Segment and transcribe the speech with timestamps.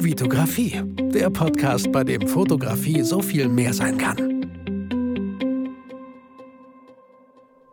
[0.00, 0.80] Vitografie,
[1.12, 4.16] der Podcast, bei dem Fotografie so viel mehr sein kann.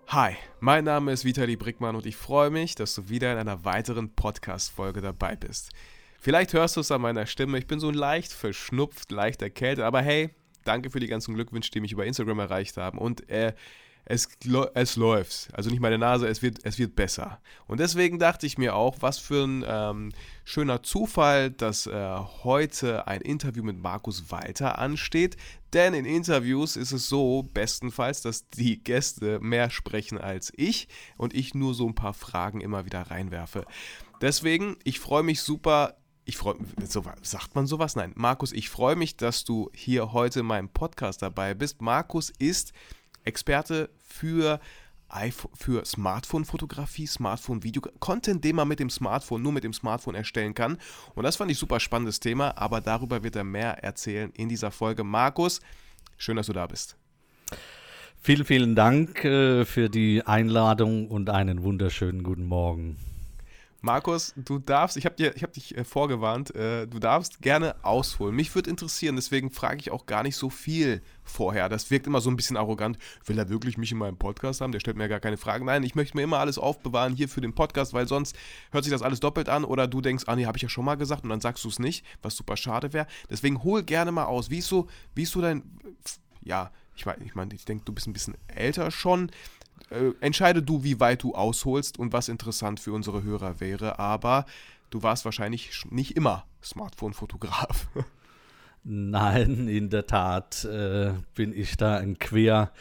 [0.08, 3.64] Hi, mein Name ist Vitali Brickmann und ich freue mich, dass du wieder in einer
[3.64, 5.70] weiteren Podcast-Folge dabei bist.
[6.20, 10.02] Vielleicht hörst du es an meiner Stimme, ich bin so leicht verschnupft, leicht erkältet, aber
[10.02, 10.32] hey,
[10.64, 13.54] danke für die ganzen Glückwünsche, die mich über Instagram erreicht haben und äh,
[14.06, 14.30] es,
[14.76, 15.50] es läuft.
[15.54, 17.42] Also nicht meine Nase, es wird, es wird besser.
[17.68, 20.12] Und deswegen dachte ich mir auch, was für ein ähm,
[20.44, 25.38] schöner Zufall, dass äh, heute ein Interview mit Markus Walter ansteht.
[25.74, 30.88] Denn in Interviews ist es so, bestenfalls, dass die Gäste mehr sprechen als ich
[31.18, 33.66] und ich nur so ein paar Fragen immer wieder reinwerfe.
[34.22, 37.96] Deswegen, ich freue mich super, ich freue mich, so, sagt man sowas?
[37.96, 38.14] Nein.
[38.16, 41.82] Markus, ich freue mich, dass du hier heute in meinem Podcast dabei bist.
[41.82, 42.72] Markus ist
[43.26, 44.60] Experte für
[45.54, 50.78] für Smartphone-Fotografie, Smartphone-Video, Content, den man mit dem Smartphone, nur mit dem Smartphone erstellen kann.
[51.14, 54.72] Und das fand ich super spannendes Thema, aber darüber wird er mehr erzählen in dieser
[54.72, 55.04] Folge.
[55.04, 55.62] Markus,
[56.18, 56.98] schön, dass du da bist.
[58.20, 62.98] Vielen, vielen Dank äh, für die Einladung und einen wunderschönen guten Morgen.
[63.86, 68.36] Markus, du darfst, ich habe hab dich äh, vorgewarnt, äh, du darfst gerne ausholen.
[68.36, 71.70] Mich würde interessieren, deswegen frage ich auch gar nicht so viel vorher.
[71.70, 72.98] Das wirkt immer so ein bisschen arrogant.
[73.28, 74.72] Will er wirklich mich in meinem Podcast haben?
[74.72, 75.66] Der stellt mir gar keine Fragen.
[75.66, 78.36] Nein, ich möchte mir immer alles aufbewahren hier für den Podcast, weil sonst
[78.72, 80.84] hört sich das alles doppelt an oder du denkst, ah nee, habe ich ja schon
[80.84, 83.06] mal gesagt und dann sagst du es nicht, was super schade wäre.
[83.30, 84.50] Deswegen hol gerne mal aus.
[84.50, 85.62] Wie ist so, wie ist so dein,
[86.42, 89.30] ja, ich meine, ich, mein, ich denke, du bist ein bisschen älter schon
[89.90, 94.46] äh, entscheide du, wie weit du ausholst und was interessant für unsere Hörer wäre, aber
[94.90, 97.88] du warst wahrscheinlich nicht immer Smartphone-Fotograf.
[98.84, 102.72] Nein, in der Tat äh, bin ich da ein, Quer,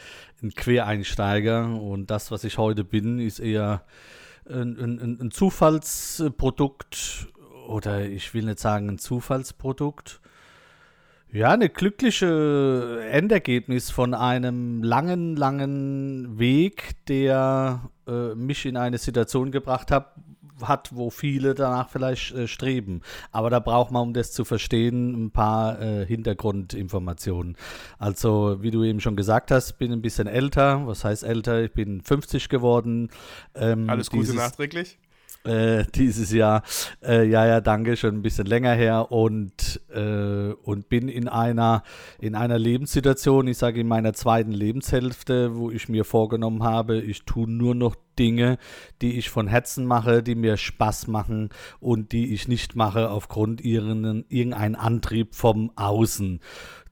[0.43, 3.83] ein Quereinsteiger und das, was ich heute bin, ist eher
[4.47, 7.27] ein, ein, ein Zufallsprodukt
[7.67, 10.21] oder ich will nicht sagen ein Zufallsprodukt,
[11.35, 19.51] ja, eine glückliche Endergebnis von einem langen, langen Weg, der äh, mich in eine Situation
[19.51, 20.15] gebracht hat,
[20.61, 23.01] hat, wo viele danach vielleicht äh, streben.
[23.33, 27.57] Aber da braucht man, um das zu verstehen, ein paar äh, Hintergrundinformationen.
[27.99, 30.87] Also, wie du eben schon gesagt hast, bin ein bisschen älter.
[30.87, 31.63] Was heißt älter?
[31.63, 33.09] Ich bin 50 geworden.
[33.55, 34.97] Ähm, Alles Gute nachträglich?
[35.45, 36.63] Äh, dieses Jahr.
[37.03, 41.83] Äh, ja, ja, danke, schon ein bisschen länger her und, äh, und bin in einer,
[42.19, 47.23] in einer Lebenssituation, ich sage in meiner zweiten Lebenshälfte, wo ich mir vorgenommen habe, ich
[47.23, 48.57] tue nur noch Dinge,
[49.01, 53.61] die ich von Herzen mache, die mir Spaß machen und die ich nicht mache aufgrund
[53.61, 56.39] ihren, irgendeinen Antrieb vom Außen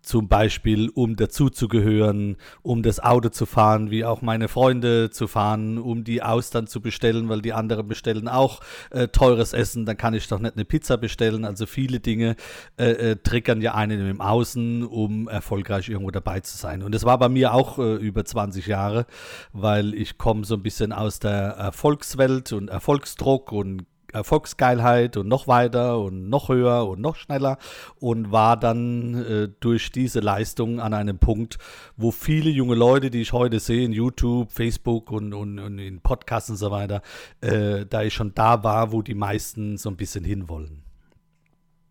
[0.04, 5.78] zum Beispiel um dazuzugehören, um das Auto zu fahren, wie auch meine Freunde zu fahren,
[5.78, 8.60] um die Austern zu bestellen, weil die anderen bestellen auch
[8.92, 11.46] äh, teures Essen, dann kann ich doch nicht eine Pizza bestellen.
[11.46, 12.36] Also viele Dinge
[12.78, 16.84] äh, äh, triggern ja einen im Außen, um erfolgreich irgendwo dabei zu sein.
[16.84, 19.06] Und das war bei mir auch äh, über 20 Jahre,
[19.54, 25.48] weil ich komme so ein bisschen aus der Erfolgswelt und Erfolgsdruck und Erfolgsgeilheit und noch
[25.48, 27.58] weiter und noch höher und noch schneller
[28.00, 31.58] und war dann äh, durch diese Leistung an einem Punkt,
[31.98, 36.02] wo viele junge Leute, die ich heute sehe in YouTube, Facebook und, und, und in
[36.02, 37.02] Podcasts und so weiter,
[37.42, 40.84] äh, da ich schon da war, wo die meisten so ein bisschen hinwollen.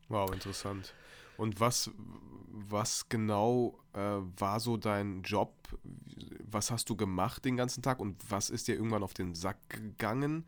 [0.09, 0.95] Wow, interessant.
[1.37, 1.91] Und was,
[2.51, 3.99] was genau äh,
[4.39, 5.53] war so dein Job?
[6.51, 9.57] Was hast du gemacht den ganzen Tag und was ist dir irgendwann auf den Sack
[9.71, 10.45] gegangen?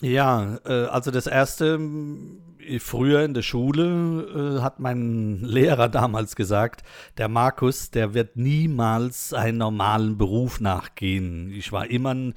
[0.00, 1.80] Ja, äh, also das erste,
[2.80, 6.82] früher in der Schule äh, hat mein Lehrer damals gesagt,
[7.16, 11.50] der Markus, der wird niemals einen normalen Beruf nachgehen.
[11.52, 12.34] Ich war immer ein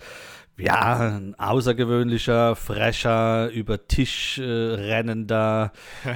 [0.60, 5.72] ja, ein außergewöhnlicher, frecher, über Tisch äh, rennender.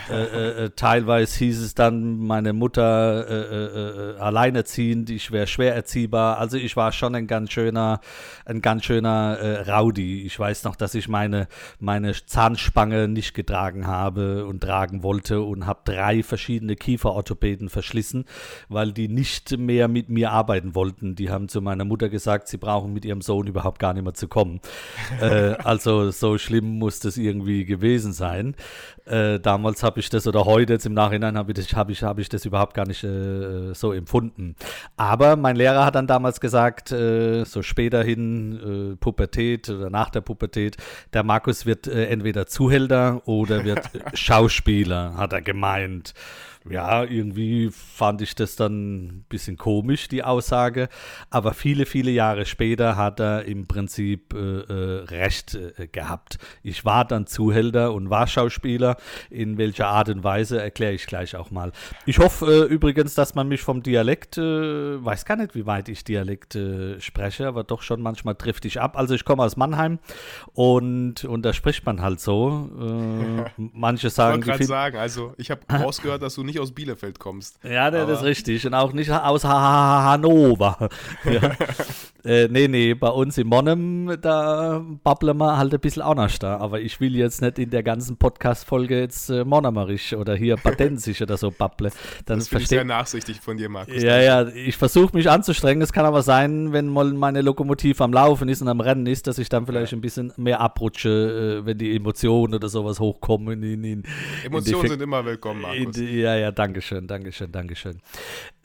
[0.09, 5.75] Äh, äh, äh, teilweise hieß es dann, meine Mutter äh, äh, alleinerziehend, ich wäre schwer
[5.75, 6.39] erziehbar.
[6.39, 8.01] Also ich war schon ein ganz schöner,
[8.45, 10.23] ein ganz schöner Rowdy.
[10.23, 11.47] Ich weiß noch, dass ich meine,
[11.79, 18.25] meine Zahnspange nicht getragen habe und tragen wollte und habe drei verschiedene Kieferorthopäden verschlissen,
[18.67, 21.15] weil die nicht mehr mit mir arbeiten wollten.
[21.15, 24.13] Die haben zu meiner Mutter gesagt, sie brauchen mit ihrem Sohn überhaupt gar nicht mehr
[24.13, 24.61] zu kommen.
[25.21, 28.55] äh, also so schlimm muss das irgendwie gewesen sein.
[29.05, 32.01] Äh, damals habe ich das oder heute jetzt im Nachhinein habe ich, das, hab ich,
[32.01, 34.55] hab ich das überhaupt gar nicht äh, so empfunden.
[34.97, 40.09] Aber mein Lehrer hat dann damals gesagt, äh, so später hin, äh, Pubertät oder nach
[40.09, 40.77] der Pubertät,
[41.13, 46.15] der Markus wird äh, entweder Zuhälter oder wird Schauspieler, hat er gemeint.
[46.69, 50.89] Ja, irgendwie fand ich das dann ein bisschen komisch, die Aussage.
[51.29, 56.37] Aber viele, viele Jahre später hat er im Prinzip äh, äh, recht äh, gehabt.
[56.61, 58.97] Ich war dann Zuhälter und war Schauspieler.
[59.29, 61.71] In welcher Art und Weise erkläre ich gleich auch mal.
[62.05, 65.89] Ich hoffe äh, übrigens, dass man mich vom Dialekt, äh, weiß gar nicht, wie weit
[65.89, 68.97] ich Dialekt äh, spreche, aber doch schon manchmal trifft ich ab.
[68.97, 69.99] Also ich komme aus Mannheim
[70.53, 72.69] und, und da spricht man halt so.
[73.57, 74.41] manche sagen.
[74.41, 77.59] Ich wollte gerade sagen, also ich habe rausgehört, dass du nicht aus Bielefeld kommst.
[77.63, 78.65] Ja, das ist richtig.
[78.65, 80.89] Und auch nicht aus Hannover.
[81.25, 81.51] ja.
[82.23, 86.57] äh, nee, nee, bei uns in Monnem, da babbeln wir halt ein bisschen anders da.
[86.57, 91.21] Aber ich will jetzt nicht in der ganzen Podcast-Folge jetzt äh, Monomerisch oder hier Patensisch
[91.21, 91.91] oder so babble.
[92.25, 94.01] Dann das finde ich sehr nachsichtig von dir, Markus.
[94.01, 95.81] Ja, ja, ich versuche mich anzustrengen.
[95.81, 99.27] Es kann aber sein, wenn mal meine Lokomotive am Laufen ist und am Rennen ist,
[99.27, 99.97] dass ich dann vielleicht ja.
[99.97, 103.63] ein bisschen mehr abrutsche, äh, wenn die Emotionen oder sowas hochkommen.
[103.63, 104.03] In, in,
[104.43, 105.97] Emotionen in sind immer willkommen, Markus.
[105.97, 107.99] In, ja, ja, danke schön, danke schön, danke schön.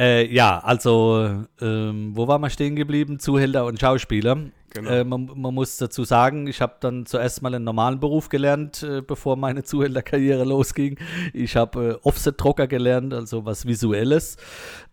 [0.00, 3.19] Äh, ja, also, ähm, wo war man stehen geblieben?
[3.19, 4.38] Zuhälter und Schauspieler.
[4.70, 4.90] Genau.
[4.90, 8.82] Äh, man, man, muss dazu sagen, ich habe dann zuerst mal einen normalen Beruf gelernt,
[8.82, 10.98] äh, bevor meine Zuhälterkarriere losging.
[11.32, 14.36] Ich habe äh, Offset-Drucker gelernt, also was Visuelles,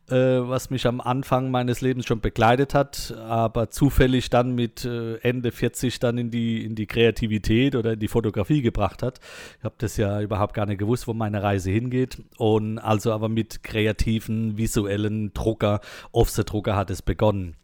[0.10, 5.18] äh, was mich am Anfang meines Lebens schon begleitet hat, aber zufällig dann mit äh,
[5.18, 9.20] Ende 40 dann in die, in die Kreativität oder in die Fotografie gebracht hat.
[9.60, 12.24] Ich habe das ja überhaupt gar nicht gewusst, wo meine Reise hingeht.
[12.38, 15.82] Und also aber mit kreativen, visuellen Drucker,
[16.12, 17.56] Offset-Drucker hat es begonnen.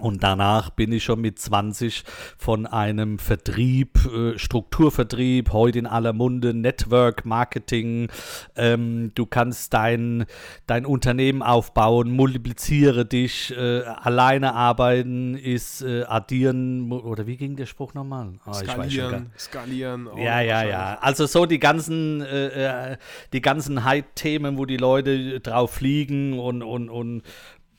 [0.00, 2.02] Und danach bin ich schon mit 20
[2.36, 8.08] von einem Vertrieb, äh, Strukturvertrieb, heute in aller Munde, Network Marketing.
[8.56, 10.26] Ähm, du kannst dein,
[10.66, 17.66] dein Unternehmen aufbauen, multipliziere dich, äh, alleine arbeiten ist äh, addieren, oder wie ging der
[17.66, 18.32] Spruch nochmal?
[18.46, 20.08] Oh, skalieren, skalieren.
[20.08, 20.98] Oh, ja, ja, ja.
[21.02, 22.96] Also so die ganzen, äh, äh,
[23.32, 27.22] die ganzen Hype-Themen, wo die Leute drauf fliegen und, und, und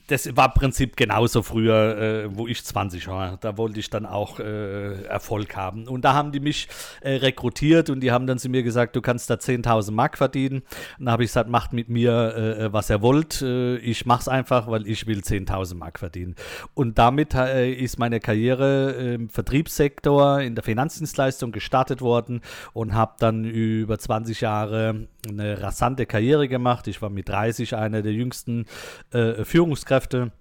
[0.08, 3.38] das war im Prinzip genauso früher, äh, wo ich 20 war.
[3.38, 5.88] Da wollte ich dann auch äh, Erfolg haben.
[5.88, 6.68] Und da haben die mich
[7.02, 10.62] äh, rekrutiert und die haben dann zu mir gesagt, du kannst da 10.000 Mark verdienen.
[11.00, 13.42] Und da habe ich gesagt, macht mit mir, äh, was ihr wollt.
[13.42, 16.36] Äh, ich mache es einfach, weil ich will 10.000 Mark verdienen.
[16.76, 22.42] Und damit äh, ist meine Karriere im Vertriebssektor, in der Finanzdienstleistung gestartet worden
[22.74, 26.88] und habe dann über 20 Jahre eine rasante Karriere gemacht.
[26.88, 28.66] Ich war mit 30 einer der jüngsten
[29.12, 30.32] Führungskräfte Führungskräfte.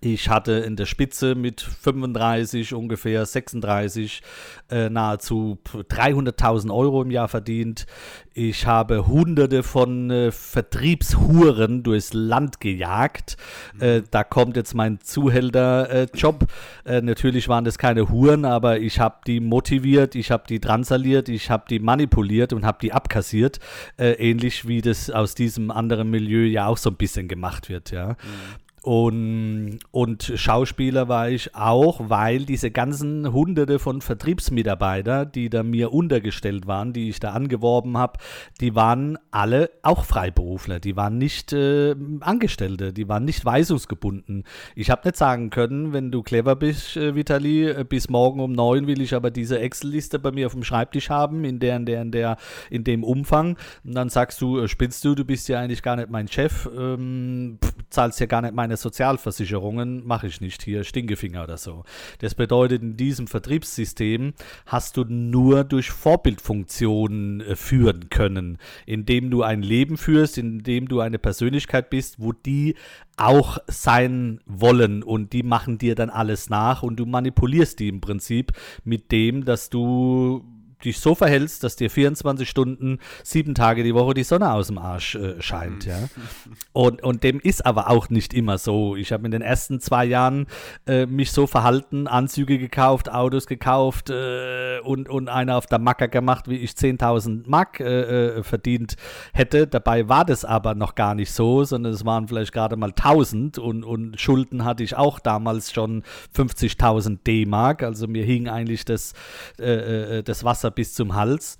[0.00, 4.22] Ich hatte in der Spitze mit 35, ungefähr 36,
[4.68, 7.86] äh, nahezu 300.000 Euro im Jahr verdient.
[8.32, 13.36] Ich habe hunderte von äh, Vertriebshuren durchs Land gejagt.
[13.78, 16.48] Äh, da kommt jetzt mein Zuhälterjob.
[16.84, 21.28] Äh, natürlich waren das keine Huren, aber ich habe die motiviert, ich habe die transaliert,
[21.28, 23.60] ich habe die manipuliert und habe die abkassiert.
[23.96, 27.92] Äh, ähnlich wie das aus diesem anderen Milieu ja auch so ein bisschen gemacht wird.
[27.92, 28.08] Ja.
[28.08, 28.63] Mhm.
[28.84, 35.90] Und, und Schauspieler war ich auch, weil diese ganzen Hunderte von Vertriebsmitarbeiter, die da mir
[35.90, 38.18] untergestellt waren, die ich da angeworben habe,
[38.60, 40.80] die waren alle auch Freiberufler.
[40.80, 44.44] Die waren nicht äh, Angestellte, die waren nicht weisungsgebunden.
[44.74, 48.52] Ich habe nicht sagen können, wenn du clever bist, äh, Vitali, äh, bis morgen um
[48.52, 51.86] neun will ich aber diese Excel-Liste bei mir auf dem Schreibtisch haben, in der, in
[51.86, 52.36] der, in der,
[52.68, 53.56] in dem Umfang.
[53.82, 56.68] Und dann sagst du, äh, spinnst du, du bist ja eigentlich gar nicht mein Chef,
[56.76, 57.58] ähm,
[57.88, 61.84] zahlst ja gar nicht meine Sozialversicherungen, mache ich nicht hier, Stinkefinger oder so.
[62.18, 64.34] Das bedeutet, in diesem Vertriebssystem
[64.66, 71.00] hast du nur durch Vorbildfunktionen äh, führen können, indem du ein Leben führst, indem du
[71.00, 72.74] eine Persönlichkeit bist, wo die
[73.16, 78.00] auch sein wollen und die machen dir dann alles nach und du manipulierst die im
[78.00, 78.52] Prinzip
[78.82, 80.44] mit dem, dass du
[80.84, 84.78] dich so verhältst, dass dir 24 Stunden, sieben Tage die Woche die Sonne aus dem
[84.78, 85.84] Arsch äh, scheint.
[85.84, 86.08] Ja?
[86.72, 88.96] Und, und dem ist aber auch nicht immer so.
[88.96, 90.46] Ich habe in den ersten zwei Jahren
[90.86, 96.08] äh, mich so verhalten, Anzüge gekauft, Autos gekauft äh, und, und einer auf der Macker
[96.08, 98.96] gemacht, wie ich 10.000 Mark äh, äh, verdient
[99.32, 99.66] hätte.
[99.66, 103.58] Dabei war das aber noch gar nicht so, sondern es waren vielleicht gerade mal 1.000
[103.60, 106.02] und, und Schulden hatte ich auch damals schon
[106.36, 107.82] 50.000 D-Mark.
[107.82, 109.12] Also mir hing eigentlich das,
[109.58, 111.56] äh, das Wasser bis zum Hals.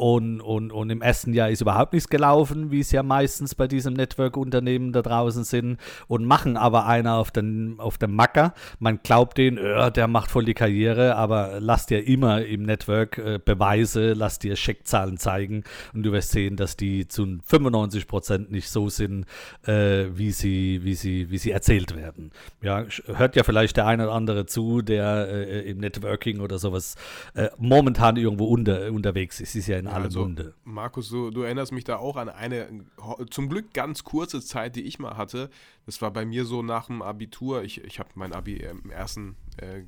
[0.00, 3.68] Und, und, und im ersten Jahr ist überhaupt nichts gelaufen, wie es ja meistens bei
[3.68, 5.76] diesem Network-Unternehmen da draußen sind.
[6.08, 8.54] Und machen aber einer auf den, auf den Macker.
[8.78, 13.18] Man glaubt den, äh, der macht voll die Karriere, aber lass dir immer im Network
[13.18, 18.50] äh, Beweise, lass dir Scheckzahlen zeigen und du wirst sehen, dass die zu 95 Prozent
[18.50, 19.26] nicht so sind,
[19.66, 22.30] äh, wie, sie, wie, sie, wie sie erzählt werden.
[22.62, 26.94] Ja, hört ja vielleicht der eine oder andere zu, der äh, im Networking oder sowas
[27.34, 29.54] äh, momentan irgendwo unter, unterwegs ist.
[29.54, 30.54] Ist ja in ja, aller also, Munde.
[30.64, 32.84] Markus, du, du, erinnerst mich da auch an eine
[33.30, 35.50] zum Glück ganz kurze Zeit, die ich mal hatte.
[35.86, 37.62] Das war bei mir so nach dem Abitur.
[37.62, 39.82] Ich, ich habe mein Abi im ersten, äh,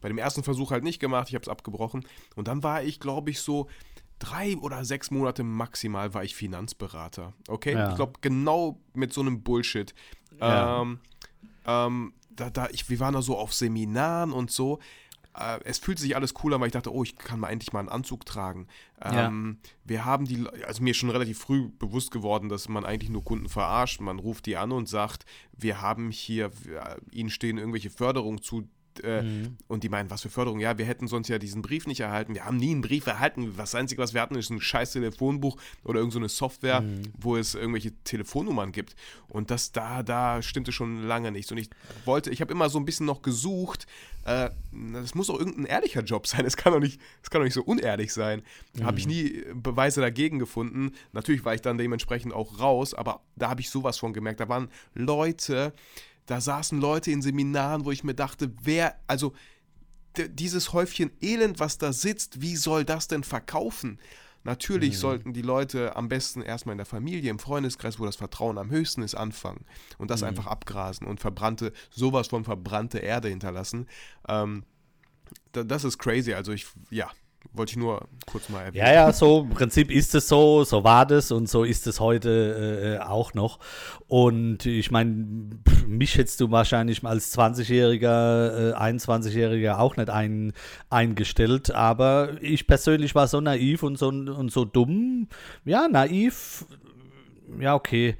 [0.00, 1.28] bei dem ersten Versuch halt nicht gemacht.
[1.28, 2.04] Ich habe es abgebrochen.
[2.34, 3.68] Und dann war ich, glaube ich, so
[4.18, 7.32] drei oder sechs Monate maximal war ich Finanzberater.
[7.48, 7.74] Okay?
[7.74, 7.90] Ja.
[7.90, 9.94] Ich glaube, genau mit so einem Bullshit.
[10.40, 10.82] Ja.
[10.82, 11.00] Ähm,
[11.66, 14.80] ähm, da, da, ich, wir waren da so auf Seminaren und so
[15.38, 17.72] äh, es fühlte sich alles cool an, weil ich dachte, oh, ich kann mal endlich
[17.72, 18.68] mal einen Anzug tragen.
[19.02, 19.70] Ähm, ja.
[19.84, 23.24] Wir haben die, also mir ist schon relativ früh bewusst geworden, dass man eigentlich nur
[23.24, 24.00] Kunden verarscht.
[24.00, 28.68] Man ruft die an und sagt, wir haben hier, wir, ihnen stehen irgendwelche Förderungen zu,
[29.02, 29.56] äh, mhm.
[29.66, 30.60] Und die meinen, was für Förderung?
[30.60, 32.34] Ja, wir hätten sonst ja diesen Brief nicht erhalten.
[32.34, 33.54] Wir haben nie einen Brief erhalten.
[33.56, 37.02] Das Einzige, was wir hatten, ist ein scheiß Telefonbuch oder irgendeine so Software, mhm.
[37.18, 38.94] wo es irgendwelche Telefonnummern gibt.
[39.28, 41.50] Und das da, da stimmte schon lange nicht.
[41.50, 41.70] Und ich
[42.04, 43.86] wollte, ich habe immer so ein bisschen noch gesucht.
[44.24, 44.50] Äh,
[44.92, 46.44] das muss doch irgendein ehrlicher Job sein.
[46.44, 48.42] Es kann doch nicht, es kann doch nicht so unehrlich sein.
[48.74, 48.84] Mhm.
[48.84, 50.92] Habe ich nie Beweise dagegen gefunden.
[51.12, 54.40] Natürlich war ich dann dementsprechend auch raus, aber da habe ich sowas von gemerkt.
[54.40, 55.72] Da waren Leute,
[56.26, 59.34] da saßen Leute in Seminaren, wo ich mir dachte, wer, also
[60.16, 63.98] dieses Häufchen Elend, was da sitzt, wie soll das denn verkaufen?
[64.44, 64.98] Natürlich mhm.
[64.98, 68.70] sollten die Leute am besten erstmal in der Familie, im Freundeskreis, wo das Vertrauen am
[68.70, 69.64] höchsten ist, anfangen
[69.98, 70.28] und das mhm.
[70.28, 73.88] einfach abgrasen und verbrannte, sowas von verbrannte Erde hinterlassen.
[74.28, 74.64] Ähm,
[75.52, 76.34] das ist crazy.
[76.34, 77.10] Also ich, ja,
[77.52, 78.84] wollte ich nur kurz mal erwähnen.
[78.86, 82.00] Ja, ja, so im Prinzip ist es so, so war das und so ist es
[82.00, 83.60] heute äh, auch noch.
[84.08, 85.26] Und ich meine,
[85.86, 90.52] mich hättest du wahrscheinlich als 20-Jähriger, äh, 21-Jähriger auch nicht ein,
[90.90, 95.28] eingestellt, aber ich persönlich war so naiv und so, und so dumm.
[95.64, 96.66] Ja, naiv,
[97.60, 98.16] ja, okay.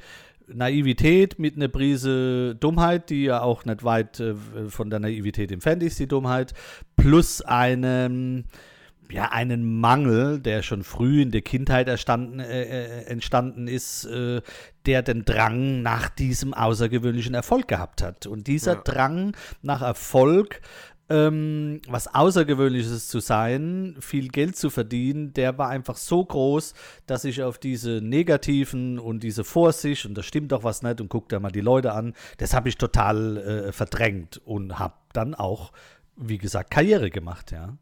[0.47, 4.35] Naivität mit einer Prise Dummheit, die ja auch nicht weit äh,
[4.69, 6.52] von der Naivität entfernt ist, die Dummheit,
[6.97, 8.45] plus einem
[9.11, 14.40] ja, einen Mangel, der schon früh in der Kindheit erstanden, äh, äh, entstanden ist, äh,
[14.87, 18.26] der den Drang nach diesem außergewöhnlichen Erfolg gehabt hat.
[18.26, 18.82] Und dieser ja.
[18.82, 20.61] Drang nach Erfolg,
[21.11, 26.75] ähm, was Außergewöhnliches zu sein, viel Geld zu verdienen, der war einfach so groß,
[27.06, 31.08] dass ich auf diese negativen und diese Vorsicht, und da stimmt doch was nicht, und
[31.08, 35.34] guck da mal die Leute an, das habe ich total äh, verdrängt und habe dann
[35.34, 35.73] auch,
[36.16, 37.76] wie gesagt, Karriere gemacht, ja.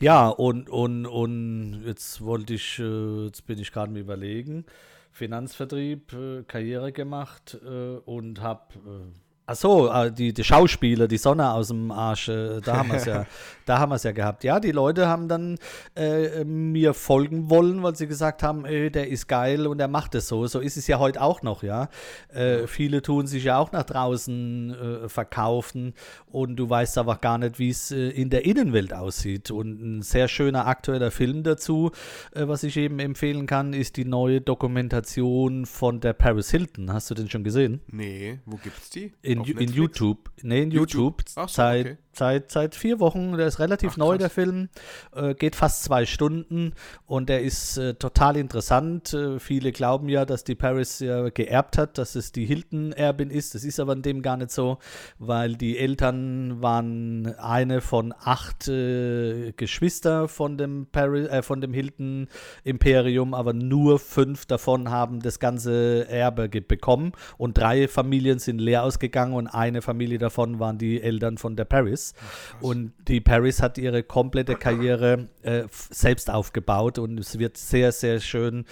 [0.00, 4.64] Ja, und, und, und jetzt wollte ich, äh, jetzt bin ich gerade mir überlegen,
[5.12, 9.12] Finanzvertrieb, äh, Karriere gemacht äh, und habe
[9.44, 12.98] Ach so, äh, die, die Schauspieler, die Sonne aus dem Arsch, äh, da haben wir
[12.98, 13.26] es ja,
[13.66, 14.44] da haben wir es ja gehabt.
[14.44, 15.58] Ja, die Leute haben dann
[15.96, 20.14] äh, mir folgen wollen, weil sie gesagt haben, ey, der ist geil und er macht
[20.14, 20.46] es so.
[20.46, 21.88] So ist es ja heute auch noch, ja.
[22.32, 25.94] Äh, viele tun sich ja auch nach draußen äh, verkaufen
[26.26, 29.50] und du weißt aber gar nicht, wie es äh, in der Innenwelt aussieht.
[29.50, 31.90] Und ein sehr schöner aktueller Film dazu,
[32.32, 36.92] was ich eben empfehlen kann, ist die neue Dokumentation von der Paris Hilton.
[36.92, 37.80] Hast du den schon gesehen?
[37.88, 39.12] Nee, wo gibt's die?
[39.32, 40.30] In, in YouTube.
[40.42, 41.22] Nee, in YouTube.
[41.22, 41.28] YouTube.
[41.28, 41.96] So, seit, okay.
[42.12, 43.36] seit, seit vier Wochen.
[43.36, 44.68] Der ist relativ Ach, neu, der Film.
[45.14, 46.74] Äh, geht fast zwei Stunden
[47.06, 49.14] und der ist äh, total interessant.
[49.14, 53.54] Äh, viele glauben ja, dass die Paris ja geerbt hat, dass es die Hilton-Erbin ist.
[53.54, 54.78] Das ist aber in dem gar nicht so,
[55.18, 61.72] weil die Eltern waren eine von acht äh, Geschwister von dem, Paris, äh, von dem
[61.72, 68.82] Hilton-Imperium, aber nur fünf davon haben das ganze Erbe bekommen und drei Familien sind leer
[68.82, 72.14] ausgegangen gegangen und eine Familie davon waren die Eltern von der Paris.
[72.18, 77.92] Ach, und die Paris hat ihre komplette Karriere äh, selbst aufgebaut und es wird sehr,
[77.92, 78.64] sehr schön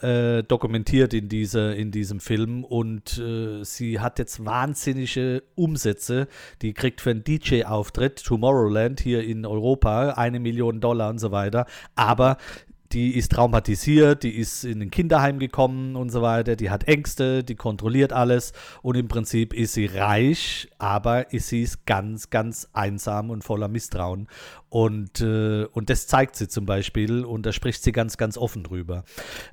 [0.00, 2.64] äh, dokumentiert in, diese, in diesem Film.
[2.64, 6.28] Und äh, sie hat jetzt wahnsinnige Umsätze.
[6.62, 11.66] Die kriegt für einen DJ-Auftritt Tomorrowland hier in Europa eine Million Dollar und so weiter.
[11.94, 12.36] Aber
[12.94, 17.42] die ist traumatisiert, die ist in ein Kinderheim gekommen und so weiter, die hat Ängste,
[17.42, 22.68] die kontrolliert alles und im Prinzip ist sie reich, aber ist sie ist ganz, ganz
[22.72, 24.28] einsam und voller Misstrauen.
[24.68, 28.64] Und, äh, und das zeigt sie zum Beispiel und da spricht sie ganz, ganz offen
[28.64, 29.04] drüber.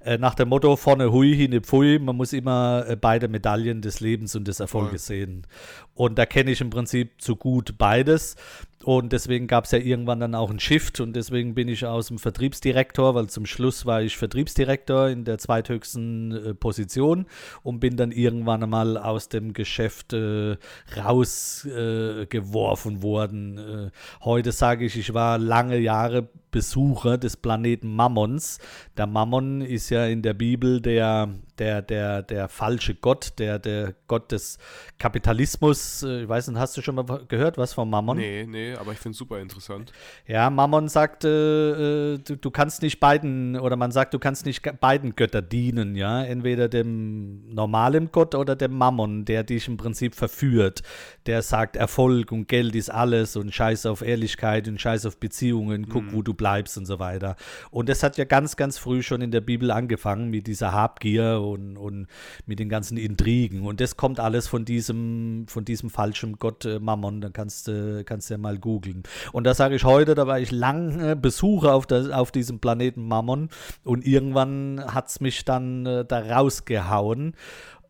[0.04, 4.00] Äh, nach dem Motto vorne hui, hinne pfui, man muss immer äh, beide Medaillen des
[4.00, 5.16] Lebens und des Erfolges ja.
[5.16, 5.46] sehen.
[5.94, 8.36] Und da kenne ich im Prinzip zu gut beides.
[8.84, 12.08] Und deswegen gab es ja irgendwann dann auch einen Shift und deswegen bin ich aus
[12.08, 17.26] dem Vertriebsdirektor, weil zum Schluss war ich Vertriebsdirektor in der zweithöchsten äh, Position
[17.64, 20.58] und bin dann irgendwann einmal aus dem Geschäft äh,
[20.98, 23.58] rausgeworfen äh, worden.
[23.58, 23.92] Äh,
[24.24, 28.60] heute sage ich, ich war lange Jahre Besucher des Planeten Mammons.
[28.98, 31.30] Der Mammon ist ja in der Bibel der,
[31.60, 34.58] der, der, der falsche Gott, der, der Gott des
[34.98, 36.04] Kapitalismus.
[36.04, 38.18] Äh, ich weiß nicht, hast du schon mal gehört was vom Mammon?
[38.18, 39.92] Nee, nee, Nee, aber ich finde es super interessant.
[40.28, 44.62] Ja, Mammon sagt, äh, du, du, kannst nicht beiden, oder man sagt, du kannst nicht
[44.80, 46.24] beiden Götter dienen, ja.
[46.24, 50.84] Entweder dem normalen Gott oder dem Mammon, der dich im Prinzip verführt.
[51.26, 55.90] Der sagt, Erfolg und Geld ist alles und Scheiß auf Ehrlichkeit und Scheiß auf Beziehungen,
[55.90, 56.14] guck, mhm.
[56.14, 57.36] wo du bleibst und so weiter.
[57.72, 61.42] Und das hat ja ganz, ganz früh schon in der Bibel angefangen mit dieser Habgier
[61.52, 62.08] und, und
[62.46, 63.66] mit den ganzen Intrigen.
[63.66, 67.22] Und das kommt alles von diesem, von diesem falschen Gott äh, Mammon.
[67.22, 69.04] Da kannst du äh, kannst ja mal googeln.
[69.32, 73.08] Und da sage ich heute, da war ich lange Besucher auf, der, auf diesem Planeten
[73.08, 73.50] Mammon
[73.84, 77.36] und irgendwann hat es mich dann äh, da rausgehauen.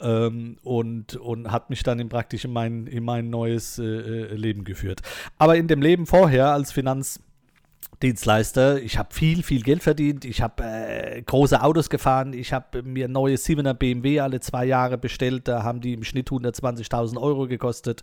[0.03, 4.35] Ähm, und, und hat mich dann in praktisch in mein, in mein neues äh, äh
[4.35, 5.01] Leben geführt.
[5.37, 7.19] Aber in dem Leben vorher als Finanz-
[8.01, 8.81] Dienstleister.
[8.81, 10.25] Ich habe viel, viel Geld verdient.
[10.25, 12.33] Ich habe äh, große Autos gefahren.
[12.33, 15.47] Ich habe mir neue 7er BMW alle zwei Jahre bestellt.
[15.47, 18.01] Da haben die im Schnitt 120.000 Euro gekostet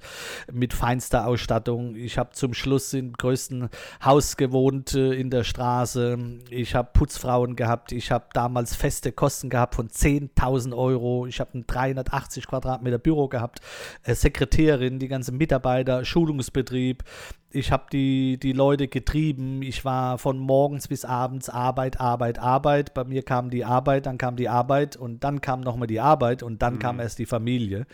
[0.52, 1.96] mit feinster Ausstattung.
[1.96, 3.68] Ich habe zum Schluss im größten
[4.04, 6.16] Haus gewohnt äh, in der Straße.
[6.50, 7.90] Ich habe Putzfrauen gehabt.
[7.90, 11.26] Ich habe damals feste Kosten gehabt von 10.000 Euro.
[11.26, 13.60] Ich habe ein 380 Quadratmeter Büro gehabt.
[14.04, 17.02] Äh, Sekretärin, die ganzen Mitarbeiter, Schulungsbetrieb
[17.50, 19.62] ich habe die, die Leute getrieben.
[19.62, 22.92] Ich war von morgens bis abends Arbeit, Arbeit, Arbeit.
[22.94, 26.42] Bei mir kam die Arbeit, dann kam die Arbeit und dann kam nochmal die Arbeit
[26.42, 26.78] und dann mhm.
[26.78, 27.86] kam erst die Familie.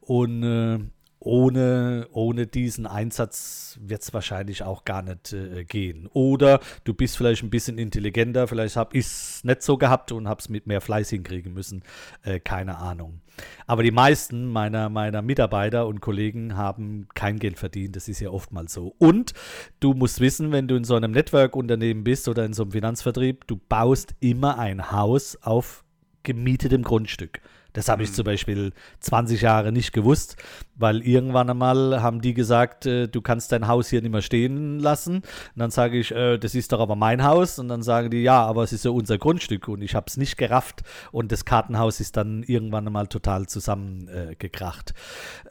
[0.00, 0.78] Und äh,
[1.24, 6.08] ohne, ohne diesen Einsatz wird es wahrscheinlich auch gar nicht äh, gehen.
[6.12, 10.28] Oder du bist vielleicht ein bisschen intelligenter, vielleicht habe ich es nicht so gehabt und
[10.28, 11.82] habe es mit mehr Fleiß hinkriegen müssen.
[12.22, 13.20] Äh, keine Ahnung.
[13.66, 17.96] Aber die meisten meiner, meiner Mitarbeiter und Kollegen haben kein Geld verdient.
[17.96, 18.94] Das ist ja oftmals so.
[18.98, 19.32] Und
[19.80, 23.46] du musst wissen, wenn du in so einem Network-Unternehmen bist oder in so einem Finanzvertrieb,
[23.46, 25.84] du baust immer ein Haus auf
[26.24, 27.40] gemietetem Grundstück.
[27.72, 28.14] Das habe ich mhm.
[28.14, 30.36] zum Beispiel 20 Jahre nicht gewusst,
[30.74, 34.78] weil irgendwann einmal haben die gesagt, äh, du kannst dein Haus hier nicht mehr stehen
[34.78, 35.16] lassen.
[35.16, 35.24] Und
[35.56, 37.58] dann sage ich, äh, das ist doch aber mein Haus.
[37.58, 39.68] Und dann sagen die, ja, aber es ist ja unser Grundstück.
[39.68, 40.82] Und ich habe es nicht gerafft.
[41.10, 44.94] Und das Kartenhaus ist dann irgendwann einmal total zusammengekracht.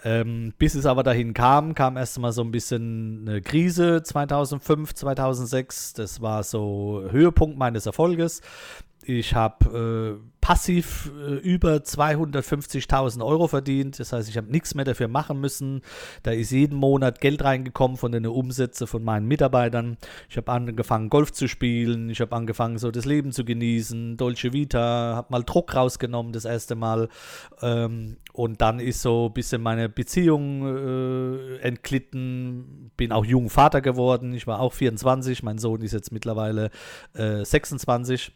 [0.04, 4.04] Äh, ähm, bis es aber dahin kam, kam erst mal so ein bisschen eine Krise
[4.04, 5.94] 2005, 2006.
[5.94, 8.42] Das war so Höhepunkt meines Erfolges.
[9.04, 14.00] Ich habe äh, passiv äh, über 250.000 Euro verdient.
[14.00, 15.82] Das heißt, ich habe nichts mehr dafür machen müssen.
[16.24, 19.98] Da ist jeden Monat Geld reingekommen von den Umsätzen von meinen Mitarbeitern.
[20.30, 22.10] Ich habe angefangen, Golf zu spielen.
[22.10, 24.18] Ich habe angefangen, so das Leben zu genießen.
[24.18, 27.08] Dolce Vita, habe mal Druck rausgenommen das erste Mal.
[27.62, 32.92] Ähm, und dann ist so ein bisschen meine Beziehung äh, entglitten.
[32.98, 34.34] Bin auch jung Vater geworden.
[34.34, 35.44] Ich war auch 24.
[35.44, 36.72] Mein Sohn ist jetzt mittlerweile
[37.14, 38.32] äh, 26.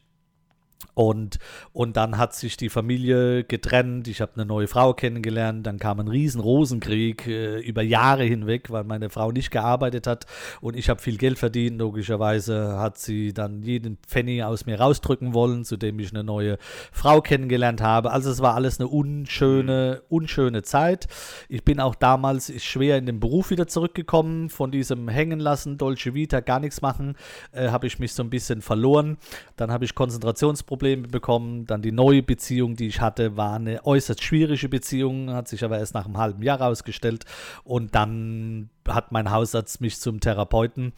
[0.93, 1.39] Und,
[1.73, 4.07] und dann hat sich die Familie getrennt.
[4.07, 5.67] Ich habe eine neue Frau kennengelernt.
[5.67, 10.25] Dann kam ein riesen Rosenkrieg äh, über Jahre hinweg, weil meine Frau nicht gearbeitet hat
[10.61, 11.79] und ich habe viel Geld verdient.
[11.79, 16.57] Logischerweise hat sie dann jeden Pfennig aus mir rausdrücken wollen, zu dem ich eine neue
[16.91, 18.11] Frau kennengelernt habe.
[18.11, 21.07] Also es war alles eine unschöne, unschöne Zeit.
[21.49, 24.49] Ich bin auch damals schwer in den Beruf wieder zurückgekommen.
[24.49, 27.15] Von diesem Hängen lassen, Dolce Vita, gar nichts machen,
[27.51, 29.17] äh, habe ich mich so ein bisschen verloren.
[29.57, 31.65] Dann habe ich Konzentrationsprobleme Probleme bekommen.
[31.65, 35.79] Dann die neue Beziehung, die ich hatte, war eine äußerst schwierige Beziehung, hat sich aber
[35.79, 37.23] erst nach einem halben Jahr herausgestellt.
[37.63, 40.93] Und dann hat mein Hausarzt mich zum Therapeuten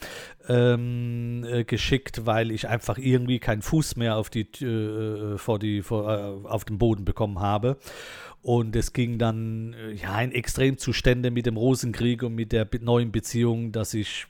[0.50, 5.84] ähm, äh, geschickt, weil ich einfach irgendwie keinen Fuß mehr auf die, äh, vor die
[5.84, 7.78] vor, äh, auf den Boden bekommen habe.
[8.42, 13.12] Und es ging dann äh, ja in Extremzustände mit dem Rosenkrieg und mit der neuen
[13.12, 14.28] Beziehung, dass ich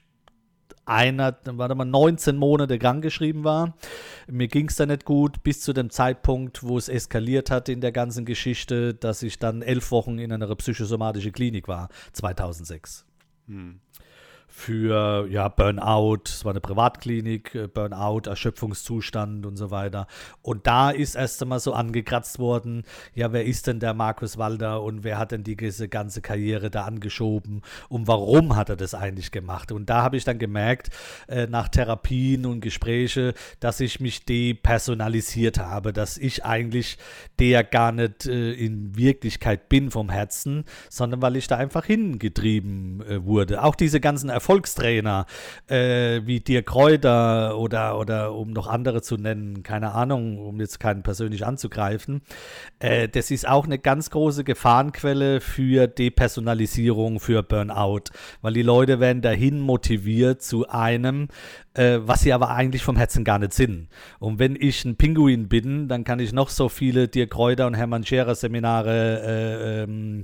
[0.88, 3.76] einer, warte mal, 19 Monate krankgeschrieben war.
[4.28, 7.82] Mir ging es da nicht gut, bis zu dem Zeitpunkt, wo es eskaliert hat in
[7.82, 13.06] der ganzen Geschichte, dass ich dann elf Wochen in einer psychosomatischen Klinik war, 2006.
[13.48, 13.80] Hm
[14.58, 20.08] für ja, Burnout, es war eine Privatklinik, äh, Burnout, Erschöpfungszustand und so weiter.
[20.42, 24.82] Und da ist erst einmal so angekratzt worden, ja, wer ist denn der Markus Walder
[24.82, 29.30] und wer hat denn diese ganze Karriere da angeschoben und warum hat er das eigentlich
[29.30, 29.72] gemacht?
[29.72, 30.90] Und da habe ich dann gemerkt,
[31.28, 36.98] äh, nach Therapien und Gespräche, dass ich mich depersonalisiert habe, dass ich eigentlich
[37.38, 43.02] der gar nicht äh, in Wirklichkeit bin vom Herzen, sondern weil ich da einfach hingetrieben
[43.02, 43.64] äh, wurde.
[43.64, 45.26] Auch diese ganzen Erfolge Erfolgstrainer
[45.68, 50.80] äh, wie Dirk Kräuter oder, oder um noch andere zu nennen, keine Ahnung, um jetzt
[50.80, 52.22] keinen persönlich anzugreifen,
[52.80, 58.04] äh, das ist auch eine ganz große Gefahrenquelle für Depersonalisierung, für Burnout,
[58.42, 61.28] weil die Leute werden dahin motiviert zu einem,
[61.74, 63.90] äh, was sie aber eigentlich vom Herzen gar nicht sind.
[64.20, 67.74] Und wenn ich ein Pinguin bin, dann kann ich noch so viele Dirk Kräuter und
[67.74, 70.24] Hermann Scherer Seminare äh, ähm,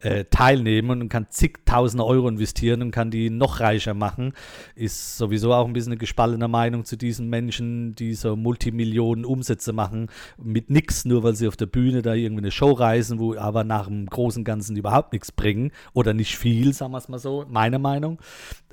[0.00, 4.32] äh, teilnehmen und kann zigtausende Euro investieren und kann die noch reicher machen.
[4.74, 9.72] Ist sowieso auch ein bisschen eine gespaltene Meinung zu diesen Menschen, die so Multimillionen Umsätze
[9.72, 13.36] machen mit nichts, nur weil sie auf der Bühne da irgendwie eine Show reisen, wo
[13.36, 17.18] aber nach dem großen Ganzen überhaupt nichts bringen oder nicht viel, sagen wir es mal
[17.18, 18.18] so, meine Meinung.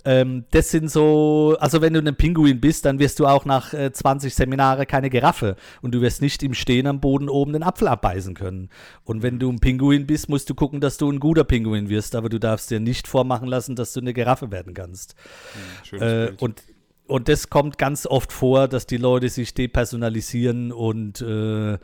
[0.06, 3.74] Ähm, das sind so, also wenn du ein Pinguin bist, dann wirst du auch nach
[3.74, 7.64] äh, 20 Seminare keine Giraffe und du wirst nicht im Stehen am Boden oben den
[7.64, 8.70] Apfel abbeißen können.
[9.04, 12.16] Und wenn du ein Pinguin bist, musst du gucken, dass du ein guter Pinguin wirst,
[12.16, 15.16] aber du darfst dir nicht vormachen lassen, dass du eine Giraffe werden kannst.
[15.90, 16.62] Hm, äh, und
[17.08, 21.78] und das kommt ganz oft vor, dass die Leute sich depersonalisieren und äh,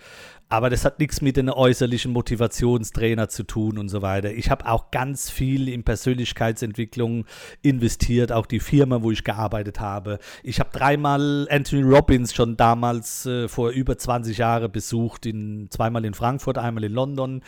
[0.52, 4.34] aber das hat nichts mit den äußerlichen Motivationstrainer zu tun und so weiter.
[4.34, 7.26] Ich habe auch ganz viel in Persönlichkeitsentwicklung
[7.62, 10.20] investiert, auch die Firma, wo ich gearbeitet habe.
[10.44, 16.04] Ich habe dreimal Anthony Robbins schon damals äh, vor über 20 Jahren besucht, in, zweimal
[16.04, 17.44] in Frankfurt, einmal in London.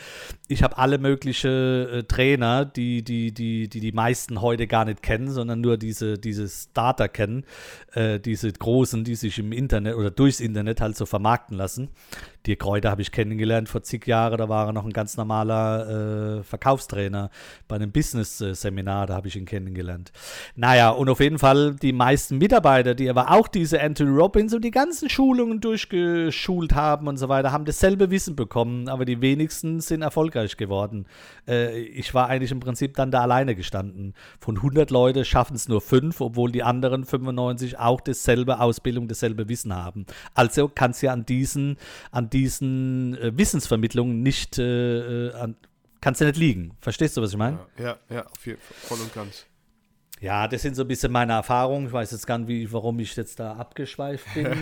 [0.48, 5.02] Ich habe alle möglichen äh, Trainer, die die, die, die die meisten heute gar nicht
[5.02, 7.44] kennen, sondern nur diese, diese Starter kennen,
[7.92, 11.90] äh, diese großen, die sich im Internet oder durchs Internet halt so vermarkten lassen.
[12.46, 14.36] Die Kräuter habe ich kennengelernt vor zig Jahren.
[14.36, 17.30] Da war er noch ein ganz normaler äh, Verkaufstrainer
[17.68, 19.06] bei einem Business-Seminar.
[19.06, 20.12] Da habe ich ihn kennengelernt.
[20.54, 24.62] Naja, und auf jeden Fall die meisten Mitarbeiter, die aber auch diese Anthony Robbins und
[24.62, 28.88] die ganzen Schulungen durchgeschult haben und so weiter, haben dasselbe Wissen bekommen.
[28.88, 31.06] Aber die wenigsten sind erfolgreich geworden.
[31.48, 34.12] Äh, ich war eigentlich im Prinzip dann da alleine gestanden.
[34.38, 39.48] Von 100 Leute schaffen es nur fünf, obwohl die anderen 95 auch dasselbe Ausbildung, dasselbe
[39.48, 40.04] Wissen haben.
[40.34, 41.78] Also kann es ja an diesen,
[42.10, 45.56] an diesen äh, Wissensvermittlungen nicht, äh, äh an,
[46.00, 46.76] kannst du nicht liegen.
[46.80, 47.60] Verstehst du, was ich meine?
[47.78, 49.46] Ja, ja, ja voll und ganz.
[50.20, 51.88] Ja, das sind so ein bisschen meine Erfahrungen.
[51.88, 54.46] Ich weiß jetzt gar nicht, wie, warum ich jetzt da abgeschweift bin.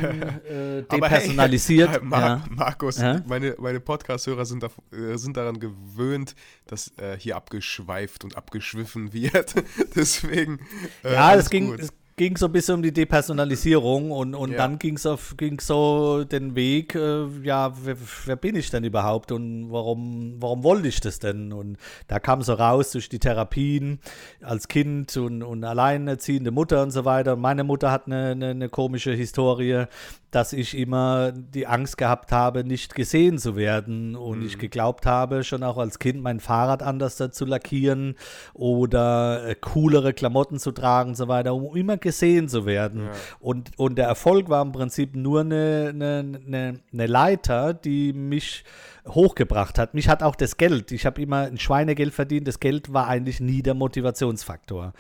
[0.53, 1.91] Äh, depersonalisiert.
[1.91, 2.45] Hey, Mar ja.
[2.51, 3.23] Markus, ja?
[3.27, 6.35] meine, meine Podcast-Hörer sind, da, äh, sind daran gewöhnt,
[6.67, 9.55] dass äh, hier abgeschweift und abgeschwiffen wird.
[9.95, 10.59] Deswegen.
[11.05, 14.57] Äh, ja, es ging, es ging so ein bisschen um die Depersonalisierung und, und ja.
[14.59, 17.97] dann ging es so den Weg, äh, ja, wer,
[18.27, 21.53] wer, bin ich denn überhaupt und warum, warum wollte ich das denn?
[21.53, 24.01] Und da kam so raus durch die Therapien
[24.41, 27.37] als Kind und, und alleinerziehende Mutter und so weiter.
[27.37, 29.87] Meine Mutter hat eine, eine, eine komische Historie,
[30.33, 34.47] dass ich immer die Angst gehabt habe, nicht gesehen zu werden und mhm.
[34.47, 38.17] ich geglaubt habe, schon auch als Kind mein Fahrrad anders zu lackieren
[38.55, 43.07] oder äh, coolere Klamotten zu tragen und so weiter, um immer gesehen zu werden.
[43.07, 43.13] Ja.
[43.41, 48.65] Und, und der Erfolg war im Prinzip nur eine, eine, eine, eine Leiter, die mich
[49.09, 49.95] hochgebracht hat.
[49.95, 50.93] Mich hat auch das Geld.
[50.93, 52.47] Ich habe immer ein Schweinegeld verdient.
[52.47, 54.93] Das Geld war eigentlich nie der Motivationsfaktor.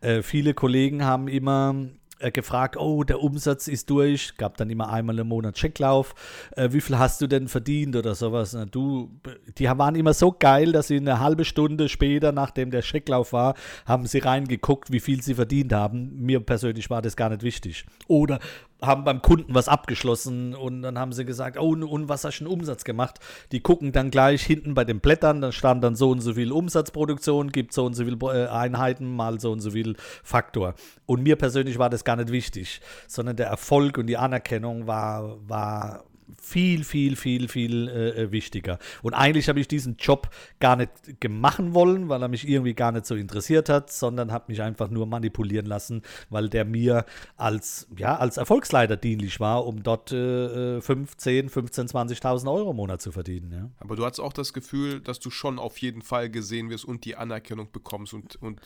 [0.00, 1.74] Äh, viele Kollegen haben immer
[2.20, 6.14] äh, gefragt, oh, der Umsatz ist durch, gab dann immer einmal im Monat Checklauf,
[6.56, 8.52] äh, wie viel hast du denn verdient oder sowas.
[8.52, 9.10] Na, du,
[9.58, 13.54] die waren immer so geil, dass sie eine halbe Stunde später, nachdem der Checklauf war,
[13.86, 16.14] haben sie reingeguckt, wie viel sie verdient haben.
[16.16, 17.86] Mir persönlich war das gar nicht wichtig.
[18.06, 18.38] Oder
[18.82, 22.44] haben beim Kunden was abgeschlossen und dann haben sie gesagt, oh, und was hast du
[22.44, 23.18] einen Umsatz gemacht?
[23.52, 26.52] Die gucken dann gleich hinten bei den Blättern, da stand dann so und so viel
[26.52, 30.74] Umsatzproduktion, gibt so und so viel äh, Einheiten mal so und so viel Faktor.
[31.06, 35.36] Und mir persönlich war das gar nicht wichtig, sondern der Erfolg und die Anerkennung war,
[35.48, 36.04] war
[36.40, 38.78] viel, viel, viel, viel äh, äh, wichtiger.
[39.02, 40.90] Und eigentlich habe ich diesen Job gar nicht
[41.28, 44.90] machen wollen, weil er mich irgendwie gar nicht so interessiert hat, sondern habe mich einfach
[44.90, 47.04] nur manipulieren lassen, weil der mir
[47.36, 52.76] als, ja, als Erfolgsleiter dienlich war, um dort äh, 5, 10, 15, 20.000 Euro im
[52.76, 53.52] Monat zu verdienen.
[53.52, 53.70] Ja.
[53.78, 57.04] Aber du hattest auch das Gefühl, dass du schon auf jeden Fall gesehen wirst und
[57.04, 58.60] die Anerkennung bekommst und, und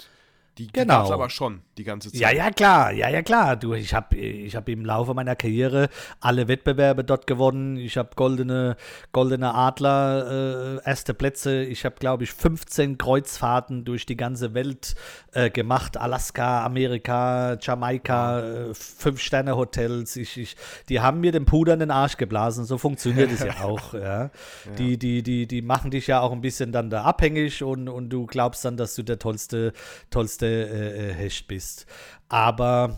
[0.59, 0.99] die, genau.
[0.99, 2.21] gab es aber schon die ganze Zeit.
[2.21, 3.57] Ja, ja, klar, ja, ja, klar.
[3.57, 5.89] Du, ich habe ich hab im Laufe meiner Karriere
[6.21, 7.77] alle Wettbewerbe dort gewonnen.
[7.77, 8.77] Ich habe goldene,
[9.11, 11.65] goldene Adler, äh, erste Plätze.
[11.65, 14.95] Ich habe, glaube ich, 15 Kreuzfahrten durch die ganze Welt
[15.33, 15.97] äh, gemacht.
[15.97, 20.15] Alaska, Amerika, Jamaika, äh, Fünf-Sterne-Hotels.
[20.15, 20.57] Ich, ich,
[20.89, 22.65] die haben mir den Puder in den Arsch geblasen.
[22.65, 23.93] So funktioniert es ja auch.
[23.93, 24.01] Ja.
[24.01, 24.31] ja.
[24.79, 28.11] Die, die, die, die machen dich ja auch ein bisschen dann da abhängig und, und
[28.11, 29.73] du glaubst dann, dass du der tollste,
[30.11, 31.87] tollste äh, äh, Hecht bist.
[32.29, 32.97] Aber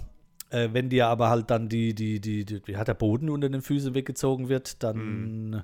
[0.51, 3.49] äh, wenn dir aber halt dann die, die, die, die, die, hat der Boden unter
[3.49, 5.63] den Füßen weggezogen wird, dann, mhm.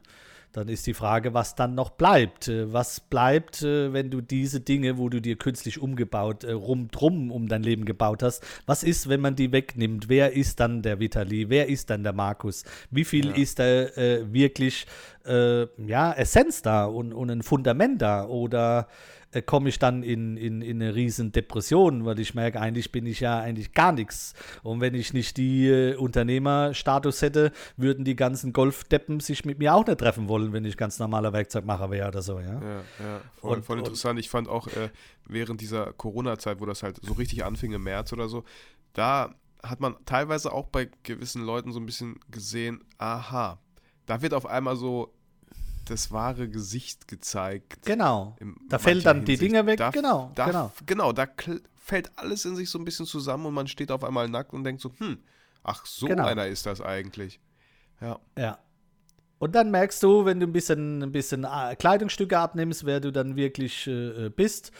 [0.53, 2.49] dann ist die Frage, was dann noch bleibt.
[2.49, 6.55] Äh, was bleibt, äh, wenn du diese Dinge, wo du dir künstlich umgebaut, äh,
[6.91, 10.09] drum um dein Leben gebaut hast, was ist, wenn man die wegnimmt?
[10.09, 11.49] Wer ist dann der Vitali?
[11.49, 12.65] Wer ist dann der Markus?
[12.91, 13.37] Wie viel ja.
[13.37, 14.87] ist da äh, wirklich
[15.25, 18.27] ja, Essenz da und, und ein Fundament da?
[18.27, 18.89] Oder
[19.33, 23.07] äh, komme ich dann in, in, in eine riesen Depression, weil ich merke, eigentlich bin
[23.07, 24.35] ich ja eigentlich gar nichts.
[24.63, 29.75] Und wenn ich nicht die äh, Unternehmerstatus hätte, würden die ganzen Golfdeppen sich mit mir
[29.75, 32.61] auch nicht treffen wollen, wenn ich ganz normaler Werkzeugmacher wäre oder so, ja.
[32.61, 34.19] Ja, ja voll, Und- voll interessant.
[34.19, 34.91] Ich fand auch äh,
[35.27, 38.45] während dieser Corona-Zeit, wo das halt so richtig anfing im März oder so,
[38.93, 43.59] da hat man teilweise auch bei gewissen Leuten so ein bisschen gesehen, aha,
[44.07, 45.15] da wird auf einmal so
[45.85, 47.85] das wahre Gesicht gezeigt.
[47.85, 48.37] Genau.
[48.69, 49.53] Da fällt dann die Hinsicht.
[49.53, 50.73] Dinge weg, Da, genau, da, genau.
[50.87, 51.27] Genau, da
[51.77, 54.65] fällt alles in sich so ein bisschen zusammen und man steht auf einmal nackt und
[54.65, 55.19] denkt so, hm,
[55.65, 56.25] ach, so Genau.
[56.25, 57.41] einer ist das eigentlich.
[58.01, 58.19] Ja.
[58.39, 58.59] Ja.
[59.39, 63.11] Und dann merkst du, wenn du ein bisschen, ein bisschen äh, Kleidungsstücke abnimmst, wer du
[63.11, 64.71] dann wirklich äh, bist.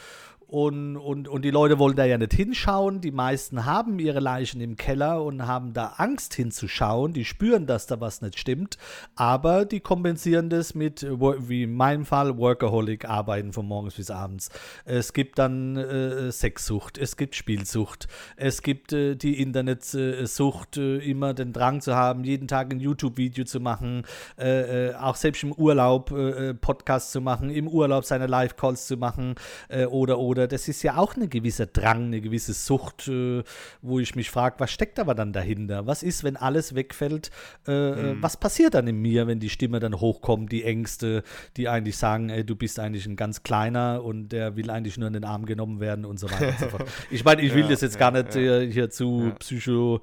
[0.53, 3.01] Und, und, und die Leute wollen da ja nicht hinschauen.
[3.01, 7.11] Die meisten haben ihre Leichen im Keller und haben da Angst hinzuschauen.
[7.11, 8.77] Die spüren, dass da was nicht stimmt.
[9.15, 14.51] Aber die kompensieren das mit, wie in meinem Fall, Workaholic, arbeiten von morgens bis abends.
[14.85, 21.33] Es gibt dann äh, Sexsucht, es gibt Spielsucht, es gibt äh, die Internetsucht, äh, immer
[21.33, 24.03] den Drang zu haben, jeden Tag ein YouTube-Video zu machen,
[24.37, 28.97] äh, äh, auch selbst im Urlaub äh, Podcasts zu machen, im Urlaub seine Live-Calls zu
[28.97, 29.33] machen
[29.69, 30.47] äh, oder oder.
[30.47, 33.43] Das ist ja auch ein gewisser Drang, eine gewisse Sucht, äh,
[33.81, 35.87] wo ich mich frage, was steckt aber dann dahinter?
[35.87, 37.31] Was ist, wenn alles wegfällt?
[37.67, 41.23] Äh, äh, Was passiert dann in mir, wenn die Stimme dann hochkommt, die Ängste,
[41.57, 45.07] die eigentlich sagen, ey, du bist eigentlich ein ganz kleiner und der will eigentlich nur
[45.07, 46.87] in den Arm genommen werden und so weiter und so fort.
[47.09, 48.61] Ich meine, ich will Ja, das jetzt ja, gar nicht ja.
[48.61, 50.01] äh, hier zu psycho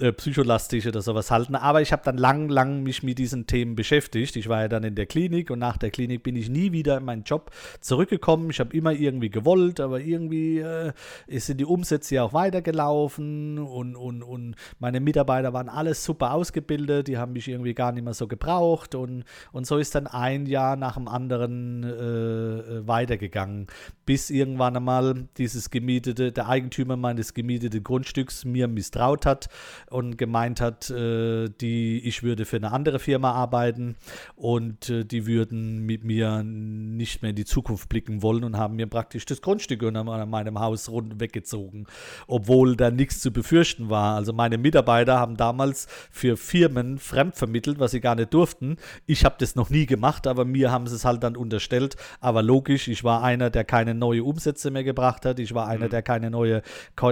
[0.00, 1.54] äh, psycholastisch oder sowas halten.
[1.54, 4.36] Aber ich habe dann lang, lang mich mit diesen Themen beschäftigt.
[4.36, 6.98] Ich war ja dann in der Klinik und nach der Klinik bin ich nie wieder
[6.98, 8.50] in meinen Job zurückgekommen.
[8.50, 10.92] Ich habe immer irgendwie gewollt, aber irgendwie äh,
[11.28, 17.08] sind die Umsätze ja auch weitergelaufen und, und, und meine Mitarbeiter waren alles super ausgebildet.
[17.08, 20.46] Die haben mich irgendwie gar nicht mehr so gebraucht und, und so ist dann ein
[20.46, 23.66] Jahr nach dem anderen äh, äh, weitergegangen,
[24.06, 29.48] bis irgendwann einmal dieses gemietete, der Eigentümer meines gemieteten Grundstücks mir misstraut hat
[29.90, 33.96] und gemeint hat, äh, die, ich würde für eine andere Firma arbeiten
[34.36, 38.76] und äh, die würden mit mir nicht mehr in die Zukunft blicken wollen und haben
[38.76, 41.86] mir praktisch das Grundstück unter meinem Haus rund weggezogen,
[42.28, 44.16] obwohl da nichts zu befürchten war.
[44.16, 48.76] Also meine Mitarbeiter haben damals für Firmen fremdvermittelt, was sie gar nicht durften.
[49.06, 51.96] Ich habe das noch nie gemacht, aber mir haben sie es halt dann unterstellt.
[52.20, 55.40] Aber logisch, ich war einer, der keine neue Umsätze mehr gebracht hat.
[55.40, 56.62] Ich war einer, der keine neue,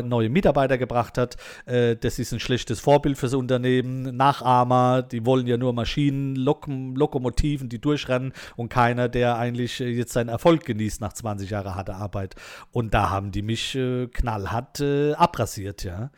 [0.05, 1.37] neue Mitarbeiter gebracht hat.
[1.67, 4.17] Äh, das ist ein schlechtes Vorbild fürs Unternehmen.
[4.17, 9.89] Nachahmer, die wollen ja nur Maschinen, Lokom Lokomotiven, die durchrennen und keiner, der eigentlich äh,
[9.89, 12.35] jetzt seinen Erfolg genießt nach 20 Jahren harter Arbeit.
[12.71, 16.11] Und da haben die mich äh, knallhart äh, abrasiert, ja.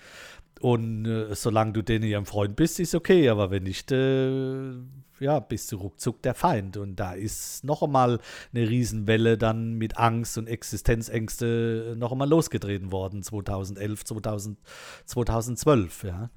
[0.60, 4.72] Und äh, solange du denen ihrem Freund bist, ist okay, aber wenn nicht, äh,
[5.20, 6.76] ja, bist du ruckzuck der Feind.
[6.76, 8.20] Und da ist noch einmal
[8.52, 14.58] eine Riesenwelle dann mit Angst und Existenzängste noch einmal losgetreten worden, 2011, 2000,
[15.06, 16.30] 2012, ja.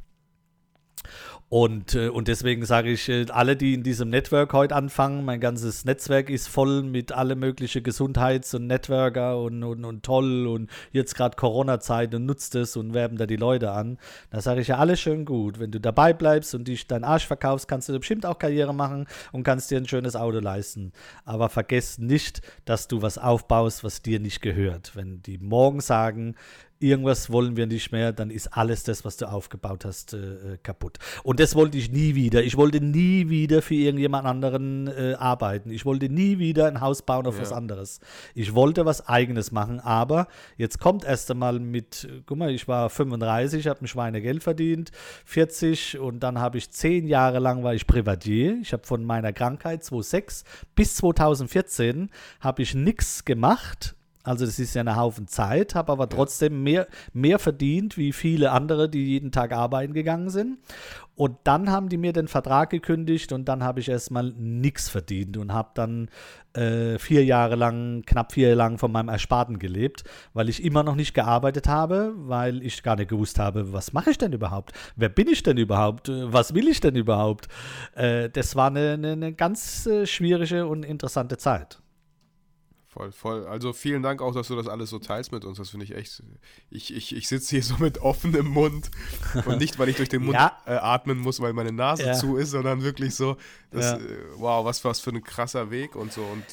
[1.53, 5.39] Und, äh, und deswegen sage ich, äh, alle, die in diesem Network heute anfangen, mein
[5.39, 10.71] ganzes Netzwerk ist voll mit alle möglichen Gesundheits- und Networker und, und, und toll und
[10.91, 13.99] jetzt gerade Corona-Zeit und nutzt es und werben da die Leute an.
[14.31, 15.59] Da sage ich ja, alles schön gut.
[15.59, 19.05] Wenn du dabei bleibst und dich deinen Arsch verkaufst, kannst du bestimmt auch Karriere machen
[19.31, 20.91] und kannst dir ein schönes Auto leisten.
[21.23, 24.95] Aber vergiss nicht, dass du was aufbaust, was dir nicht gehört.
[24.95, 26.33] Wenn die morgen sagen,
[26.79, 30.57] irgendwas wollen wir nicht mehr, dann ist alles das, was du aufgebaut hast, äh, äh,
[30.61, 30.97] kaputt.
[31.23, 32.43] Und das wollte ich nie wieder.
[32.43, 35.69] Ich wollte nie wieder für irgendjemand anderen äh, arbeiten.
[35.71, 37.41] Ich wollte nie wieder ein Haus bauen auf Ja.
[37.41, 37.99] was anderes.
[38.35, 42.89] Ich wollte was eigenes machen, aber jetzt kommt erst einmal mit, guck mal, ich war
[42.89, 44.91] 35, habe ein Schweinegeld verdient,
[45.25, 48.57] 40 und dann habe ich zehn Jahre lang war ich Privatier.
[48.61, 50.43] Ich habe von meiner Krankheit 2006
[50.75, 52.09] bis 2014
[52.41, 56.87] habe ich nichts gemacht, also das ist ja eine Haufen Zeit, habe aber trotzdem mehr,
[57.11, 60.59] mehr verdient wie viele andere, die jeden Tag arbeiten gegangen sind.
[61.15, 65.37] Und dann haben die mir den Vertrag gekündigt und dann habe ich erstmal nichts verdient
[65.37, 66.09] und habe dann
[66.53, 70.81] äh, vier Jahre lang, knapp vier Jahre lang von meinem Ersparten gelebt, weil ich immer
[70.83, 74.71] noch nicht gearbeitet habe, weil ich gar nicht gewusst habe, was mache ich denn überhaupt?
[74.95, 76.09] Wer bin ich denn überhaupt?
[76.09, 77.47] Äh, Was will ich denn überhaupt?
[77.95, 81.82] Äh, das war eine, eine, eine ganz äh, schwierige und interessante Zeit.
[82.93, 83.47] Voll, voll.
[83.47, 85.57] Also vielen Dank auch, dass du das alles so teilst mit uns.
[85.57, 86.21] Das finde ich echt.
[86.69, 88.91] Ich, ich, ich sitze hier so mit offenem Mund.
[89.45, 90.57] Und nicht, weil ich durch den Mund Ja.
[90.67, 92.13] äh, atmen muss, weil meine Nase Ja.
[92.13, 93.37] zu ist, sondern wirklich so,
[93.71, 93.97] das, Ja.
[93.97, 94.01] äh,
[94.37, 96.21] wow, was, was für ein krasser Weg und so.
[96.23, 96.43] Und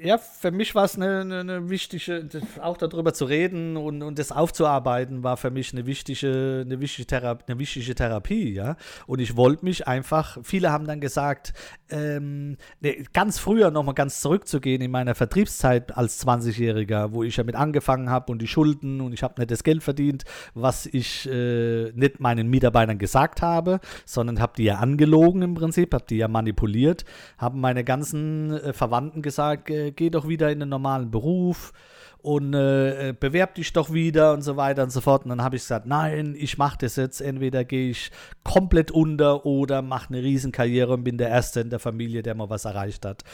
[0.00, 2.28] ja, für mich war es eine, eine, eine, wichtige,
[2.60, 7.06] auch darüber zu reden und, und das aufzuarbeiten, war für mich eine wichtige, eine wichtige,
[7.06, 8.76] Therapie, eine wichtige Therapie, ja.
[9.06, 11.52] Und ich wollte mich einfach, viele haben dann gesagt,
[11.90, 17.44] ähm, ne, ganz früher nochmal ganz zurückzugehen in meiner Vertriebszeit als 20-Jähriger, wo ich ja
[17.44, 21.28] mit angefangen habe und die Schulden und ich habe nicht das Geld verdient, was ich
[21.28, 26.18] äh, nicht meinen Mitarbeitern gesagt habe, sondern habe die ja angelogen im Prinzip, habe die
[26.18, 27.04] ja manipuliert,
[27.36, 31.72] haben meine ganzen äh, Verwandten gesagt, äh, geh doch wieder in den normalen Beruf
[32.20, 35.24] und äh, bewerb dich doch wieder und so weiter und so fort.
[35.24, 37.20] Und dann habe ich gesagt, nein, ich mache das jetzt.
[37.20, 38.10] Entweder gehe ich
[38.42, 42.50] komplett unter oder mache eine Riesenkarriere und bin der Erste in der Familie, der mal
[42.50, 43.24] was erreicht hat.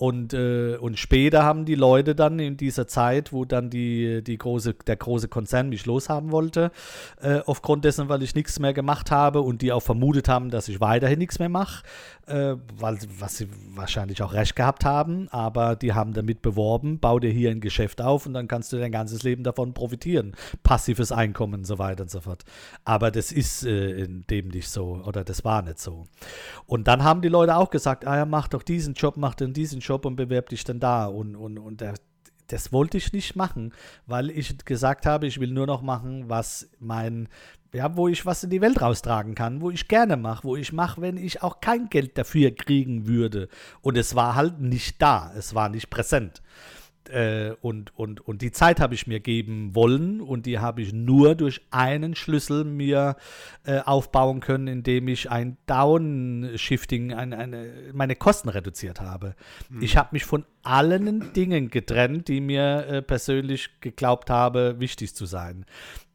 [0.00, 4.38] Und, äh, und später haben die Leute dann in dieser Zeit, wo dann die, die
[4.38, 6.70] große, der große Konzern mich loshaben wollte,
[7.20, 10.68] äh, aufgrund dessen, weil ich nichts mehr gemacht habe und die auch vermutet haben, dass
[10.68, 11.82] ich weiterhin nichts mehr mache,
[12.30, 17.18] äh, weil, was sie wahrscheinlich auch recht gehabt haben, aber die haben damit beworben, bau
[17.18, 20.34] dir hier ein Geschäft auf und dann kannst du dein ganzes Leben davon profitieren.
[20.62, 22.44] Passives Einkommen und so weiter und so fort.
[22.84, 26.06] Aber das ist äh, in dem nicht so oder das war nicht so.
[26.66, 29.52] Und dann haben die Leute auch gesagt, ah ja, mach doch diesen Job, mach denn
[29.52, 31.06] diesen Job und bewerb dich dann da.
[31.06, 31.94] Und, und, und der,
[32.52, 33.72] das wollte ich nicht machen,
[34.06, 37.28] weil ich gesagt habe, ich will nur noch machen, was mein,
[37.72, 40.72] ja, wo ich was in die Welt raustragen kann, wo ich gerne mache, wo ich
[40.72, 43.48] mache, wenn ich auch kein Geld dafür kriegen würde.
[43.80, 46.42] Und es war halt nicht da, es war nicht präsent.
[47.08, 50.92] Äh, und, und, und die Zeit habe ich mir geben wollen und die habe ich
[50.92, 53.16] nur durch einen Schlüssel mir
[53.64, 59.34] äh, aufbauen können, indem ich ein Downshifting, ein, eine, meine Kosten reduziert habe.
[59.70, 59.82] Hm.
[59.82, 65.26] Ich habe mich von allen Dingen getrennt, die mir äh, persönlich geglaubt habe, wichtig zu
[65.26, 65.64] sein.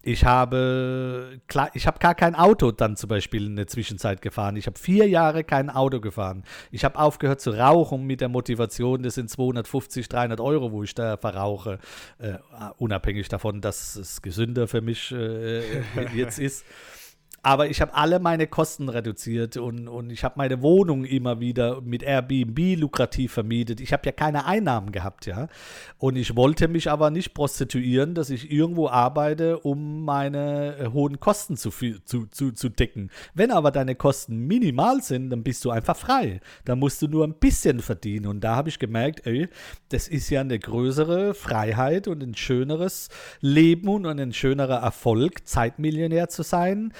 [0.07, 4.55] Ich habe, klar, ich habe gar kein Auto dann zum Beispiel in der Zwischenzeit gefahren.
[4.55, 6.43] Ich habe vier Jahre kein Auto gefahren.
[6.69, 10.93] Ich habe aufgehört zu rauchen mit der Motivation, das sind 250, 300 Euro, wo ich
[10.93, 11.79] da verrauche.
[12.19, 12.35] Äh,
[12.77, 15.63] unabhängig davon, dass es gesünder für mich äh,
[16.13, 16.65] jetzt ist.
[17.45, 21.79] Aber ich habe alle meine Kosten reduziert und, und ich habe meine Wohnung immer wieder
[21.81, 23.79] mit Airbnb lukrativ vermietet.
[23.81, 25.47] Ich habe ja keine Einnahmen gehabt, ja.
[25.99, 31.19] Und ich wollte mich aber nicht prostituieren, dass ich irgendwo arbeite, um meine äh, hohen
[31.19, 33.11] Kosten zu, zu, zu, zu decken.
[33.35, 36.39] Wenn aber deine Kosten minimal sind, dann bist du einfach frei.
[36.63, 38.25] Da musst du nur ein bisschen verdienen.
[38.25, 39.49] Und da habe ich gemerkt, ey,
[39.89, 46.27] das ist ja eine größere Freiheit und ein schöneres Leben und ein schönerer Erfolg, Zeitmillionär
[46.29, 46.91] zu sein,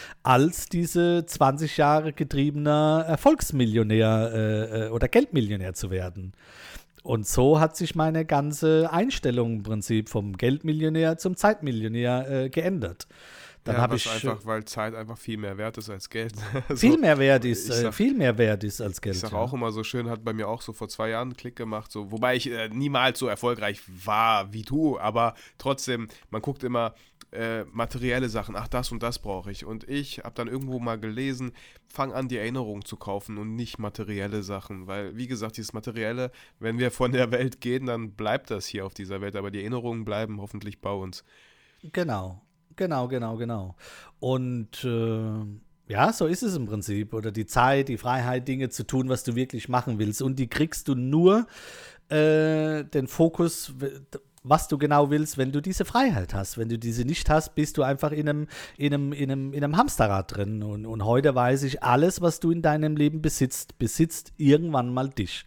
[0.72, 6.34] diese 20 Jahre getriebener Erfolgsmillionär äh, äh, oder Geldmillionär zu werden.
[7.04, 13.08] Und so hat sich meine ganze Einstellung im Prinzip vom Geldmillionär zum Zeitmillionär äh, geändert.
[13.66, 16.34] Dann ja, habe ich einfach, weil Zeit einfach viel mehr wert ist als Geld.
[16.70, 19.16] so, viel mehr wert ist, äh, sag, viel mehr wert ist als Geld.
[19.16, 19.42] Ich sage ja.
[19.42, 21.92] auch immer so schön, hat bei mir auch so vor zwei Jahren einen Klick gemacht,
[21.92, 26.94] so, wobei ich äh, niemals so erfolgreich war wie du, aber trotzdem, man guckt immer,
[27.32, 29.66] äh, materielle Sachen, ach das und das brauche ich.
[29.66, 31.52] Und ich habe dann irgendwo mal gelesen,
[31.88, 34.88] fang an, die Erinnerung zu kaufen und nicht materielle Sachen.
[34.88, 38.86] Weil, wie gesagt, dieses Materielle, wenn wir von der Welt gehen, dann bleibt das hier
[38.86, 39.36] auf dieser Welt.
[39.36, 41.24] Aber die Erinnerungen bleiben hoffentlich bei uns.
[41.92, 42.42] Genau,
[42.76, 43.76] genau, genau, genau.
[44.20, 47.14] Und äh, ja, so ist es im Prinzip.
[47.14, 50.22] Oder die Zeit, die Freiheit, Dinge zu tun, was du wirklich machen willst.
[50.22, 51.48] Und die kriegst du nur
[52.10, 53.74] äh, den Fokus
[54.48, 56.58] was du genau willst, wenn du diese Freiheit hast.
[56.58, 59.64] Wenn du diese nicht hast, bist du einfach in einem, in einem, in einem, in
[59.64, 60.62] einem Hamsterrad drin.
[60.62, 65.10] Und, und heute weiß ich, alles, was du in deinem Leben besitzt, besitzt irgendwann mal
[65.10, 65.46] dich.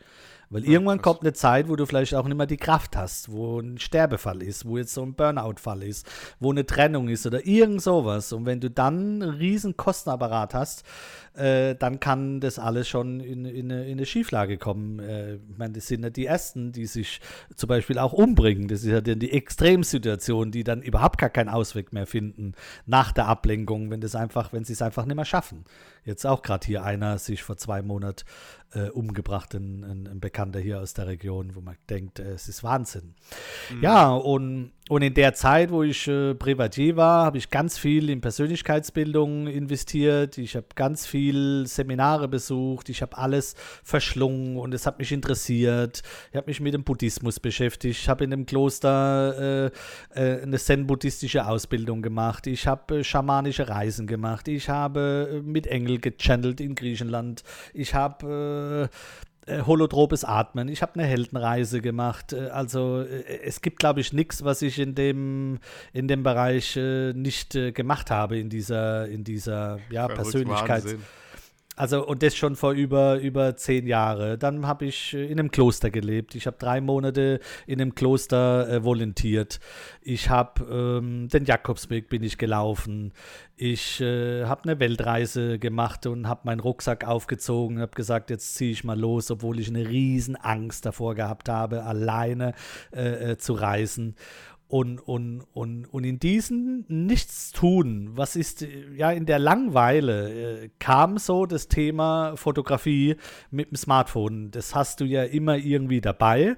[0.50, 3.30] Weil ja, irgendwann kommt eine Zeit, wo du vielleicht auch nicht mehr die Kraft hast,
[3.30, 6.06] wo ein Sterbefall ist, wo jetzt so ein Burnout-Fall ist,
[6.40, 8.32] wo eine Trennung ist oder irgend sowas.
[8.32, 10.84] Und wenn du dann einen riesen Kostenapparat hast,
[11.38, 14.98] äh, dann kann das alles schon in, in, eine, in eine, Schieflage kommen.
[14.98, 17.20] Äh, ich meine, das sind ja die Ersten, die sich
[17.54, 18.68] zum Beispiel auch umbringen.
[18.68, 22.54] Das ist ja dann die Extremsituation, die dann überhaupt gar keinen Ausweg mehr finden
[22.86, 25.64] nach der Ablenkung, wenn das einfach, wenn sie es einfach nicht mehr schaffen.
[26.08, 28.24] Jetzt auch gerade hier einer sich vor zwei Monaten
[28.72, 32.64] äh, umgebracht, ein, ein, Bekannter hier aus der Region, wo man denkt, äh, es ist
[32.64, 33.14] Wahnsinn.
[33.70, 33.82] Mhm.
[33.82, 38.08] Ja, und, und in der Zeit, wo ich äh, Privatier war, habe ich ganz viel
[38.08, 40.38] in Persönlichkeitsbildung investiert.
[40.38, 42.88] Ich habe ganz viel Seminare besucht.
[42.88, 46.02] Ich habe alles verschlungen und es hat mich interessiert.
[46.30, 48.00] Ich habe mich mit dem Buddhismus beschäftigt.
[48.00, 49.70] Ich habe in dem Kloster
[50.14, 52.46] äh, äh, eine zen-buddhistische Ausbildung gemacht.
[52.46, 54.48] Ich habe äh, schamanische Reisen gemacht.
[54.48, 57.42] Ich habe mit Engel gechannelt in Griechenland.
[57.74, 58.88] Ich habe
[59.48, 60.68] äh, holotropes Atmen.
[60.68, 62.32] Ich habe eine Heldenreise gemacht.
[62.32, 65.58] Äh, also äh, es gibt, glaube ich, nichts, was ich in dem,
[65.92, 70.84] in dem Bereich nicht gemacht habe, in dieser, in dieser ja, Persönlichkeit.
[71.78, 74.36] Also, und das schon vor über, über zehn Jahren.
[74.40, 76.34] Dann habe ich äh, in einem Kloster gelebt.
[76.34, 77.38] Ich habe drei Monate
[77.68, 79.60] in einem Kloster äh, volontiert.
[80.02, 83.12] Ich habe ähm, den Jakobsweg bin ich gelaufen.
[83.56, 88.56] Ich äh, habe eine Weltreise gemacht und habe meinen Rucksack aufgezogen und habe gesagt, jetzt
[88.56, 92.54] ziehe ich mal los, obwohl ich eine riesen Angst davor gehabt habe, alleine
[92.92, 94.16] äh, äh zu reisen.
[94.68, 101.16] Und, und, und, und in diesem Nichtstun, was ist ja in der Langweile, äh, kam
[101.16, 103.16] so das Thema Fotografie
[103.50, 104.50] mit dem Smartphone.
[104.50, 106.56] Das hast du ja immer irgendwie dabei.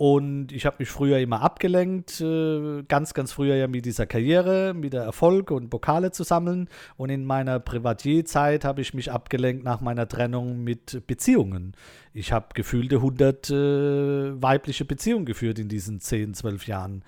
[0.00, 4.72] Und ich habe mich früher immer abgelenkt, äh, ganz, ganz früher ja mit dieser Karriere,
[4.72, 6.70] mit der Erfolg und Pokale zu sammeln.
[6.96, 11.74] Und in meiner Privatierzeit habe ich mich abgelenkt nach meiner Trennung mit Beziehungen.
[12.14, 17.04] Ich habe gefühlte 100 äh, weibliche Beziehungen geführt in diesen 10, 12 Jahren.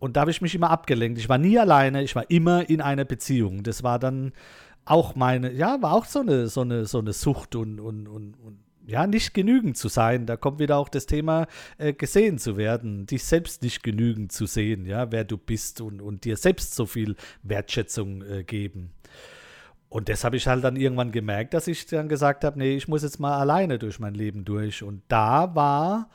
[0.00, 1.20] Und da habe ich mich immer abgelenkt.
[1.20, 3.62] Ich war nie alleine, ich war immer in einer Beziehung.
[3.62, 4.32] Das war dann
[4.84, 8.34] auch meine, ja, war auch so eine, so eine, so eine Sucht und, und, und,
[8.40, 10.26] und ja, nicht genügend zu sein.
[10.26, 11.46] Da kommt wieder auch das Thema
[11.78, 16.00] äh, gesehen zu werden, dich selbst nicht genügend zu sehen, ja, wer du bist und,
[16.00, 18.90] und dir selbst so viel Wertschätzung äh, geben.
[19.88, 22.88] Und das habe ich halt dann irgendwann gemerkt, dass ich dann gesagt habe, nee, ich
[22.88, 24.82] muss jetzt mal alleine durch mein Leben durch.
[24.82, 26.10] Und da war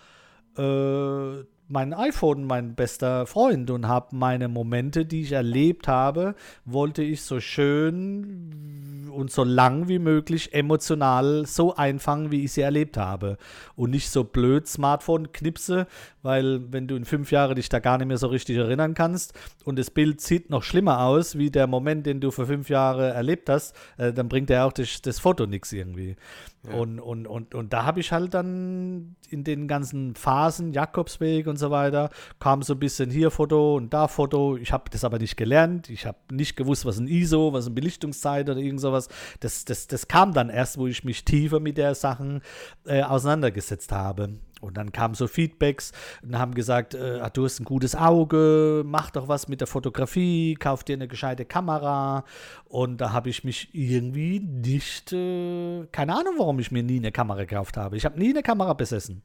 [0.57, 7.03] äh, mein iPhone mein bester Freund und habe meine Momente, die ich erlebt habe, wollte
[7.03, 12.97] ich so schön und so lang wie möglich emotional so einfangen, wie ich sie erlebt
[12.97, 13.37] habe.
[13.75, 15.85] Und nicht so blöd Smartphone knipse,
[16.23, 19.33] weil wenn du in fünf Jahren dich da gar nicht mehr so richtig erinnern kannst
[19.63, 23.11] und das Bild sieht noch schlimmer aus wie der Moment, den du vor fünf Jahren
[23.13, 26.15] erlebt hast, äh, dann bringt ja auch das, das Foto nichts irgendwie.
[26.63, 26.73] Ja.
[26.73, 31.57] Und, und, und, und da habe ich halt dann in den ganzen Phasen, Jakobsweg und
[31.59, 34.57] so weiter, kam so ein bisschen hier Foto und da Foto.
[34.57, 35.89] Ich habe das aber nicht gelernt.
[35.89, 39.09] Ich habe nicht gewusst, was ein ISO, was eine Belichtungszeit oder irgend sowas.
[39.39, 42.41] Das, das, das kam dann erst, wo ich mich tiefer mit der Sachen
[42.85, 44.39] äh, auseinandergesetzt habe.
[44.61, 49.09] Und dann kamen so Feedbacks und haben gesagt, äh, du hast ein gutes Auge, mach
[49.11, 52.25] doch was mit der Fotografie, kauf dir eine gescheite Kamera.
[52.65, 57.11] Und da habe ich mich irgendwie nicht, äh, keine Ahnung, warum ich mir nie eine
[57.11, 57.95] Kamera gekauft habe.
[57.95, 59.23] Ich habe nie eine Kamera besessen.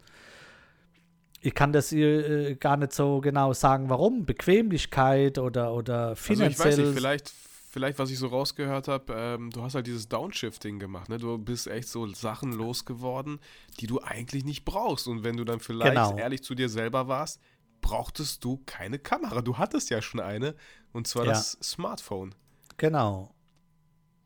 [1.45, 4.25] Ich kann das äh, gar nicht so genau sagen, warum.
[4.25, 6.49] Bequemlichkeit oder, oder finanziell.
[6.49, 7.33] Also ich weiß nicht, vielleicht
[7.75, 11.19] vielleicht, was ich so rausgehört habe, ähm, du hast halt dieses Downshifting gemacht, ne?
[11.19, 13.41] Du bist echt so Sachen losgeworden,
[13.81, 15.09] die du eigentlich nicht brauchst.
[15.09, 16.17] Und wenn du dann vielleicht genau.
[16.17, 17.41] ehrlich zu dir selber warst,
[17.83, 19.43] brauchtest du keine Kamera.
[19.43, 20.55] Du hattest ja schon eine,
[20.93, 21.33] und zwar ja.
[21.33, 22.35] das Smartphone.
[22.79, 23.34] Genau.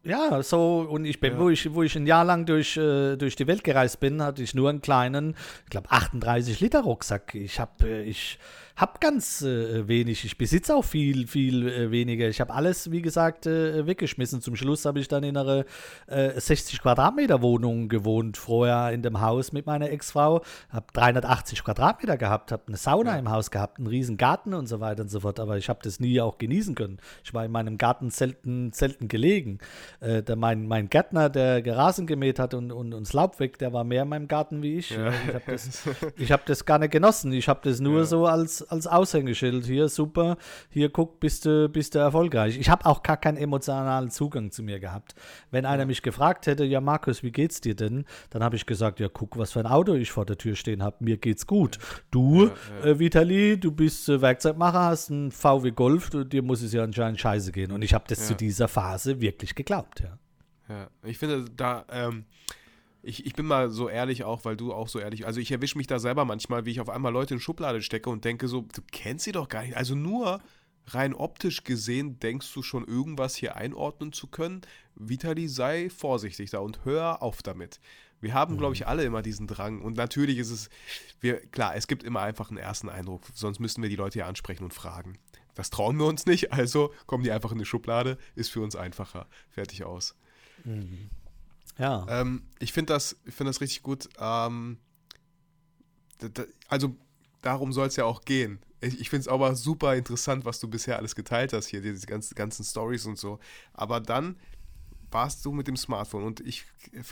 [0.05, 1.39] Ja, so, und ich bin, ja.
[1.39, 4.43] wo, ich, wo ich ein Jahr lang durch, äh, durch die Welt gereist bin, hatte
[4.43, 5.35] ich nur einen kleinen,
[5.65, 7.35] ich glaube, 38 Liter Rucksack.
[7.35, 8.39] Ich habe, äh, ich
[8.79, 10.25] habe ganz äh, wenig.
[10.25, 12.29] Ich besitze auch viel, viel äh, weniger.
[12.29, 14.41] Ich habe alles, wie gesagt, äh, weggeschmissen.
[14.41, 15.65] Zum Schluss habe ich dann in einer
[16.07, 18.37] 60 äh, Quadratmeter Wohnung gewohnt.
[18.37, 20.43] Vorher in dem Haus mit meiner Ex-Frau.
[20.71, 23.19] Habe 380 Quadratmeter gehabt, habe eine Sauna ja.
[23.19, 25.41] im Haus gehabt, einen riesen Garten und so weiter und so fort.
[25.41, 26.99] Aber ich habe das nie auch genießen können.
[27.25, 29.59] Ich war in meinem Garten selten, selten gelegen.
[29.99, 33.73] Äh, der, mein, mein Gärtner, der Gerasen gemäht hat und, und uns Laub weg, der
[33.73, 34.91] war mehr in meinem Garten wie ich.
[34.91, 35.09] Ja.
[35.09, 35.83] Ich habe das,
[36.31, 37.33] hab das gar nicht genossen.
[37.33, 38.05] Ich habe das nur ja.
[38.05, 39.67] so als als Aushängeschild.
[39.67, 40.37] Hier, super,
[40.71, 42.59] hier guck, bist du, bist du erfolgreich.
[42.59, 45.15] Ich habe auch gar keinen emotionalen Zugang zu mir gehabt.
[45.51, 48.05] Wenn einer mich gefragt hätte, ja Markus, wie geht's dir denn?
[48.31, 50.83] Dann habe ich gesagt, ja guck, was für ein Auto ich vor der Tür stehen
[50.83, 50.97] habe.
[51.01, 51.79] Mir geht's gut.
[52.11, 52.53] Du, ja,
[52.83, 52.87] ja.
[52.87, 56.83] Äh, Vitali, du bist äh, Werkzeugmacher, hast einen VW Golf, du, dir muss es ja
[56.83, 57.73] anscheinend scheiße gehen.
[57.73, 58.27] Und ich habe das ja.
[58.27, 60.19] zu dieser Phase wirklich geglaubt, ja.
[60.69, 62.25] Ja, ich finde, da, ähm,
[63.09, 65.79] ich, ich bin mal so ehrlich auch, weil du auch so ehrlich, also ich erwische
[65.79, 68.63] mich da selber manchmal, wie ich auf einmal Leute in Schublade stecke und denke so,
[68.63, 69.77] du kennst sie doch gar nicht.
[69.77, 70.41] Also nur
[70.87, 74.61] rein optisch gesehen denkst du schon irgendwas hier einordnen zu können.
[74.95, 77.81] Vitali, sei vorsichtig da und hör auf damit.
[78.21, 78.89] Wir haben, glaube ich, mhm.
[78.89, 79.81] alle immer diesen Drang.
[79.81, 80.69] Und natürlich ist es,
[81.21, 83.23] wir, klar, es gibt immer einfach einen ersten Eindruck.
[83.33, 85.19] Sonst müssten wir die Leute ja ansprechen und fragen.
[85.55, 88.77] Das trauen wir uns nicht, also kommen die einfach in die Schublade, ist für uns
[88.77, 89.27] einfacher.
[89.51, 90.15] Fertig aus.
[90.65, 91.11] Mhm.
[91.79, 92.07] Ja.
[92.09, 94.09] Ähm, ich finde das, find das richtig gut.
[94.19, 94.79] Ähm,
[96.69, 96.97] also
[97.43, 98.61] darum soll es ja auch gehen.
[98.81, 102.07] Ich, ich finde es aber super interessant, was du bisher alles geteilt hast hier, diese
[102.07, 103.39] ganzen, ganzen Stories und so.
[103.73, 104.37] Aber dann
[105.11, 106.65] warst du mit dem Smartphone und ich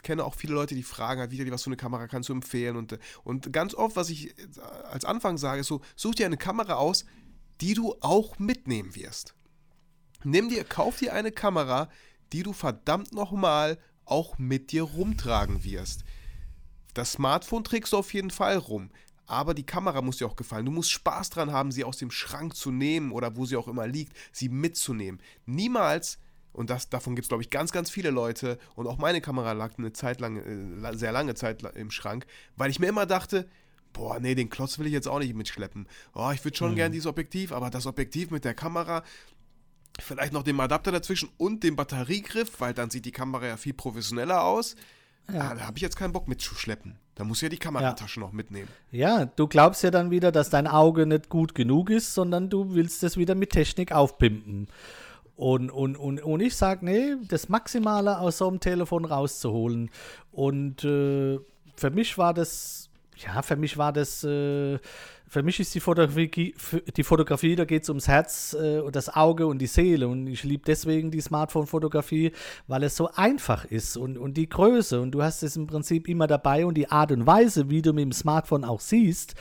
[0.03, 2.77] kenne auch viele Leute, die fragen halt wieder, was für eine Kamera kannst du empfehlen
[2.77, 4.35] und, und ganz oft, was ich
[4.91, 7.07] als Anfang sage, ist so, such dir eine Kamera aus,
[7.63, 9.35] die du auch mitnehmen wirst.
[10.25, 11.89] Nimm dir, kauf dir eine Kamera,
[12.33, 16.05] die du verdammt nochmal auch mit dir rumtragen wirst.
[16.95, 18.91] Das Smartphone trägst du auf jeden Fall rum,
[19.27, 20.65] aber die Kamera muss dir auch gefallen.
[20.65, 23.69] Du musst Spaß dran haben, sie aus dem Schrank zu nehmen oder wo sie auch
[23.69, 25.21] immer liegt, sie mitzunehmen.
[25.45, 26.19] Niemals,
[26.53, 29.53] und das, davon gibt es, glaube ich, ganz, ganz viele Leute und auch meine Kamera
[29.53, 32.27] lag eine Zeit lang, äh, sehr lange Zeit im Schrank,
[32.57, 33.47] weil ich mir immer dachte,
[33.93, 35.89] boah, nee, den Klotz will ich jetzt auch nicht mitschleppen.
[36.15, 36.77] Oh, ich würde schon mhm.
[36.77, 39.03] gern dieses Objektiv, aber das Objektiv mit der Kamera,
[40.01, 43.75] vielleicht noch den Adapter dazwischen und den Batteriegriff, weil dann sieht die Kamera ja viel
[43.75, 44.77] professioneller aus.
[45.33, 45.41] Ja.
[45.51, 46.99] Ah, da habe ich jetzt keinen Bock mitzuschleppen.
[47.17, 48.27] Da muss ja die Kameratasche ja.
[48.27, 48.69] noch mitnehmen.
[48.93, 52.75] Ja, du glaubst ja dann wieder, dass dein Auge nicht gut genug ist, sondern du
[52.75, 54.69] willst es wieder mit Technik aufpimpen.
[55.35, 59.91] Und, und, und, und ich sage, nee, das Maximale aus so einem Telefon rauszuholen.
[60.31, 61.39] Und äh,
[61.77, 64.79] für mich war das, ja, für mich war das äh,
[65.29, 66.55] für mich ist die Fotografie,
[66.97, 70.07] die Fotografie da geht es ums Herz äh, und das Auge und die Seele.
[70.07, 72.33] Und ich liebe deswegen die Smartphone-Fotografie,
[72.69, 75.01] weil es so einfach ist und, und die Größe.
[75.01, 77.93] Und du hast es im Prinzip immer dabei und die Art und Weise, wie du
[77.93, 79.35] mit dem Smartphone auch siehst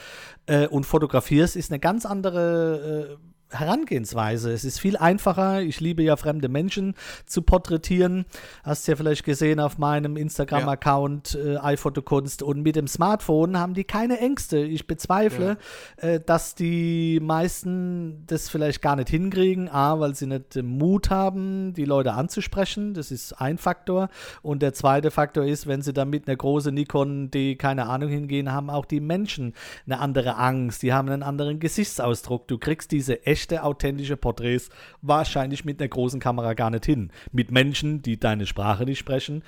[0.47, 3.19] äh, und fotografierst, ist eine ganz andere.
[3.51, 4.51] Herangehensweise.
[4.51, 5.61] Es ist viel einfacher.
[5.61, 6.95] Ich liebe ja fremde Menschen
[7.27, 8.25] zu porträtieren.
[8.63, 12.41] Hast ja vielleicht gesehen auf meinem Instagram-Account äh, iPhotokunst.
[12.41, 14.57] Und mit dem Smartphone haben die keine Ängste.
[14.57, 15.57] Ich bezweifle,
[16.01, 16.09] ja.
[16.09, 19.69] äh, dass die meisten das vielleicht gar nicht hinkriegen.
[19.69, 22.95] A, weil sie nicht den Mut haben, die Leute anzusprechen.
[22.95, 24.09] Das ist ein Faktor.
[24.41, 28.09] Und der zweite Faktor ist, wenn sie dann mit einer großen Nikon, die keine Ahnung
[28.09, 29.53] hingehen, haben auch die Menschen
[29.85, 30.81] eine andere Angst.
[30.81, 32.47] Die haben einen anderen Gesichtsausdruck.
[32.47, 34.69] Du kriegst diese echte echte, authentische Porträts
[35.01, 37.11] wahrscheinlich mit einer großen Kamera gar nicht hin.
[37.33, 39.43] Mit Menschen, die deine Sprache nicht sprechen,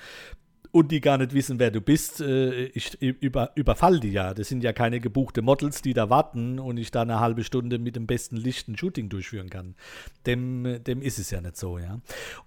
[0.72, 4.34] und die gar nicht wissen, wer du bist, äh, ich über, überfall die ja.
[4.34, 7.78] Das sind ja keine gebuchte Models, die da warten und ich da eine halbe Stunde
[7.78, 9.74] mit dem besten Licht ein Shooting durchführen kann.
[10.26, 12.00] Dem, dem ist es ja nicht so, ja.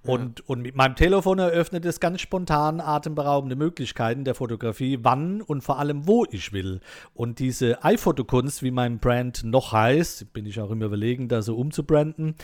[0.03, 0.45] Und, ja.
[0.47, 5.79] und mit meinem Telefon eröffnet es ganz spontan atemberaubende Möglichkeiten der Fotografie, wann und vor
[5.79, 6.81] allem wo ich will.
[7.13, 11.55] Und diese iPhotokunst, wie mein Brand noch heißt, bin ich auch immer überlegen, da so
[11.57, 12.35] umzubranden,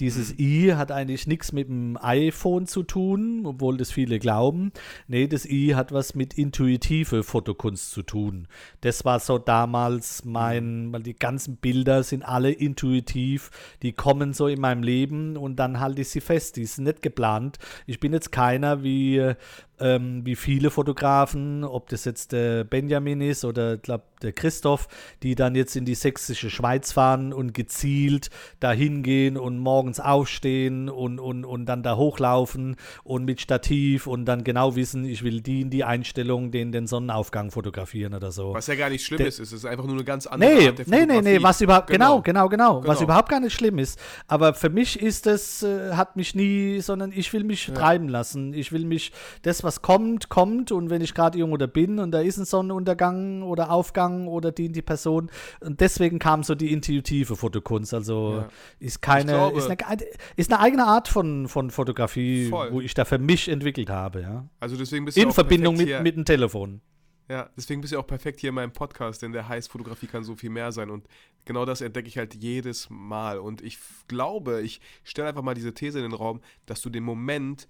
[0.00, 0.36] dieses mhm.
[0.38, 4.72] I hat eigentlich nichts mit dem iPhone zu tun, obwohl das viele glauben.
[5.08, 8.46] Nee, jedes I hat was mit intuitive Fotokunst zu tun.
[8.82, 13.50] Das war so damals mein, weil die ganzen Bilder sind alle intuitiv,
[13.82, 16.56] die kommen so in meinem Leben und dann halte ich sie fest.
[16.56, 17.58] Die sind nicht geplant.
[17.86, 19.32] Ich bin jetzt keiner wie
[19.80, 24.88] ähm, wie viele Fotografen, ob das jetzt der Benjamin ist oder glaube der Christoph,
[25.22, 30.88] die dann jetzt in die sächsische Schweiz fahren und gezielt da hingehen und morgens aufstehen
[30.88, 35.40] und, und, und dann da hochlaufen und mit Stativ und dann genau wissen, ich will
[35.40, 38.54] die in die Einstellung, den, den Sonnenaufgang fotografieren oder so.
[38.54, 40.68] Was ja gar nicht schlimm der, ist, es ist einfach nur eine ganz andere nee,
[40.68, 43.54] Art der Nee, nee, nee, was überhaupt, genau, genau, genau, genau, was überhaupt gar nicht
[43.54, 43.98] schlimm ist.
[44.28, 47.74] Aber für mich ist das, äh, hat mich nie, sondern ich will mich ja.
[47.74, 48.54] treiben lassen.
[48.54, 49.12] Ich will mich,
[49.42, 50.72] das, was kommt, kommt.
[50.72, 54.52] Und wenn ich gerade irgendwo da bin und da ist ein Sonnenuntergang oder Aufgang oder
[54.52, 55.30] die, die Person.
[55.60, 57.92] Und deswegen kam so die intuitive Fotokunst.
[57.92, 58.48] Also ja.
[58.78, 59.98] ist keine, glaube, ist, eine,
[60.36, 62.72] ist eine eigene Art von, von Fotografie, voll.
[62.72, 64.22] wo ich da für mich entwickelt habe.
[64.22, 64.48] Ja.
[64.60, 66.80] Also deswegen bist du In Verbindung mit, mit dem Telefon.
[67.28, 70.22] Ja, deswegen bist du auch perfekt hier in meinem Podcast, denn der heißt Fotografie kann
[70.22, 70.90] so viel mehr sein.
[70.90, 71.08] Und
[71.44, 73.40] genau das entdecke ich halt jedes Mal.
[73.40, 77.02] Und ich glaube, ich stelle einfach mal diese These in den Raum, dass du den
[77.02, 77.66] Moment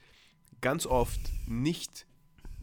[0.60, 2.06] ganz oft nicht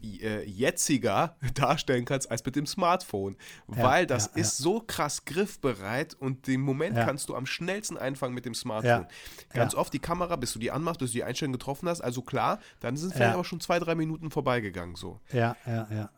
[0.04, 3.36] äh, jetziger darstellen kannst als mit dem Smartphone,
[3.74, 4.64] ja, weil das ja, ist ja.
[4.64, 9.06] so krass griffbereit und den Moment kannst du am schnellsten einfangen mit dem Smartphone.
[9.52, 12.22] Ganz oft die Kamera, bis du die anmachst, bis du die Einstellung getroffen hast, also
[12.22, 15.20] klar, dann sind vielleicht aber schon zwei, drei Minuten vorbeigegangen so.
[15.32, 16.10] Ja, ja, ja.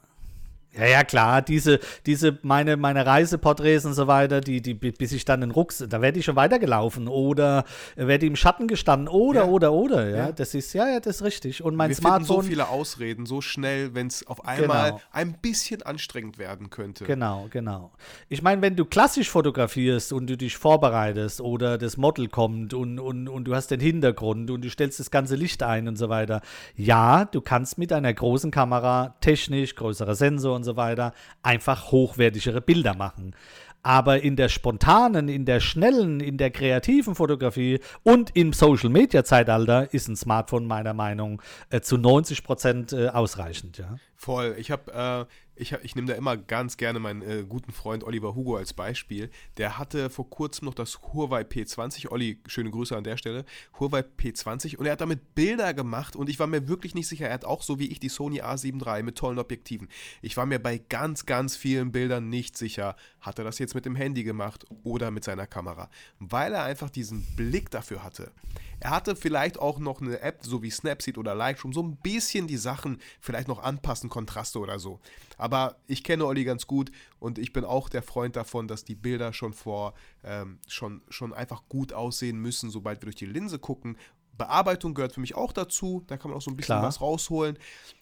[0.78, 5.24] Ja, ja, klar, diese, diese, meine, meine Reiseporträts und so weiter, die, die, bis ich
[5.24, 7.64] dann den Rucks, da werde ich schon weitergelaufen oder
[7.96, 9.46] werde im Schatten gestanden oder, ja.
[9.46, 10.16] oder, oder, ja.
[10.16, 10.32] ja.
[10.32, 11.62] Das ist, ja, ja, das ist richtig.
[11.62, 12.42] Und mein Wir Smartphone.
[12.42, 15.02] so viele Ausreden, so schnell, wenn es auf einmal genau.
[15.12, 17.04] ein bisschen anstrengend werden könnte.
[17.04, 17.92] Genau, genau.
[18.28, 22.98] Ich meine, wenn du klassisch fotografierst und du dich vorbereitest oder das Model kommt und,
[22.98, 26.10] und, und du hast den Hintergrund und du stellst das ganze Licht ein und so
[26.10, 26.42] weiter,
[26.74, 32.60] ja, du kannst mit einer großen Kamera technisch, größerer Sensor und so weiter, einfach hochwertigere
[32.60, 33.34] Bilder machen.
[33.82, 39.24] Aber in der spontanen, in der schnellen, in der kreativen Fotografie und im Social Media
[39.24, 41.40] Zeitalter ist ein Smartphone meiner Meinung
[41.70, 43.78] äh, zu 90 Prozent äh, ausreichend.
[43.78, 43.96] Ja.
[44.16, 44.56] Voll.
[44.58, 48.34] Ich habe äh, ich, ich nehme da immer ganz gerne meinen äh, guten Freund Oliver
[48.34, 49.30] Hugo als Beispiel.
[49.56, 52.10] Der hatte vor kurzem noch das Huawei P20.
[52.10, 53.44] Olli, schöne Grüße an der Stelle.
[53.80, 57.28] Huawei P20 und er hat damit Bilder gemacht und ich war mir wirklich nicht sicher.
[57.28, 59.88] Er hat auch so wie ich die Sony A7 III mit tollen Objektiven.
[60.20, 63.86] Ich war mir bei ganz, ganz vielen Bildern nicht sicher, hat er das jetzt mit
[63.86, 65.88] dem Handy gemacht oder mit seiner Kamera.
[66.18, 68.32] Weil er einfach diesen Blick dafür hatte.
[68.78, 72.46] Er hatte vielleicht auch noch eine App, so wie Snapseed oder Lightroom, so ein bisschen
[72.46, 75.00] die Sachen vielleicht noch anpassen, Kontraste oder so.
[75.38, 78.94] Aber ich kenne Olli ganz gut und ich bin auch der Freund davon, dass die
[78.94, 79.94] Bilder schon vor,
[80.24, 83.96] ähm, schon, schon einfach gut aussehen müssen, sobald wir durch die Linse gucken
[84.36, 86.04] Bearbeitung gehört für mich auch dazu.
[86.06, 86.82] Da kann man auch so ein bisschen Klar.
[86.82, 87.58] was rausholen.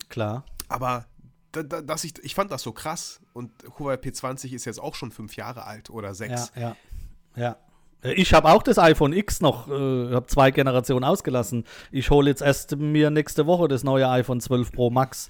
[0.09, 0.45] Klar.
[0.69, 1.07] Aber
[1.53, 3.21] da, da, dass ich, ich fand das so krass.
[3.33, 6.53] Und Huawei P20 ist jetzt auch schon fünf Jahre alt oder sechs.
[6.57, 6.77] Ja, ja,
[7.37, 7.57] ja.
[8.03, 11.65] Äh, Ich habe auch das iPhone X noch, äh, habe zwei Generationen ausgelassen.
[11.91, 15.29] Ich hole jetzt erst mir nächste Woche das neue iPhone 12 Pro Max.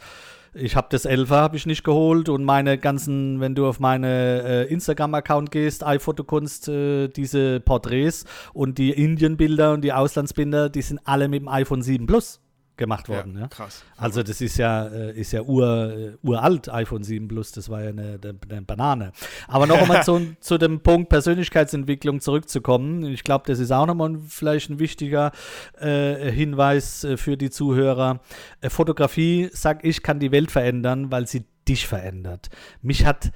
[0.57, 4.43] Ich habe das 11er habe ich nicht geholt und meine ganzen, wenn du auf meine
[4.45, 11.01] äh, Instagram-Account gehst, iPhotokunst, äh, diese Porträts und die Indien-Bilder und die Auslandsbilder, die sind
[11.05, 12.41] alle mit dem iPhone 7 Plus
[12.77, 13.39] gemacht worden.
[13.39, 13.85] Ja, krass.
[13.97, 17.83] Also das ist ja, äh, ist ja ur, äh, uralt, iPhone 7 Plus, das war
[17.83, 19.13] ja eine, eine, Banane.
[19.49, 23.05] Aber noch einmal zu, zu dem Punkt Persönlichkeitsentwicklung zurückzukommen.
[23.05, 25.33] Ich glaube, das ist auch nochmal vielleicht ein wichtiger
[25.79, 28.21] äh, Hinweis äh, für die Zuhörer.
[28.69, 32.49] Fotografie, sag ich, kann die Welt verändern, weil sie dich verändert.
[32.83, 33.33] Mich hat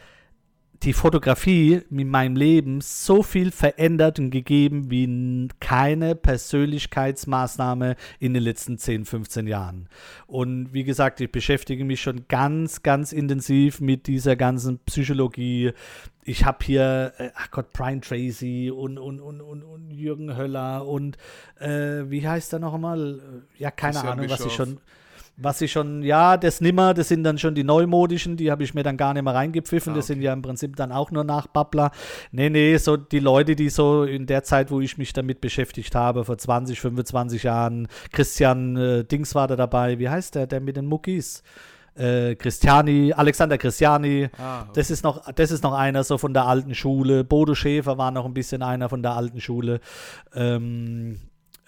[0.82, 8.42] die Fotografie mit meinem Leben so viel verändert und gegeben wie keine Persönlichkeitsmaßnahme in den
[8.42, 9.88] letzten 10, 15 Jahren.
[10.26, 15.72] Und wie gesagt, ich beschäftige mich schon ganz, ganz intensiv mit dieser ganzen Psychologie.
[16.22, 20.86] Ich habe hier, äh, ach Gott, Brian Tracy und, und, und, und, und Jürgen Höller
[20.86, 21.16] und
[21.58, 23.20] äh, wie heißt er noch einmal?
[23.56, 24.78] Ja, keine Christian Ahnung, was ich schon
[25.40, 28.74] was ich schon, ja, das nimmer, das sind dann schon die neumodischen, die habe ich
[28.74, 29.92] mir dann gar nicht mehr reingepfiffen.
[29.92, 30.24] Ah, Das sind okay.
[30.26, 31.92] ja im Prinzip dann auch nur Nachbabbler.
[32.32, 35.94] Nee, nee, so die Leute, die so in der Zeit, wo ich mich damit beschäftigt
[35.94, 40.60] habe, vor 20, 25 Jahren, Christian äh, Dings war da dabei, wie heißt der, der
[40.60, 41.42] mit den Muckis?
[41.94, 44.70] Äh, Christiani, Alexander Christiani, Ah, okay.
[44.74, 47.24] das ist noch, das ist noch einer so von der alten Schule.
[47.24, 49.80] Bodo Schäfer war noch ein bisschen einer von der alten Schule.
[50.34, 51.18] Ähm,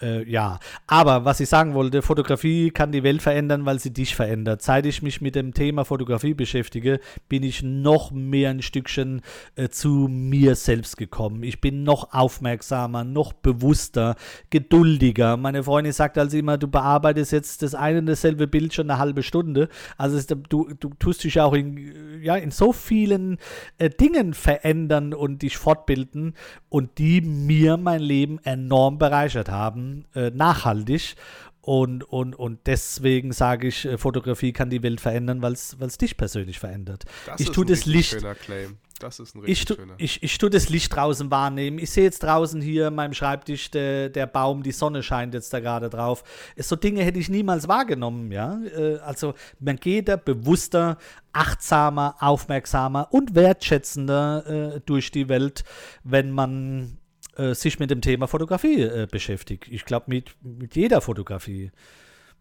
[0.01, 4.15] äh, ja, aber was ich sagen wollte, Fotografie kann die Welt verändern, weil sie dich
[4.15, 4.61] verändert.
[4.61, 6.99] Seit ich mich mit dem Thema Fotografie beschäftige,
[7.29, 9.21] bin ich noch mehr ein Stückchen
[9.55, 11.43] äh, zu mir selbst gekommen.
[11.43, 14.15] Ich bin noch aufmerksamer, noch bewusster,
[14.49, 15.37] geduldiger.
[15.37, 18.99] Meine Freundin sagt also immer, du bearbeitest jetzt das eine und dasselbe Bild schon eine
[18.99, 19.69] halbe Stunde.
[19.97, 23.37] Also es, du, du tust dich auch in, ja, in so vielen
[23.77, 26.33] äh, Dingen verändern und dich fortbilden
[26.69, 31.15] und die mir mein Leben enorm bereichert haben, äh, nachhaltig.
[31.63, 36.17] Und, und, und deswegen sage ich, äh, Fotografie kann die Welt verändern, weil es dich
[36.17, 37.05] persönlich verändert.
[37.27, 38.77] das ich ist tue ein das Licht schöner Claim.
[38.99, 39.93] Das ist ein ich, richtig tu, schöner.
[39.97, 41.79] ich, ich tue das Licht draußen wahrnehmen.
[41.79, 45.53] Ich sehe jetzt draußen hier an meinem Schreibtisch der, der Baum, die Sonne scheint jetzt
[45.53, 46.23] da gerade drauf.
[46.57, 48.59] So Dinge hätte ich niemals wahrgenommen, ja.
[48.63, 50.97] Äh, Also man geht da bewusster,
[51.33, 55.63] achtsamer, aufmerksamer und wertschätzender äh, durch die Welt,
[56.03, 56.97] wenn man
[57.37, 59.67] äh, sich mit dem Thema Fotografie äh, beschäftigt.
[59.69, 61.71] Ich glaube, mit, mit jeder Fotografie.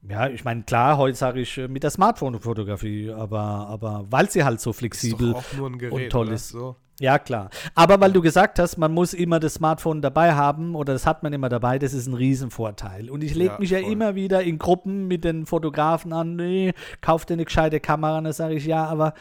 [0.08, 4.44] Ja, ich meine, klar, heute sage ich äh, mit der Smartphone-Fotografie, aber, aber weil sie
[4.44, 5.34] halt so flexibel
[5.78, 6.34] Gerät, und toll oder?
[6.34, 6.48] ist.
[6.50, 6.76] So.
[7.00, 7.48] Ja, klar.
[7.74, 11.22] Aber weil du gesagt hast, man muss immer das Smartphone dabei haben oder das hat
[11.22, 13.08] man immer dabei, das ist ein Riesenvorteil.
[13.08, 13.90] Und ich lege Ja, mich ja voll.
[13.92, 18.18] immer wieder in Gruppen mit den Fotografen an, nee, kauf dir eine gescheite Kamera.
[18.18, 19.14] Und dann sage ich, ja, aber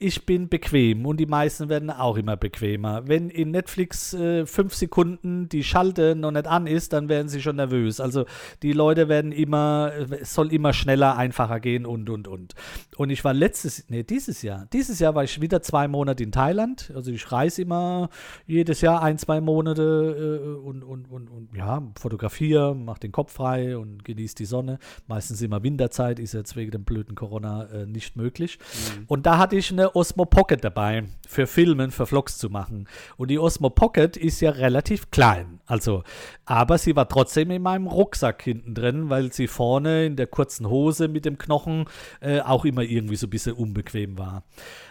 [0.00, 3.08] ich bin bequem und die meisten werden auch immer bequemer.
[3.08, 7.42] Wenn in Netflix äh, fünf Sekunden die Schalte noch nicht an ist, dann werden sie
[7.42, 8.00] schon nervös.
[8.00, 8.24] Also
[8.62, 12.54] die Leute werden immer, es soll immer schneller, einfacher gehen und, und, und.
[12.96, 16.32] Und ich war letztes, nee, dieses Jahr, dieses Jahr war ich wieder zwei Monate in
[16.32, 16.92] Thailand.
[16.94, 18.08] Also ich reise immer
[18.46, 23.32] jedes Jahr ein, zwei Monate äh, und, und, und, und ja, fotografiere, mache den Kopf
[23.32, 24.78] frei und genieße die Sonne.
[25.06, 28.58] Meistens immer Winterzeit, ist jetzt wegen dem blöden Corona äh, nicht möglich.
[29.06, 32.88] Und da hatte ich eine Osmo Pocket dabei, für Filmen, für Vlogs zu machen.
[33.16, 35.60] Und die Osmo Pocket ist ja relativ klein.
[35.66, 36.02] Also,
[36.44, 40.68] aber sie war trotzdem in meinem Rucksack hinten drin, weil sie vorne in der kurzen
[40.68, 41.84] Hose mit dem Knochen
[42.20, 44.44] äh, auch immer irgendwie so ein bisschen unbequem war.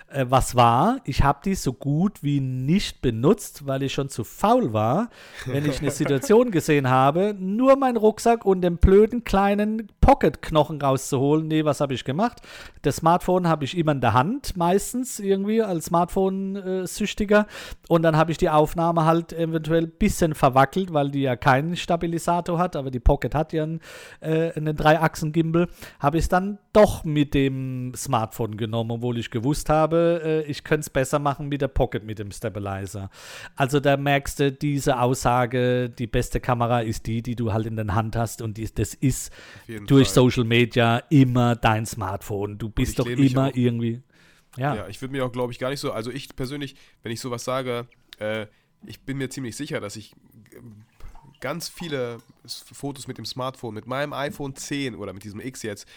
[0.09, 0.99] Äh, was war?
[1.03, 5.09] Ich habe die so gut wie nicht benutzt, weil ich schon zu faul war,
[5.45, 11.47] wenn ich eine Situation gesehen habe, nur meinen Rucksack und den blöden kleinen Pocket-Knochen rauszuholen.
[11.47, 12.41] Nee, was habe ich gemacht?
[12.83, 17.45] Das Smartphone habe ich immer in der Hand, meistens irgendwie als Smartphone-Süchtiger.
[17.89, 21.75] Und dann habe ich die Aufnahme halt eventuell ein bisschen verwackelt, weil die ja keinen
[21.75, 23.81] Stabilisator hat, aber die Pocket hat ja einen,
[24.21, 25.67] äh, einen Dreiachsen-Gimbal.
[25.99, 30.63] Habe ich es dann doch mit dem Smartphone genommen, obwohl ich gewusst habe, äh, ich
[30.63, 33.09] könnte es besser machen mit der Pocket, mit dem Stabilizer.
[33.55, 37.75] Also da merkst du diese Aussage, die beste Kamera ist die, die du halt in
[37.75, 39.33] der Hand hast und die, das ist
[39.87, 40.13] durch Fall.
[40.13, 42.59] Social Media immer dein Smartphone.
[42.59, 44.03] Du bist doch immer irgendwie.
[44.55, 45.91] Ja, Ja, ich würde mir auch, glaube ich, gar nicht so.
[45.91, 47.87] Also ich persönlich, wenn ich sowas sage,
[48.19, 48.45] äh,
[48.85, 50.13] ich bin mir ziemlich sicher, dass ich
[50.51, 50.59] äh,
[51.39, 55.87] ganz viele Fotos mit dem Smartphone, mit meinem iPhone 10 oder mit diesem X jetzt,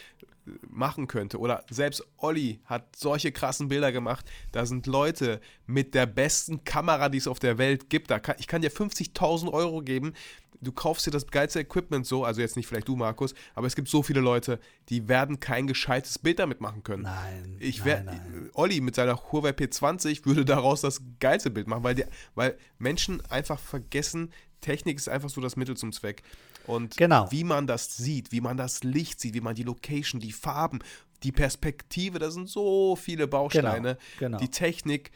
[0.68, 1.38] machen könnte.
[1.38, 4.24] Oder selbst Olli hat solche krassen Bilder gemacht.
[4.52, 8.10] Da sind Leute mit der besten Kamera, die es auf der Welt gibt.
[8.10, 10.14] Da kann, ich kann dir 50.000 Euro geben.
[10.62, 13.74] Du kaufst dir das geilste Equipment so, also jetzt nicht vielleicht du, Markus, aber es
[13.74, 17.04] gibt so viele Leute, die werden kein gescheites Bild damit machen können.
[17.04, 17.56] Nein.
[17.60, 21.94] Ich nein, wär, Olli mit seiner Huawei P20 würde daraus das geilste Bild machen, weil,
[21.94, 26.22] die, weil Menschen einfach vergessen, Technik ist einfach so das Mittel zum Zweck.
[26.66, 27.30] Und Genau.
[27.30, 30.80] wie man das sieht, wie man das Licht sieht, wie man die Location, die Farben,
[31.22, 33.98] die Perspektive, da sind so viele Bausteine.
[34.18, 34.38] genau.
[34.38, 35.10] Die Technik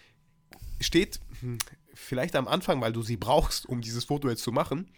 [0.80, 1.58] steht hm,
[1.94, 4.90] vielleicht am Anfang, weil du sie brauchst, um dieses Foto jetzt zu machen,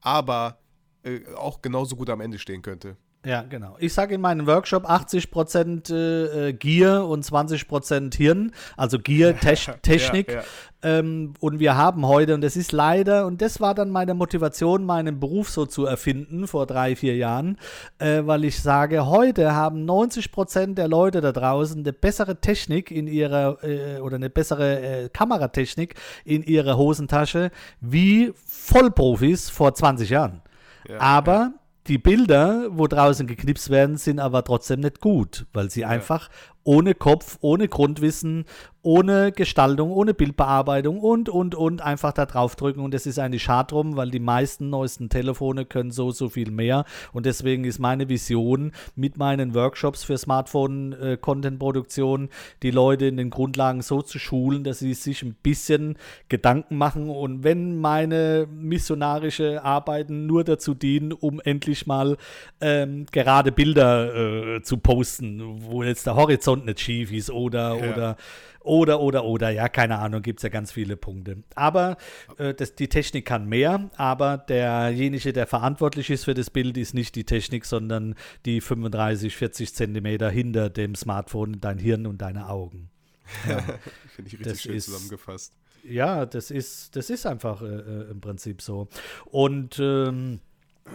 [0.00, 0.58] aber
[1.04, 2.96] äh, auch genauso gut am Ende stehen könnte.
[3.24, 3.76] Ja, genau.
[3.78, 9.70] Ich sage in meinem Workshop 80% äh, äh, Gier und 20% Hirn, also Gier, Tesch
[9.82, 10.28] Technik.
[10.28, 10.42] Ja, ja.
[10.84, 14.84] Ähm, und wir haben heute, und das ist leider, und das war dann meine Motivation,
[14.84, 17.58] meinen Beruf so zu erfinden vor drei, vier Jahren,
[18.00, 23.06] äh, weil ich sage, heute haben 90% der Leute da draußen eine bessere Technik in
[23.06, 25.94] ihrer, äh, oder eine bessere äh, Kameratechnik
[26.24, 30.42] in ihrer Hosentasche wie Vollprofis vor 20 Jahren.
[30.88, 31.52] Ja, aber
[31.88, 36.28] die Bilder, wo draußen geknipst werden, sind aber trotzdem nicht gut, weil sie einfach
[36.64, 38.44] ohne Kopf, ohne Grundwissen,
[38.82, 42.80] ohne Gestaltung, ohne Bildbearbeitung und, und, und einfach da drauf drücken.
[42.80, 46.50] Und das ist eigentlich schade drum, weil die meisten neuesten Telefone können so, so viel
[46.50, 46.84] mehr.
[47.12, 52.28] Und deswegen ist meine Vision mit meinen Workshops für Smartphone-Content-Produktion,
[52.62, 55.96] die Leute in den Grundlagen so zu schulen, dass sie sich ein bisschen
[56.28, 57.08] Gedanken machen.
[57.08, 62.16] Und wenn meine missionarische Arbeiten nur dazu dienen, um endlich mal
[62.60, 67.92] ähm, gerade Bilder äh, zu posten, wo jetzt der Horizont nicht schief ist oder, Ja.
[67.92, 68.16] oder
[68.64, 71.42] oder, oder, oder, ja, keine Ahnung, gibt es ja ganz viele Punkte.
[71.56, 71.96] Aber
[72.38, 76.94] äh, das, die Technik kann mehr, aber derjenige, der verantwortlich ist für das Bild, ist
[76.94, 78.14] nicht die Technik, sondern
[78.46, 82.88] die 35, 40 Zentimeter hinter dem Smartphone, dein Hirn und deine Augen.
[83.42, 83.78] Finde
[84.26, 85.54] ich richtig Das schön ist- zusammengefasst.
[85.82, 88.86] Ja, das ist, das ist einfach äh, äh, im Prinzip so.
[89.24, 90.38] Und ähm,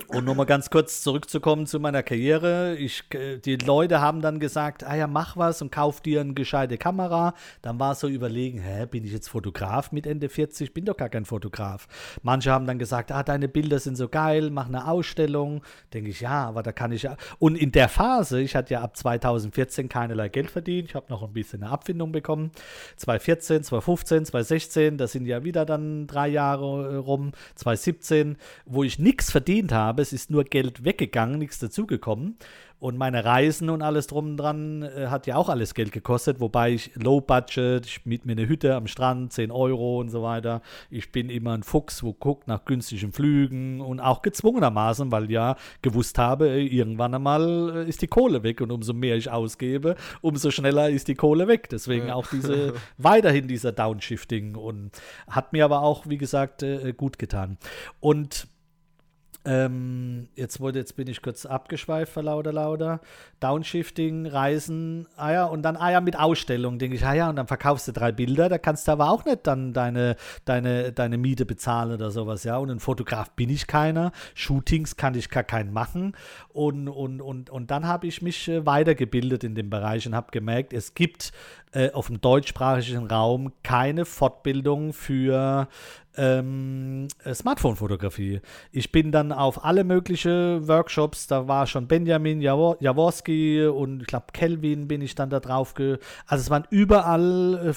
[0.08, 2.76] und nochmal ganz kurz zurückzukommen zu meiner Karriere.
[2.76, 6.34] Ich, äh, die Leute haben dann gesagt, ah ja, mach was und kauf dir eine
[6.34, 7.34] gescheite Kamera.
[7.62, 10.74] Dann war so überlegen, hä, bin ich jetzt Fotograf mit Ende 40?
[10.74, 11.88] Bin doch gar kein Fotograf.
[12.22, 15.62] Manche haben dann gesagt, ah, deine Bilder sind so geil, mach eine Ausstellung.
[15.94, 17.18] Denke ich, ja, aber da kann ich ja.
[17.40, 20.90] Und in der Phase, ich hatte ja ab 2014 keinerlei Geld verdient.
[20.90, 22.52] Ich habe noch ein bisschen eine Abfindung bekommen.
[22.98, 27.32] 2014, 2015, 2016, das sind ja wieder dann drei Jahre äh, rum.
[27.56, 29.77] 2017, wo ich nichts verdient habe.
[29.98, 32.38] Es ist nur Geld weggegangen, nichts dazugekommen.
[32.80, 36.40] Und meine Reisen und alles drum und dran äh, hat ja auch alles Geld gekostet,
[36.40, 40.22] wobei ich Low Budget, ich miet mir eine Hütte am Strand, 10 Euro und so
[40.22, 40.62] weiter.
[40.92, 45.56] Ich bin immer ein Fuchs, wo guckt nach günstigen Flügen und auch gezwungenermaßen, weil ja
[45.82, 49.96] gewusst habe, äh, irgendwann einmal äh, ist die Kohle weg und umso mehr ich ausgebe,
[50.22, 51.70] umso schneller ist die Kohle weg.
[51.70, 54.92] Deswegen auch diese weiterhin dieser Downshifting und
[55.28, 57.58] hat mir aber auch, wie gesagt, äh, gut getan.
[58.00, 58.48] Und
[59.48, 63.00] ähm, jetzt wurde, jetzt bin ich kurz abgeschweift lauter lauter.
[63.40, 67.38] Downshifting, Reisen, ah ja, und dann, ah ja, mit Ausstellung, denke ich, ah ja, und
[67.38, 71.18] dann verkaufst du drei Bilder, da kannst du aber auch nicht dann deine, deine, deine
[71.18, 72.58] Miete bezahlen oder sowas, ja.
[72.58, 76.18] Und ein Fotograf bin ich keiner, Shootings kann ich gar keinen machen.
[76.50, 80.32] Und, und, und, und dann habe ich mich äh, weitergebildet in dem Bereich und habe
[80.32, 81.32] gemerkt, es gibt
[81.72, 85.68] äh, auf dem deutschsprachigen Raum keine Fortbildung für
[86.18, 88.42] ähm, äh, Smartphone-Fotografie.
[88.72, 94.08] Ich bin dann auf alle möglichen Workshops, da war schon Benjamin Jawo- Jaworski und ich
[94.08, 95.74] glaube Kelvin bin ich dann da drauf.
[95.74, 97.74] Ge also es waren überall äh,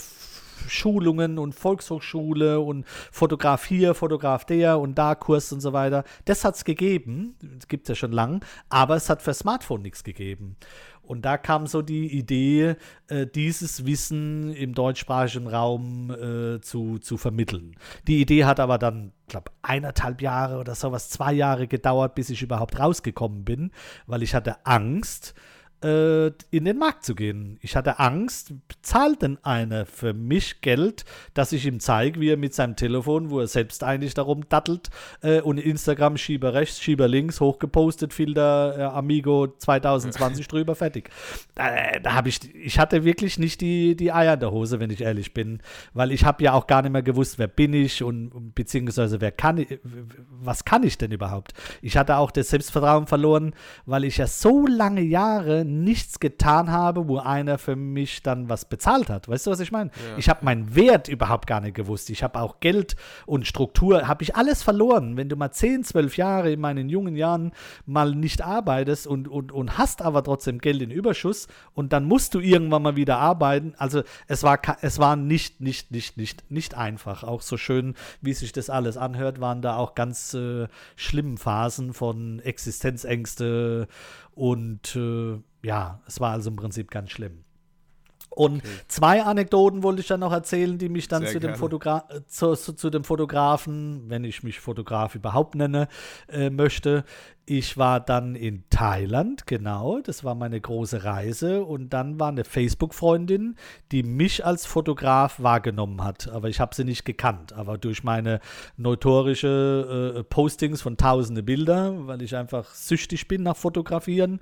[0.69, 6.05] Schulungen und Volkshochschule und Fotograf hier, Fotograf der und da Kurs und so weiter.
[6.25, 7.37] Das hat es gegeben,
[7.69, 10.57] gibt es ja schon lang, aber es hat für Smartphone nichts gegeben.
[11.11, 12.77] Und da kam so die Idee,
[13.09, 17.75] äh, dieses Wissen im deutschsprachigen Raum äh, zu, zu vermitteln.
[18.07, 22.43] Die Idee hat aber dann, glaube eineinhalb Jahre oder sowas, zwei Jahre gedauert, bis ich
[22.43, 23.73] überhaupt rausgekommen bin,
[24.07, 27.59] weil ich hatte Angst, äh, in den Markt zu gehen.
[27.63, 28.53] Ich hatte Angst,
[28.83, 33.31] zahlt denn einer für mich Geld, dass ich ihm zeige, wie er mit seinem Telefon,
[33.31, 34.91] wo er selbst eigentlich darum dattelt
[35.23, 41.09] äh, und Instagram Schieber rechts, Schieber links, hochgepostet, Filter äh, Amigo 2020 drüber, fertig.
[41.55, 44.91] Da, da habe ich, ich hatte wirklich nicht die, die Eier in der Hose, wenn
[44.91, 45.63] ich ehrlich bin,
[45.95, 49.33] weil ich habe ja auch gar nicht mehr gewusst, wer bin ich und beziehungsweise wer
[49.33, 51.55] kann ich, was kann ich denn überhaupt?
[51.81, 53.55] Ich hatte auch das Selbstvertrauen verloren,
[53.87, 58.65] weil ich ja so lange Jahre nichts getan habe, wo einer für mich dann was
[58.65, 59.29] bezahlt hat.
[59.29, 59.91] Weißt du, was ich meine?
[59.91, 60.19] Ja.
[60.19, 62.11] Ich habe meinen Wert überhaupt gar nicht gewusst.
[62.11, 62.97] Ich habe auch Geld
[63.27, 65.17] und Struktur, habe ich alles verloren.
[65.17, 67.53] Wenn du mal 10, 12 Jahre in meinen jungen Jahren
[67.87, 72.35] mal nicht arbeitest und, und, und hast aber trotzdem Geld in Überschuss und dann musst
[72.35, 73.75] du irgendwann mal wieder arbeiten.
[73.79, 77.25] Also es war, es war nicht, nicht, nicht, nicht, nicht einfach.
[77.25, 81.93] Auch so schön, wie sich das alles anhört, waren da auch ganz äh, schlimme Phasen
[81.93, 83.89] von Existenzängste
[84.35, 87.45] und äh, ja, es war also im Prinzip ganz schlimm.
[88.31, 92.55] Und zwei Anekdoten wollte ich dann noch erzählen, die mich dann zu dem, äh, zu,
[92.55, 95.89] zu, zu dem Fotografen, wenn ich mich Fotograf überhaupt nenne,
[96.29, 97.05] äh, möchte.
[97.53, 101.65] Ich war dann in Thailand, genau, das war meine große Reise.
[101.65, 103.57] Und dann war eine Facebook-Freundin,
[103.91, 106.29] die mich als Fotograf wahrgenommen hat.
[106.29, 107.53] Aber ich habe sie nicht gekannt.
[107.53, 108.39] Aber durch meine
[108.77, 114.39] notorische äh, Postings von tausende Bilder, weil ich einfach süchtig bin nach Fotografieren,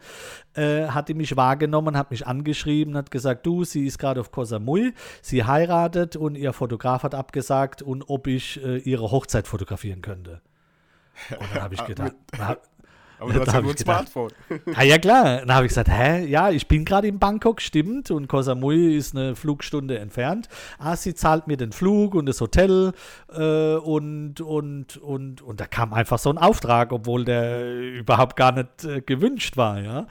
[0.52, 4.32] äh, hat die mich wahrgenommen, hat mich angeschrieben, hat gesagt, du, sie ist gerade auf
[4.32, 4.92] Koh Samui,
[5.22, 10.42] sie heiratet und ihr Fotograf hat abgesagt und ob ich äh, ihre Hochzeit fotografieren könnte.
[11.30, 12.58] Und dann habe ich gedacht, na,
[13.18, 14.08] Aber du hast Da ja hab nur ein gedacht.
[14.08, 14.30] Smartphone.
[14.74, 15.38] Ah, ja klar.
[15.40, 18.10] Dann habe ich gesagt, hä, ja, ich bin gerade in Bangkok, stimmt.
[18.10, 20.48] Und Koh Samui ist eine Flugstunde entfernt.
[20.78, 22.92] Ah, sie zahlt mir den Flug und das Hotel.
[23.32, 28.52] Äh, und, und, und, und da kam einfach so ein Auftrag, obwohl der überhaupt gar
[28.52, 30.06] nicht äh, gewünscht war, ja.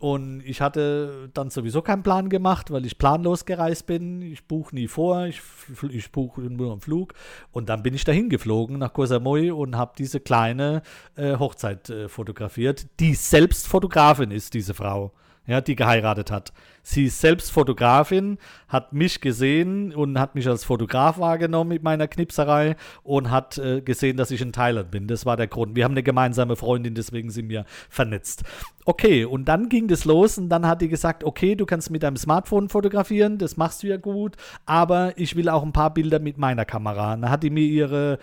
[0.00, 4.22] Und ich hatte dann sowieso keinen Plan gemacht, weil ich planlos gereist bin.
[4.22, 5.42] Ich buche nie vor, ich,
[5.90, 7.12] ich buche nur einen Flug.
[7.52, 10.80] Und dann bin ich dahin geflogen nach Koh Samui und habe diese kleine
[11.16, 15.12] äh, Hochzeit äh, fotografiert, die selbst Fotografin ist, diese Frau,
[15.50, 16.52] ja, die geheiratet hat.
[16.82, 18.38] Sie ist selbst Fotografin,
[18.68, 23.82] hat mich gesehen und hat mich als Fotograf wahrgenommen mit meiner Knipserei und hat äh,
[23.82, 25.06] gesehen, dass ich in Thailand bin.
[25.06, 25.76] Das war der Grund.
[25.76, 28.44] Wir haben eine gemeinsame Freundin, deswegen sind wir vernetzt.
[28.86, 32.02] Okay, und dann ging das los und dann hat die gesagt, okay, du kannst mit
[32.02, 36.18] deinem Smartphone fotografieren, das machst du ja gut, aber ich will auch ein paar Bilder
[36.18, 37.16] mit meiner Kamera.
[37.16, 38.18] Dann hat die mir ihre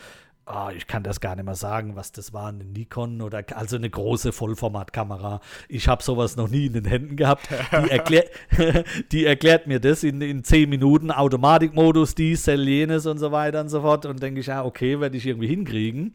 [0.50, 3.76] Ah, ich kann das gar nicht mehr sagen, was das war, eine Nikon oder also
[3.76, 5.42] eine große Vollformatkamera.
[5.68, 7.50] Ich habe sowas noch nie in den Händen gehabt.
[7.50, 8.24] Die, erklär,
[9.12, 13.60] die erklärt mir das in, in 10 Minuten, Automatikmodus, dies, Cell, jenes und so weiter
[13.60, 14.06] und so fort.
[14.06, 16.14] Und denke ich, ja, okay, werde ich irgendwie hinkriegen.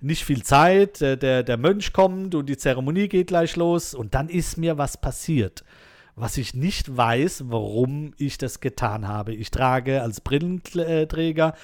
[0.00, 3.92] Nicht viel Zeit, der, der, der Mönch kommt und die Zeremonie geht gleich los.
[3.92, 5.62] Und dann ist mir was passiert
[6.16, 9.34] was ich nicht weiß, warum ich das getan habe.
[9.34, 11.54] Ich trage als Brillenträger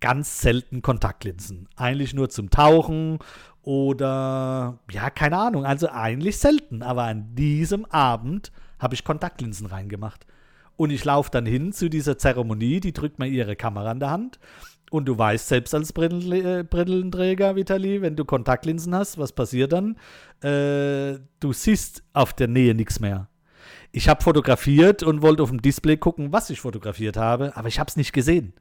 [0.00, 1.68] ganz selten Kontaktlinsen.
[1.76, 3.18] Eigentlich nur zum Tauchen
[3.62, 5.64] oder ja, keine Ahnung.
[5.64, 6.82] Also eigentlich selten.
[6.82, 10.26] Aber an diesem Abend habe ich Kontaktlinsen reingemacht.
[10.76, 14.10] Und ich laufe dann hin zu dieser Zeremonie, die drückt mir ihre Kamera in der
[14.10, 14.38] Hand.
[14.90, 19.72] Und du weißt selbst als Brillen, äh, Brillenträger, Vitali, wenn du Kontaktlinsen hast, was passiert
[19.72, 19.96] dann?
[20.42, 23.28] Äh, du siehst auf der Nähe nichts mehr.
[23.92, 27.78] Ich habe fotografiert und wollte auf dem Display gucken, was ich fotografiert habe, aber ich
[27.78, 28.54] habe es nicht gesehen.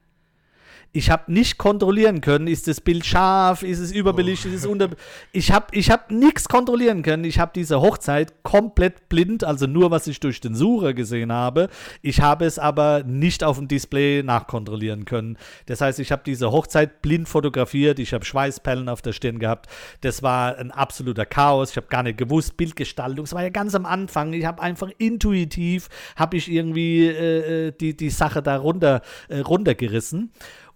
[0.92, 4.90] Ich habe nicht kontrollieren können, ist das Bild scharf, ist es überbelichtet, ist es unter.
[5.32, 7.26] Ich habe ich hab nichts kontrollieren können.
[7.26, 11.70] Ich habe diese Hochzeit komplett blind, also nur was ich durch den Sucher gesehen habe.
[12.02, 15.38] Ich habe es aber nicht auf dem Display nachkontrollieren können.
[15.68, 18.00] Das heißt, ich habe diese Hochzeit blind fotografiert.
[18.00, 19.68] Ich habe Schweißperlen auf der Stirn gehabt.
[20.02, 21.70] Das war ein absoluter Chaos.
[21.70, 23.26] Ich habe gar nicht gewusst, Bildgestaltung.
[23.26, 24.34] Es war ja ganz am Anfang.
[24.34, 29.42] Ich habe einfach intuitiv, habe ich irgendwie äh, äh, die, die Sache da runter, äh,
[29.42, 30.32] runtergerissen.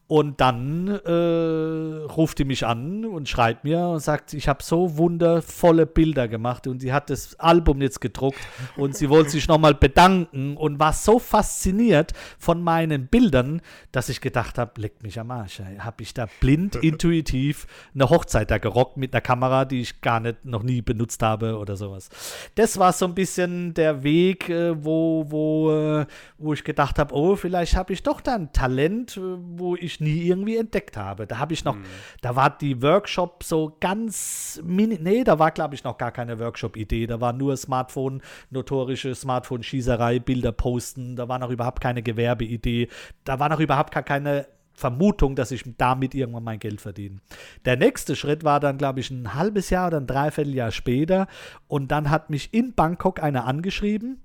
[0.08, 4.98] Und dann äh, ruft die mich an und schreibt mir und sagt, ich habe so
[4.98, 8.40] wundervolle Bilder gemacht und sie hat das Album jetzt gedruckt
[8.76, 13.62] und sie wollte sich nochmal bedanken und war so fasziniert von meinen Bildern,
[13.94, 15.62] dass ich gedacht habe, leck mich am Arsch.
[15.80, 20.20] Habe ich da blind, intuitiv eine Hochzeit da gerockt mit einer Kamera, die ich gar
[20.20, 22.10] nicht noch nie benutzt habe oder sowas.
[22.56, 26.06] Das war so ein bisschen der Weg, äh, wo, wo, äh,
[26.38, 29.93] wo ich gedacht habe, oh, vielleicht habe ich doch da ein Talent, äh, wo ich
[30.00, 31.28] nie irgendwie entdeckt habe.
[31.28, 31.78] Da habe ich noch,
[32.22, 36.40] da war die Workshop so ganz mini, nee, da war glaube ich noch gar keine
[36.40, 42.90] Workshop-Idee, da war nur Smartphone, notorische Smartphone-Schießerei, Bilder posten, da war noch überhaupt keine Gewerbeidee,
[43.24, 47.20] da war noch überhaupt gar keine Vermutung, dass ich damit irgendwann mein Geld verdiene.
[47.64, 51.28] Der nächste Schritt war dann, glaube ich, ein halbes Jahr oder ein Dreivierteljahr später.
[51.68, 54.23] Und dann hat mich in Bangkok einer angeschrieben.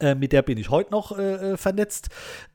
[0.00, 2.08] Äh, mit der bin ich heute noch äh, äh, vernetzt.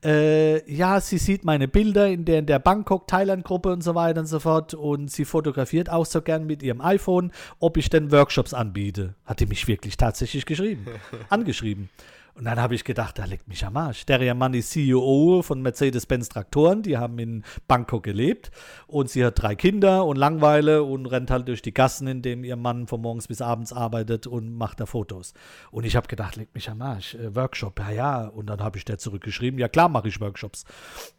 [0.04, 4.28] Äh, ja, sie sieht meine Bilder in der, in der Bangkok-Thailand-Gruppe und so weiter und
[4.28, 4.74] so fort.
[4.74, 9.16] Und sie fotografiert auch so gern mit ihrem iPhone, ob ich denn Workshops anbiete.
[9.26, 10.86] Hat die mich wirklich tatsächlich geschrieben,
[11.30, 11.90] angeschrieben.
[12.34, 14.06] Und dann habe ich gedacht, da leckt mich am Arsch.
[14.06, 18.52] Der Mann ist CEO von Mercedes-Benz Traktoren, die haben in Bangkok gelebt
[18.88, 22.44] und sie hat drei Kinder und Langweile und rennt halt durch die Gassen, in dem
[22.44, 25.34] ihr Mann von morgens bis abends arbeitet und macht da Fotos.
[25.72, 27.16] Und ich habe gedacht, leckt mich am Arsch.
[27.16, 28.28] Äh, Workshop, ja, ja.
[28.28, 30.64] Und dann habe ich der zurückgeschrieben, ja klar mache ich Workshops.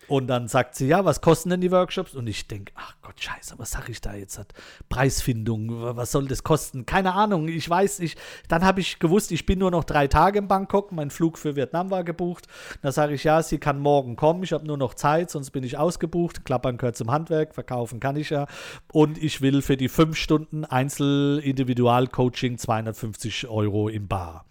[0.09, 2.15] Und dann sagt sie, ja, was kosten denn die Workshops?
[2.15, 4.41] Und ich denke, ach Gott, scheiße, was sage ich da jetzt?
[4.89, 6.87] Preisfindung, was soll das kosten?
[6.87, 8.19] Keine Ahnung, ich weiß nicht.
[8.49, 11.57] Dann habe ich gewusst, ich bin nur noch drei Tage in Bangkok, mein Flug für
[11.57, 12.47] Vietnam war gebucht.
[12.83, 15.65] Da sage ich, ja, sie kann morgen kommen, ich habe nur noch Zeit, sonst bin
[15.65, 16.45] ich ausgebucht.
[16.45, 18.47] Klappern gehört zum Handwerk, verkaufen kann ich ja.
[18.93, 24.45] Und ich will für die fünf Stunden Einzel-Individual-Coaching 250 Euro im Bar.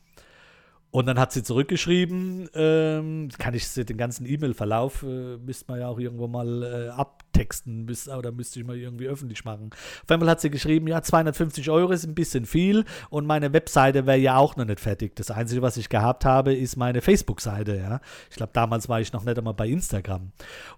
[0.91, 5.87] Und dann hat sie zurückgeschrieben, ähm, kann ich den ganzen E-Mail-Verlauf, äh, müsste man ja
[5.87, 9.69] auch irgendwo mal äh, abtexten, müß, oder müsste ich mal irgendwie öffentlich machen.
[9.71, 14.05] Auf einmal hat sie geschrieben, ja, 250 Euro ist ein bisschen viel und meine Webseite
[14.05, 15.15] wäre ja auch noch nicht fertig.
[15.15, 18.01] Das Einzige, was ich gehabt habe, ist meine Facebook-Seite, ja.
[18.29, 20.33] Ich glaube, damals war ich noch nicht einmal bei Instagram.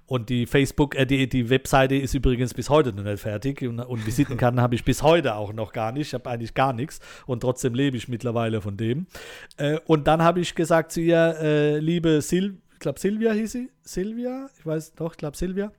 [0.06, 3.80] Und die Facebook, äh, die, die Webseite ist übrigens bis heute noch nicht fertig und,
[3.80, 6.10] und Visitenkarten habe ich bis heute auch noch gar nicht.
[6.10, 9.08] Ich habe eigentlich gar nichts und trotzdem lebe ich mittlerweile von dem.
[9.58, 13.52] Äh, und dann habe ich gesagt zu ihr, äh, liebe Sil, ich glaube Silvia hieß
[13.52, 15.72] sie, Silvia, ich weiß doch, ich glaube Silvia.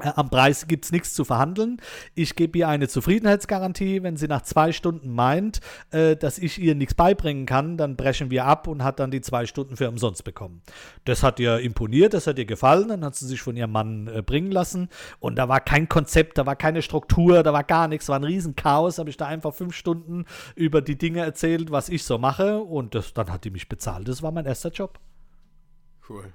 [0.00, 1.80] Äh, am Preis gibt es nichts zu verhandeln.
[2.14, 4.02] Ich gebe ihr eine Zufriedenheitsgarantie.
[4.02, 8.30] Wenn sie nach zwei Stunden meint, äh, dass ich ihr nichts beibringen kann, dann brechen
[8.30, 10.62] wir ab und hat dann die zwei Stunden für umsonst bekommen.
[11.04, 12.88] Das hat ihr imponiert, das hat ihr gefallen.
[12.88, 14.88] Dann hat sie sich von ihrem Mann äh, bringen lassen.
[15.20, 18.08] Und da war kein Konzept, da war keine Struktur, da war gar nichts.
[18.08, 18.98] War ein Riesenchaos.
[18.98, 20.24] Habe ich da einfach fünf Stunden
[20.56, 22.58] über die Dinge erzählt, was ich so mache.
[22.58, 24.08] Und das, dann hat die mich bezahlt.
[24.08, 24.98] Das war mein erster Job.
[26.08, 26.32] Cool.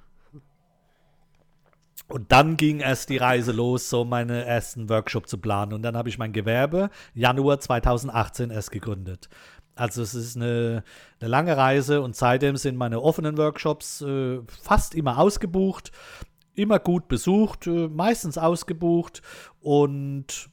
[2.10, 5.74] Und dann ging erst die Reise los, so meinen ersten Workshop zu planen.
[5.74, 9.30] Und dann habe ich mein Gewerbe Januar 2018 erst gegründet.
[9.76, 10.84] Also es ist eine,
[11.22, 15.92] eine lange Reise und seitdem sind meine offenen Workshops äh, fast immer ausgebucht,
[16.54, 19.22] immer gut besucht, äh, meistens ausgebucht
[19.62, 20.50] und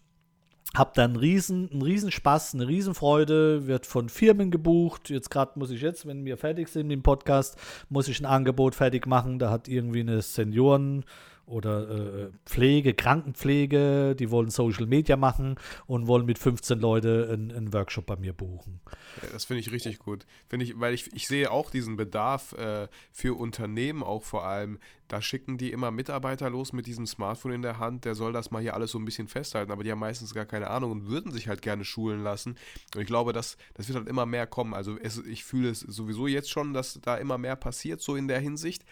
[0.76, 5.08] habe dann riesen, einen riesen Spaß, eine Riesenfreude, wird von Firmen gebucht.
[5.08, 7.56] Jetzt gerade muss ich jetzt, wenn wir fertig sind mit dem Podcast,
[7.88, 9.38] muss ich ein Angebot fertig machen.
[9.38, 11.04] Da hat irgendwie eine Senioren-
[11.46, 17.52] oder äh, Pflege, Krankenpflege, die wollen Social Media machen und wollen mit 15 Leuten einen,
[17.52, 18.80] einen Workshop bei mir buchen.
[19.22, 20.26] Ja, das finde ich richtig gut.
[20.48, 24.78] Finde ich, weil ich, ich sehe auch diesen Bedarf äh, für Unternehmen auch vor allem.
[25.06, 28.50] Da schicken die immer Mitarbeiter los mit diesem Smartphone in der Hand, der soll das
[28.50, 31.06] mal hier alles so ein bisschen festhalten, aber die haben meistens gar keine Ahnung und
[31.06, 32.56] würden sich halt gerne schulen lassen.
[32.94, 34.74] Und ich glaube, das, das wird halt immer mehr kommen.
[34.74, 38.26] Also es, ich fühle es sowieso jetzt schon, dass da immer mehr passiert, so in
[38.26, 38.84] der Hinsicht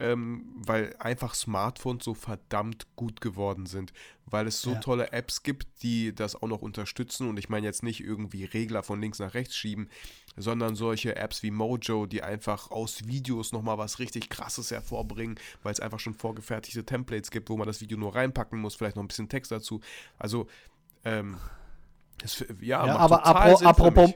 [0.00, 3.92] ähm, weil einfach Smartphones so verdammt gut geworden sind,
[4.26, 4.80] weil es so ja.
[4.80, 8.82] tolle Apps gibt, die das auch noch unterstützen und ich meine jetzt nicht irgendwie Regler
[8.82, 9.88] von links nach rechts schieben,
[10.36, 15.72] sondern solche Apps wie Mojo, die einfach aus Videos nochmal was richtig krasses hervorbringen, weil
[15.72, 19.04] es einfach schon vorgefertigte Templates gibt, wo man das Video nur reinpacken muss, vielleicht noch
[19.04, 19.80] ein bisschen Text dazu.
[20.18, 20.46] Also,
[21.04, 21.36] ähm,
[22.18, 24.14] das, ja, ja aber apro apropos,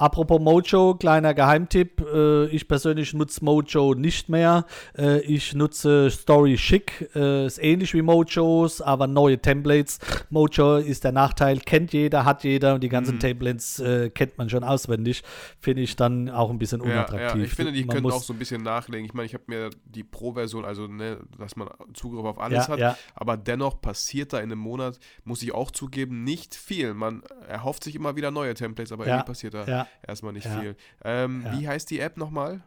[0.00, 2.00] Apropos Mojo, kleiner Geheimtipp.
[2.00, 4.64] Äh, ich persönlich nutze Mojo nicht mehr.
[4.96, 7.10] Äh, ich nutze Story Chic.
[7.14, 9.98] Äh, ist ähnlich wie Mojos, aber neue Templates.
[10.30, 13.20] Mojo ist der Nachteil, kennt jeder, hat jeder und die ganzen mhm.
[13.20, 13.82] Templates
[14.14, 15.22] kennt man schon auswendig.
[15.58, 17.20] Finde ich dann auch ein bisschen unattraktiv.
[17.20, 17.44] Ja, ja.
[17.44, 19.04] Ich finde, die man können auch so ein bisschen nachlegen.
[19.04, 22.68] Ich meine, ich habe mir die Pro-Version, also ne, dass man Zugriff auf alles ja,
[22.68, 26.94] hat, aber dennoch passiert da in einem Monat, muss ich auch zugeben, nicht viel.
[26.94, 30.60] Man erhofft sich immer wieder neue Templates, aber irgendwie passiert da erstmal nicht ja.
[30.60, 30.76] viel.
[31.04, 31.58] Ähm, ja.
[31.58, 32.62] Wie heißt die App nochmal?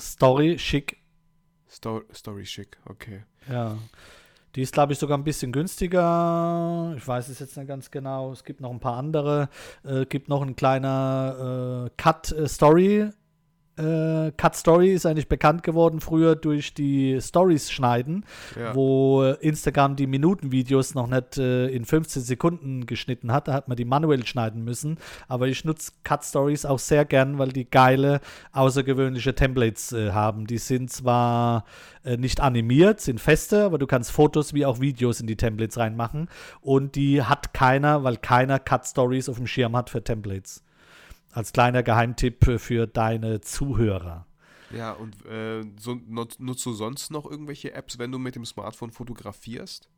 [0.00, 0.96] Story Chic.
[1.68, 3.24] Sto Story Chic, okay.
[3.48, 3.78] Ja.
[4.56, 6.94] Die ist, glaube ich, sogar ein bisschen günstiger.
[6.96, 8.32] Ich weiß es jetzt nicht ganz genau.
[8.32, 9.48] Es gibt noch ein paar andere.
[9.84, 13.10] Es äh, gibt noch ein kleiner äh, Cut äh, Story
[13.80, 18.24] äh, Cut Story ist eigentlich bekannt geworden früher durch die Stories schneiden,
[18.58, 18.74] ja.
[18.74, 23.48] wo Instagram die Minutenvideos noch nicht äh, in 15 Sekunden geschnitten hat.
[23.48, 24.98] Da hat man die manuell schneiden müssen.
[25.28, 28.20] Aber ich nutze Cut Stories auch sehr gern, weil die geile,
[28.52, 30.46] außergewöhnliche Templates äh, haben.
[30.46, 31.64] Die sind zwar
[32.04, 35.78] äh, nicht animiert, sind feste, aber du kannst Fotos wie auch Videos in die Templates
[35.78, 36.28] reinmachen.
[36.60, 40.62] Und die hat keiner, weil keiner Cut Stories auf dem Schirm hat für Templates
[41.32, 44.26] als kleiner Geheimtipp für deine Zuhörer.
[44.72, 48.90] Ja, und äh, so, nutzt du sonst noch irgendwelche Apps, wenn du mit dem Smartphone
[48.90, 49.88] fotografierst?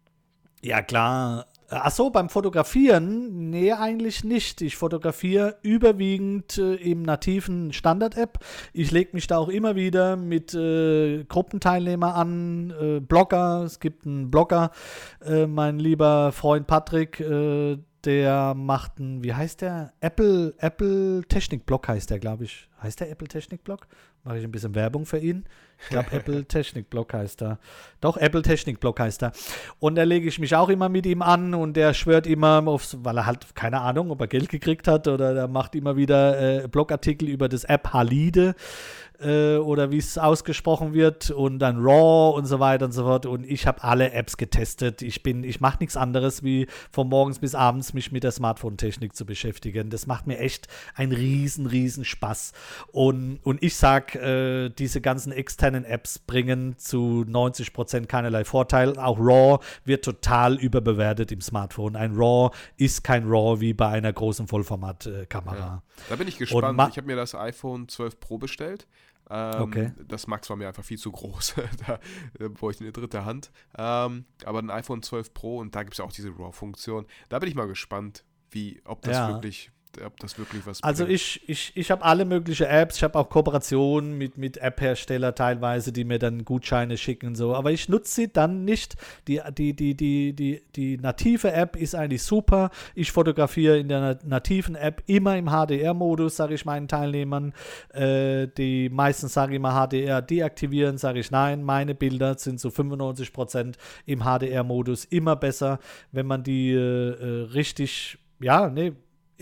[0.64, 1.46] Ja, klar.
[1.68, 3.50] Achso, beim Fotografieren?
[3.50, 4.60] Nee, eigentlich nicht.
[4.60, 8.38] Ich fotografiere überwiegend äh, im nativen Standard-App.
[8.72, 13.64] Ich lege mich da auch immer wieder mit äh, Gruppenteilnehmern an, äh, Blogger.
[13.64, 14.70] Es gibt einen Blogger,
[15.24, 19.92] äh, mein lieber Freund Patrick, äh, der macht einen, wie heißt der?
[20.00, 22.68] Apple, Apple Technik Blog heißt der, glaube ich.
[22.82, 23.86] Heißt der Apple Technik Blog?
[24.24, 25.44] Mache ich ein bisschen Werbung für ihn.
[25.82, 27.58] Ich glaube, Apple Technik-Blog heißt er.
[28.00, 29.32] Doch, Apple Technik-Blog heißt er.
[29.80, 32.98] Und da lege ich mich auch immer mit ihm an und der schwört immer, aufs,
[33.02, 36.62] weil er halt keine Ahnung, ob er Geld gekriegt hat oder er macht immer wieder
[36.64, 38.54] äh, Blogartikel über das App Halide
[39.20, 43.26] äh, oder wie es ausgesprochen wird und dann RAW und so weiter und so fort.
[43.26, 45.02] Und ich habe alle Apps getestet.
[45.02, 49.14] Ich bin, ich mache nichts anderes, wie von morgens bis abends mich mit der Smartphone-Technik
[49.14, 49.90] zu beschäftigen.
[49.90, 52.52] Das macht mir echt einen riesen, riesen Spaß.
[52.90, 58.98] Und, und ich sage, äh, diese ganzen externen Apps bringen zu 90 Prozent keinerlei Vorteil.
[58.98, 61.96] Auch RAW wird total überbewertet im Smartphone.
[61.96, 65.56] Ein RAW ist kein RAW wie bei einer großen Vollformatkamera.
[65.56, 65.82] Ja.
[66.08, 66.80] Da bin ich gespannt.
[66.90, 68.86] Ich habe mir das iPhone 12 Pro bestellt.
[69.34, 69.92] Ähm, okay.
[70.06, 71.54] Das Max war mir einfach viel zu groß.
[71.86, 71.98] da
[72.38, 73.50] äh, brauche ich eine dritte Hand.
[73.76, 77.06] Ähm, aber ein iPhone 12 Pro und da gibt es auch diese RAW-Funktion.
[77.30, 79.28] Da bin ich mal gespannt, wie, ob das ja.
[79.28, 79.71] wirklich
[80.04, 81.16] ob das wirklich was Also bringt.
[81.16, 85.92] ich, ich, ich habe alle möglichen Apps, ich habe auch Kooperationen mit, mit App-Hersteller teilweise,
[85.92, 88.96] die mir dann Gutscheine schicken und so, aber ich nutze sie dann nicht.
[89.28, 92.70] Die, die, die, die, die, die native App ist eigentlich super.
[92.94, 97.52] Ich fotografiere in der nativen App immer im HDR-Modus, sage ich meinen Teilnehmern.
[97.92, 101.62] Äh, die meisten sagen immer HDR deaktivieren, sage ich nein.
[101.62, 103.74] Meine Bilder sind zu so 95%
[104.06, 105.78] im HDR-Modus immer besser,
[106.12, 108.92] wenn man die äh, äh richtig ja, nee,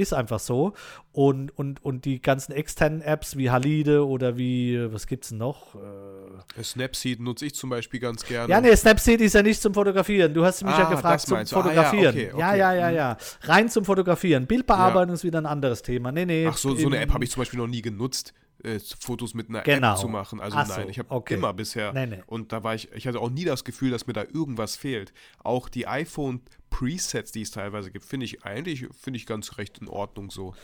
[0.01, 0.73] ist einfach so.
[1.13, 5.75] Und, und, und die ganzen externen Apps wie Halide oder wie, was gibt es noch?
[5.75, 8.51] Äh, Snapseed nutze ich zum Beispiel ganz gerne.
[8.51, 10.33] Ja, nee, Snapseed ist ja nicht zum Fotografieren.
[10.33, 12.15] Du hast mich ah, ja gefragt zum Fotografieren.
[12.15, 12.41] Ah, ja, okay, okay.
[12.41, 13.17] ja, ja, ja, ja.
[13.43, 14.47] Rein zum Fotografieren.
[14.47, 15.15] Bildbearbeitung ja.
[15.15, 16.13] ist wieder ein anderes Thema.
[16.13, 16.47] Nee, nee.
[16.47, 18.35] Ach so, so eine App habe ich zum Beispiel noch nie genutzt.
[18.63, 19.93] Äh, Fotos mit einer genau.
[19.93, 20.41] App zu machen.
[20.41, 21.35] Also Ach nein, so, ich habe okay.
[21.35, 22.23] immer bisher nee, nee.
[22.27, 25.13] und da war ich, ich hatte auch nie das Gefühl, dass mir da irgendwas fehlt.
[25.43, 29.79] Auch die iPhone Presets, die es teilweise gibt, finde ich eigentlich, finde ich ganz recht
[29.79, 30.55] in Ordnung so.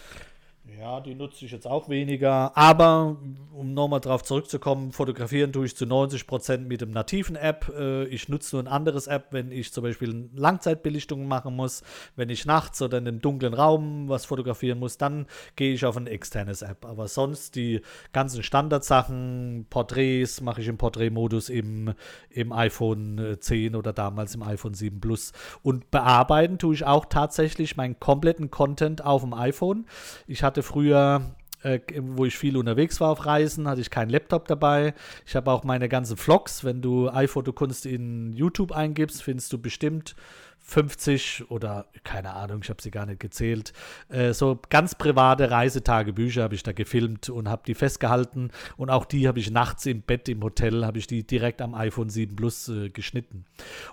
[0.78, 2.56] Ja, die nutze ich jetzt auch weniger.
[2.56, 3.16] Aber
[3.52, 7.72] um nochmal drauf zurückzukommen, fotografieren tue ich zu 90% mit dem nativen App.
[7.74, 11.82] Äh, ich nutze nur ein anderes App, wenn ich zum Beispiel Langzeitbelichtungen machen muss.
[12.14, 15.96] Wenn ich nachts oder in einem dunklen Raum was fotografieren muss, dann gehe ich auf
[15.96, 16.84] ein externes App.
[16.84, 17.80] Aber sonst die
[18.12, 21.94] ganzen Standardsachen, Porträts mache ich im Porträtmodus im,
[22.28, 25.32] im iPhone 10 äh, oder damals im iPhone 7 Plus.
[25.62, 29.86] Und bearbeiten tue ich auch tatsächlich meinen kompletten Content auf dem iPhone.
[30.26, 31.20] Ich hatte hatte früher
[31.62, 34.94] äh, wo ich viel unterwegs war auf Reisen, hatte ich keinen Laptop dabei.
[35.26, 36.64] Ich habe auch meine ganzen Vlogs.
[36.64, 40.16] Wenn du iPhotokunst in YouTube eingibst, findest du bestimmt
[40.68, 43.72] 50 oder keine Ahnung, ich habe sie gar nicht gezählt.
[44.08, 49.04] Äh, so ganz private Reisetagebücher habe ich da gefilmt und habe die festgehalten und auch
[49.04, 52.34] die habe ich nachts im Bett im Hotel, habe ich die direkt am iPhone 7
[52.34, 53.44] Plus äh, geschnitten.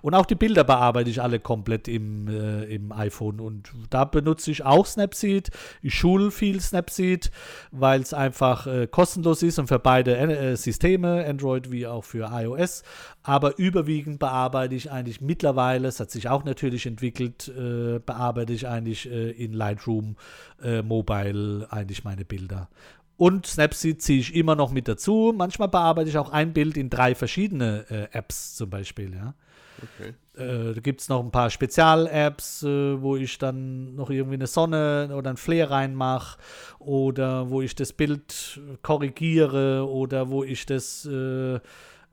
[0.01, 4.49] Und auch die Bilder bearbeite ich alle komplett im, äh, im iPhone und da benutze
[4.49, 5.51] ich auch Snapseed.
[5.83, 7.29] Ich schule viel Snapseed,
[7.71, 12.31] weil es einfach äh, kostenlos ist und für beide äh, Systeme, Android wie auch für
[12.33, 12.81] iOS.
[13.23, 18.67] Aber überwiegend bearbeite ich eigentlich mittlerweile, es hat sich auch natürlich entwickelt, äh, bearbeite ich
[18.67, 20.17] eigentlich äh, in Lightroom
[20.61, 22.69] äh, Mobile eigentlich meine Bilder.
[23.15, 25.33] Und Snapseed ziehe ich immer noch mit dazu.
[25.35, 29.33] Manchmal bearbeite ich auch ein Bild in drei verschiedene äh, Apps zum Beispiel, ja.
[29.81, 30.13] Okay.
[30.35, 34.47] Äh, da gibt es noch ein paar Spezial-Apps, äh, wo ich dann noch irgendwie eine
[34.47, 36.37] Sonne oder ein Flare reinmache
[36.79, 41.07] oder wo ich das Bild korrigiere oder wo ich das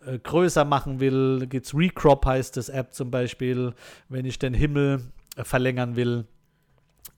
[0.06, 3.74] äh, größer machen will, gibt es Recrop, heißt das App zum Beispiel,
[4.08, 5.02] wenn ich den Himmel
[5.36, 6.26] äh, verlängern will.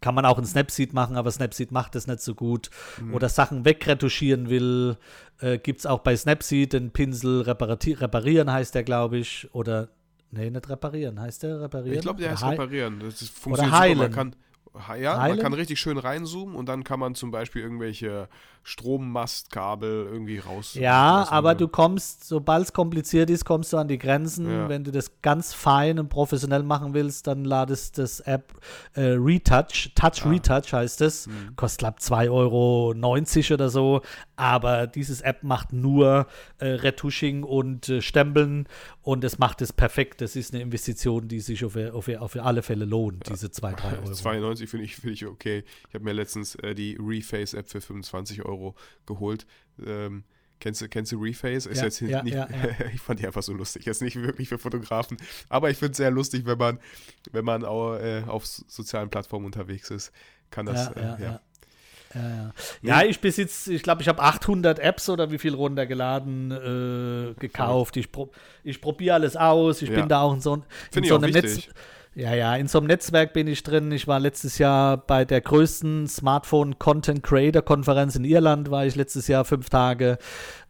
[0.00, 2.70] Kann man auch ein Snapseed machen, aber Snapseed macht das nicht so gut.
[3.00, 3.14] Mhm.
[3.14, 4.96] Oder Sachen wegretuschieren will,
[5.40, 9.48] äh, gibt es auch bei Snapseed den Pinsel reparieren, heißt der, glaube ich.
[9.52, 9.88] Oder,
[10.32, 11.96] nee, nicht reparieren, heißt der reparieren?
[11.96, 12.98] Ich glaube, der heißt reparieren.
[13.00, 13.98] Das funktioniert Oder heilen.
[13.98, 14.08] Super.
[14.08, 14.36] Man kann,
[14.74, 15.36] ja, Heilen?
[15.36, 18.28] man kann richtig schön reinzoomen und dann kann man zum Beispiel irgendwelche
[18.64, 20.74] Strommastkabel irgendwie raus.
[20.74, 24.48] Ja, aber du kommst, sobald es kompliziert ist, kommst du an die Grenzen.
[24.48, 24.68] Ja.
[24.68, 28.52] Wenn du das ganz fein und professionell machen willst, dann ladest das App
[28.94, 30.28] äh, Retouch, Touch ah.
[30.28, 31.26] Retouch heißt es.
[31.26, 31.56] Mhm.
[31.56, 34.02] Kostet, glaube ich, 2,90 Euro oder so.
[34.36, 36.26] Aber dieses App macht nur
[36.58, 38.68] äh, Retouching und äh, Stempeln
[39.02, 40.20] und es macht es perfekt.
[40.20, 43.32] Das ist eine Investition, die sich auf, auf, auf alle Fälle lohnt, ja.
[43.32, 44.12] diese 2, 3 Euro.
[44.12, 45.64] 92 finde ich, find ich okay.
[45.88, 48.74] Ich habe mir letztens äh, die Reface-App für 25 Euro
[49.06, 49.46] geholt.
[49.84, 50.24] Ähm,
[50.62, 51.66] Kennst du, kennst du Reface?
[51.66, 52.46] Ist ja, jetzt ja, nicht, ja,
[52.94, 53.84] ich fand die einfach so lustig.
[53.84, 55.16] Jetzt nicht wirklich für Fotografen.
[55.48, 56.78] Aber ich finde es sehr lustig, wenn man,
[57.32, 60.12] wenn man auch, äh, auf sozialen Plattformen unterwegs ist.
[60.52, 61.18] Kann das, äh, ja.
[61.20, 61.40] Ja,
[62.14, 62.52] ja.
[62.82, 67.96] ja, ich besitze, ich glaube, ich habe 800 Apps oder wie viel runtergeladen, äh, gekauft.
[67.96, 68.30] Ich, pro,
[68.62, 69.82] ich probiere alles aus.
[69.82, 70.62] Ich bin da auch in so,
[70.94, 71.68] in so einem Netz.
[72.14, 73.90] Ja, ja, in so einem Netzwerk bin ich drin.
[73.90, 78.96] Ich war letztes Jahr bei der größten Smartphone Content Creator Konferenz in Irland, war ich
[78.96, 80.18] letztes Jahr fünf Tage.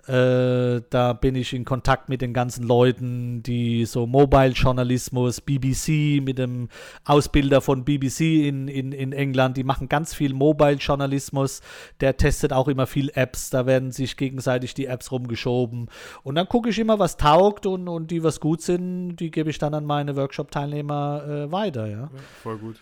[0.09, 6.39] Äh, da bin ich in Kontakt mit den ganzen Leuten, die so Mobile-Journalismus, BBC, mit
[6.39, 6.69] dem
[7.05, 11.61] Ausbilder von BBC in, in, in England, die machen ganz viel Mobile-Journalismus.
[12.01, 15.89] Der testet auch immer viel Apps, da werden sich gegenseitig die Apps rumgeschoben.
[16.25, 19.51] Und dann gucke ich immer, was taugt und, und die, was gut sind, die gebe
[19.51, 21.87] ich dann an meine Workshop-Teilnehmer äh, weiter.
[21.87, 22.01] Ja.
[22.01, 22.11] ja.
[22.43, 22.77] Voll gut.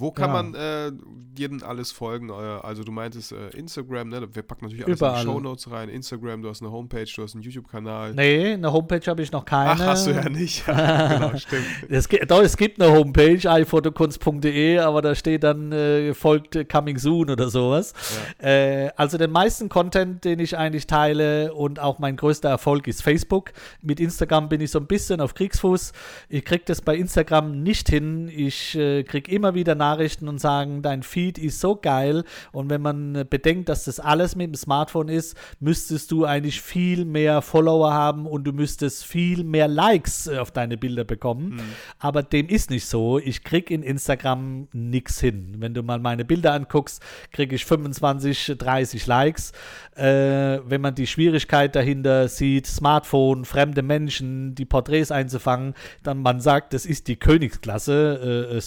[0.00, 0.42] Wo kann ja.
[0.42, 0.92] man äh,
[1.36, 2.30] dir denn alles folgen?
[2.30, 4.28] Also du meintest äh, Instagram, ne?
[4.32, 5.22] Wir packen natürlich alles Überall.
[5.22, 5.88] in die Show Notes rein.
[5.88, 8.14] Instagram, du hast eine Homepage, du hast einen YouTube-Kanal.
[8.14, 9.70] Nee, eine Homepage habe ich noch keine.
[9.70, 10.64] Ach, hast du ja nicht.
[10.66, 11.66] genau, stimmt.
[11.88, 17.30] Es, doch, es gibt eine Homepage, iPhotokunst.de, aber da steht dann, äh, folgt Coming Soon
[17.30, 17.92] oder sowas.
[18.40, 18.48] Ja.
[18.48, 23.02] Äh, also den meisten Content, den ich eigentlich teile und auch mein größter Erfolg ist
[23.02, 23.52] Facebook.
[23.82, 25.92] Mit Instagram bin ich so ein bisschen auf Kriegsfuß.
[26.28, 28.28] Ich kriege das bei Instagram nicht hin.
[28.32, 32.24] Ich äh, kriege immer wieder Nachrichten Nachrichten und sagen, dein Feed ist so geil.
[32.52, 37.04] Und wenn man bedenkt, dass das alles mit dem Smartphone ist, müsstest du eigentlich viel
[37.04, 41.54] mehr Follower haben und du müsstest viel mehr Likes äh, auf deine Bilder bekommen.
[41.54, 41.60] Mhm.
[41.98, 43.18] Aber dem ist nicht so.
[43.18, 45.56] Ich kriege in Instagram nichts hin.
[45.58, 47.02] Wenn du mal meine Bilder anguckst,
[47.32, 49.52] kriege ich 25, 30 Likes.
[49.96, 56.40] Äh, wenn man die Schwierigkeit dahinter sieht, Smartphone, fremde Menschen, die Porträts einzufangen, dann man
[56.40, 58.60] sagt, das ist die Königsklasse, äh, äh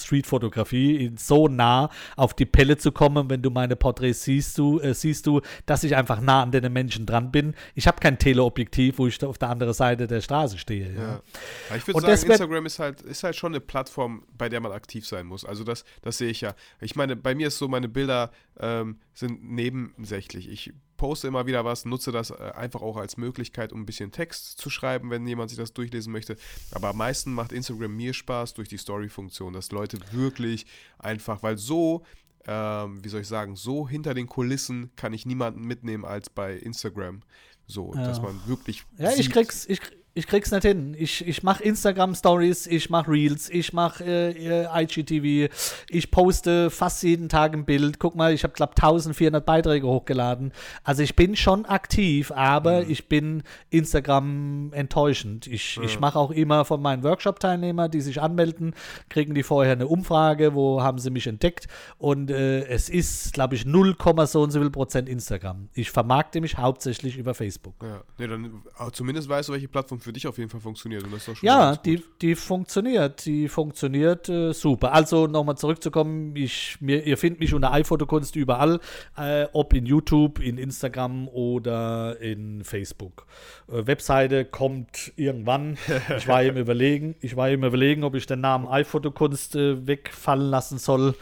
[1.18, 3.30] Streetfotografie so nah auf die Pelle zu kommen.
[3.30, 6.72] Wenn du meine Porträts siehst, du, äh, siehst du, dass ich einfach nah an den
[6.72, 7.54] Menschen dran bin.
[7.76, 10.94] Ich habe kein Teleobjektiv, wo ich auf der anderen Seite der Straße stehe.
[10.94, 11.02] Ja.
[11.02, 11.76] Ja.
[11.76, 15.08] Ich würde sagen, Instagram ist halt, ist halt schon eine Plattform, bei der man aktiv
[15.08, 15.46] sein muss.
[15.46, 16.54] Also das, das sehe ich ja.
[16.80, 18.32] Ich meine, bei mir ist so, meine Bilder
[18.62, 20.48] ähm, sind nebensächlich.
[20.48, 24.12] Ich poste immer wieder was, nutze das äh, einfach auch als Möglichkeit, um ein bisschen
[24.12, 26.38] Text zu schreiben, wenn jemand sich das durchlesen möchte.
[26.72, 30.66] Aber am meisten macht Instagram mir Spaß durch die Story-Funktion, dass Leute wirklich
[31.00, 32.04] einfach, weil so
[32.48, 36.56] ähm, wie soll ich sagen, so hinter den Kulissen kann ich niemanden mitnehmen als bei
[36.56, 37.22] Instagram.
[37.68, 38.04] So, ja.
[38.04, 38.84] dass man wirklich.
[38.98, 39.80] Ja, sieht, ich krieg's, ich,
[40.14, 40.94] ich krieg's nicht hin.
[40.98, 45.54] Ich, ich mache Instagram-Stories, ich mache Reels, ich mache äh, äh IGTV,
[45.90, 47.98] ich poste fast jeden Tag ein Bild.
[47.98, 50.52] Guck mal, ich habe, glaube 1400 Beiträge hochgeladen.
[50.84, 52.92] Also ich bin schon aktiv, aber mhm.
[52.92, 55.48] ich bin Instagram enttäuschend.
[55.48, 55.84] Ich, ja.
[55.84, 58.76] ich mache auch immer von meinen Workshop-Teilnehmern, die sich anmelden,
[59.08, 61.68] kriegen die vorher eine Umfrage, wo haben sie mich entdeckt.
[61.98, 65.70] Und äh, es ist, glaube ich, 0, so und so viel Prozent Instagram.
[65.74, 67.76] Ich vermarkte mich hauptsächlich über Facebook.
[67.82, 68.62] Ja, nee, dann
[68.92, 71.04] zumindest weißt du, welche Plattform für dich auf jeden Fall funktioniert.
[71.04, 73.26] Und das ist schon ja, die, die funktioniert.
[73.26, 74.94] Die funktioniert äh, super.
[74.94, 78.80] Also nochmal zurückzukommen, ich, mir, ihr findet mich unter iPhotokunst überall,
[79.18, 83.26] äh, ob in YouTube, in Instagram oder in Facebook.
[83.68, 85.78] Äh, Webseite kommt irgendwann.
[86.18, 90.50] Ich war im Überlegen, ich war im Überlegen, ob ich den Namen iPhotokunst äh, wegfallen
[90.50, 91.16] lassen soll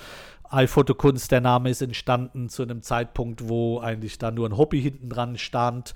[0.51, 5.09] iPhotokunst, der Name ist entstanden zu einem Zeitpunkt, wo eigentlich da nur ein Hobby hinten
[5.09, 5.93] dran stand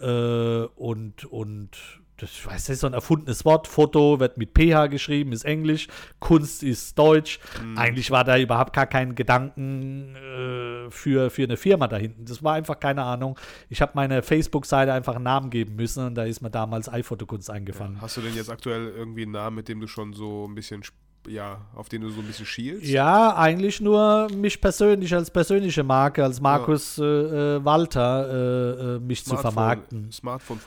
[0.00, 1.70] äh, und, und
[2.18, 3.68] das, ich weiß, das ist so ein erfundenes Wort.
[3.68, 5.88] Foto wird mit PH geschrieben, ist Englisch.
[6.18, 7.38] Kunst ist Deutsch.
[7.62, 7.76] Mhm.
[7.76, 12.24] Eigentlich war da überhaupt gar kein Gedanken äh, für, für eine Firma da hinten.
[12.24, 13.38] Das war einfach keine Ahnung.
[13.68, 17.50] Ich habe meine Facebook-Seite einfach einen Namen geben müssen und da ist mir damals iPhotokunst
[17.50, 17.96] eingefallen.
[17.96, 18.02] Ja.
[18.02, 20.82] Hast du denn jetzt aktuell irgendwie einen Namen, mit dem du schon so ein bisschen
[21.28, 22.86] ja, auf den du so ein bisschen schielst?
[22.86, 27.04] Ja, eigentlich nur mich persönlich als persönliche Marke, als Markus ja.
[27.04, 30.12] äh, äh Walter, äh, äh mich Smartphone, zu vermarkten.
[30.12, 30.58] Smartphone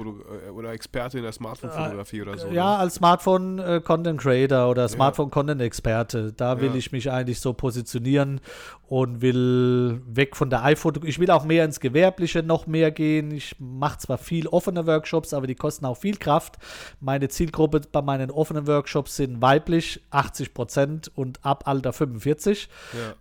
[0.47, 2.47] äh, oder Experte in der Smartphone-Fotografie oder so.
[2.47, 2.77] Ja, ne?
[2.79, 6.33] als Smartphone-Content Creator oder Smartphone-Content-Experte.
[6.33, 6.75] Da will ja.
[6.75, 8.41] ich mich eigentlich so positionieren
[8.87, 11.01] und will weg von der iPhoto.
[11.05, 13.31] Ich will auch mehr ins Gewerbliche noch mehr gehen.
[13.31, 16.57] Ich mache zwar viel offene Workshops, aber die kosten auch viel Kraft.
[16.99, 22.69] Meine Zielgruppe bei meinen offenen Workshops sind weiblich, 80 Prozent und ab Alter 45.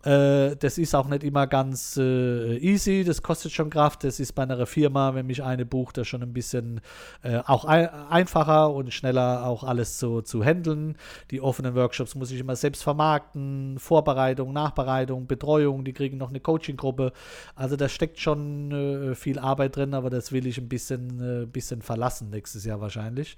[0.05, 0.49] Ja.
[0.49, 3.05] Äh, das ist auch nicht immer ganz äh, easy.
[3.05, 4.05] Das kostet schon Kraft.
[4.05, 6.81] Das ist bei einer Firma, wenn mich eine bucht, das schon ein bisschen
[7.23, 10.97] äh, auch ein einfacher und schneller auch alles zu, zu handeln.
[11.31, 16.31] Die offenen Workshops muss ich immer selbst vermarkten, Vorbereitung, Nachbereitung, Betreuung Betreuung, die kriegen noch
[16.31, 17.13] eine Coaching-Gruppe.
[17.55, 21.47] Also da steckt schon äh, viel Arbeit drin, aber das will ich ein bisschen, äh,
[21.47, 23.37] bisschen verlassen nächstes Jahr wahrscheinlich.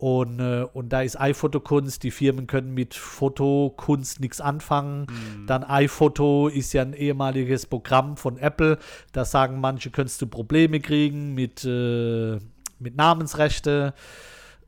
[0.00, 5.02] Und, äh, und da ist iPhoto-Kunst, die Firmen können mit Fotokunst nichts anfangen.
[5.02, 5.46] Mhm.
[5.46, 8.78] Dann iPhoto ist ja ein ehemaliges Programm von Apple.
[9.12, 12.38] Da sagen manche, könntest du Probleme kriegen mit, äh,
[12.78, 13.92] mit Namensrechte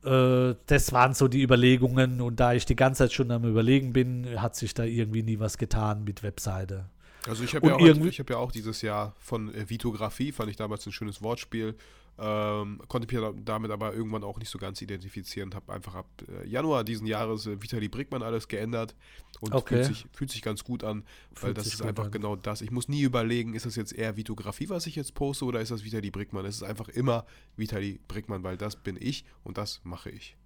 [0.05, 3.93] äh, das waren so die Überlegungen und da ich die ganze Zeit schon am Überlegen
[3.93, 6.91] bin, hat sich da irgendwie nie was getan mit Webseite.
[7.27, 10.85] Also ich habe ja, hab ja, auch dieses Jahr von äh, Vitografie, fand ich damals
[10.87, 11.77] ein schönes Wortspiel,
[12.19, 15.55] Ähm, konnte mich damit aber irgendwann auch nicht so ganz identifizieren.
[15.55, 18.95] Habe einfach ab äh, Januar diesen Jahres äh, Vitali Brickmann alles geändert
[19.41, 19.77] und okay.
[19.77, 22.11] fühlt, sich, fühlt sich ganz gut an, weil fühlt das ist einfach an.
[22.11, 22.61] genau das.
[22.61, 25.71] Ich muss nie überlegen, ist das jetzt eher Vitografie, was ich jetzt poste, oder ist
[25.71, 26.45] das Vitali Brickmann?
[26.45, 27.25] Es ist einfach immer
[27.57, 30.37] Vitali Brickmann, weil das bin ich und das mache ich.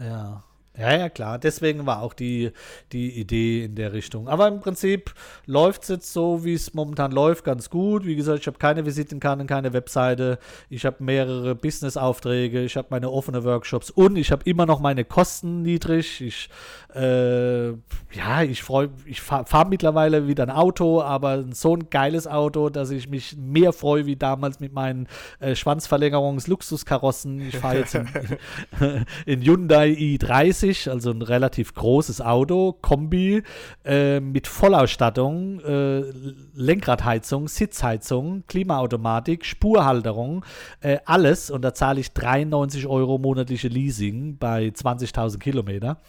[0.00, 0.44] Ja,
[0.78, 1.38] ja, ja, klar.
[1.38, 2.50] Deswegen war auch die,
[2.92, 4.26] die Idee in der Richtung.
[4.26, 5.12] Aber im Prinzip
[5.44, 8.06] läuft es jetzt so, wie es momentan läuft, ganz gut.
[8.06, 10.38] Wie gesagt, ich habe keine Visitenkarten, keine Webseite.
[10.70, 12.62] Ich habe mehrere Business-Aufträge.
[12.62, 16.22] Ich habe meine offenen Workshops und ich habe immer noch meine Kosten niedrig.
[16.22, 16.48] Ich,
[16.94, 22.26] äh, ja, ich freue, ich fahre fahr mittlerweile wieder ein Auto, aber so ein geiles
[22.26, 25.06] Auto, dass ich mich mehr freue wie damals mit meinen
[25.38, 27.46] äh, Schwanzverlängerungs-Luxuskarossen.
[27.46, 28.08] Ich fahre jetzt in,
[29.26, 33.42] in Hyundai i30 also ein relativ großes Auto, Kombi
[33.84, 36.04] äh, mit Vollausstattung, äh,
[36.54, 40.44] Lenkradheizung, Sitzheizung, Klimaautomatik, Spurhalterung,
[40.80, 41.50] äh, alles.
[41.50, 46.00] Und da zahle ich 93 Euro monatliche Leasing bei 20.000 Kilometer.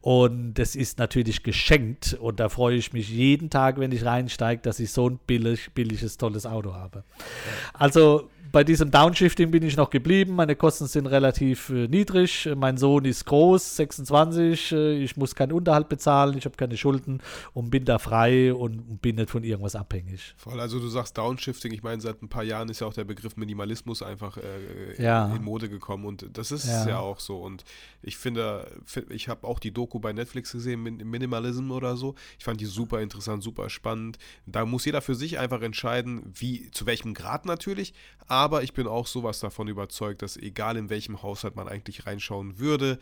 [0.00, 2.16] Und das ist natürlich geschenkt.
[2.20, 5.72] Und da freue ich mich jeden Tag, wenn ich reinsteige, dass ich so ein billig,
[5.74, 7.02] billiges, tolles Auto habe.
[7.72, 10.34] Also bei diesem Downshifting bin ich noch geblieben.
[10.34, 12.48] Meine Kosten sind relativ äh, niedrig.
[12.56, 14.72] Mein Sohn ist groß, 26.
[14.72, 16.38] Äh, ich muss keinen Unterhalt bezahlen.
[16.38, 17.20] Ich habe keine Schulden
[17.52, 20.32] und bin da frei und bin nicht von irgendwas abhängig.
[20.38, 20.58] Voll.
[20.58, 21.70] Also du sagst Downshifting.
[21.74, 25.26] Ich meine, seit ein paar Jahren ist ja auch der Begriff Minimalismus einfach äh, ja.
[25.26, 26.88] in, in, Mode gekommen und das ist ja.
[26.88, 27.36] ja auch so.
[27.36, 27.62] Und
[28.00, 28.66] ich finde,
[29.10, 32.14] ich habe auch die Doku bei Netflix gesehen, Minimalism oder so.
[32.38, 34.16] Ich fand die super interessant, super spannend.
[34.46, 37.92] Da muss jeder für sich einfach entscheiden, wie, zu welchem Grad natürlich,
[38.28, 42.06] aber aber ich bin auch sowas davon überzeugt, dass egal in welchem Haushalt man eigentlich
[42.06, 43.00] reinschauen würde,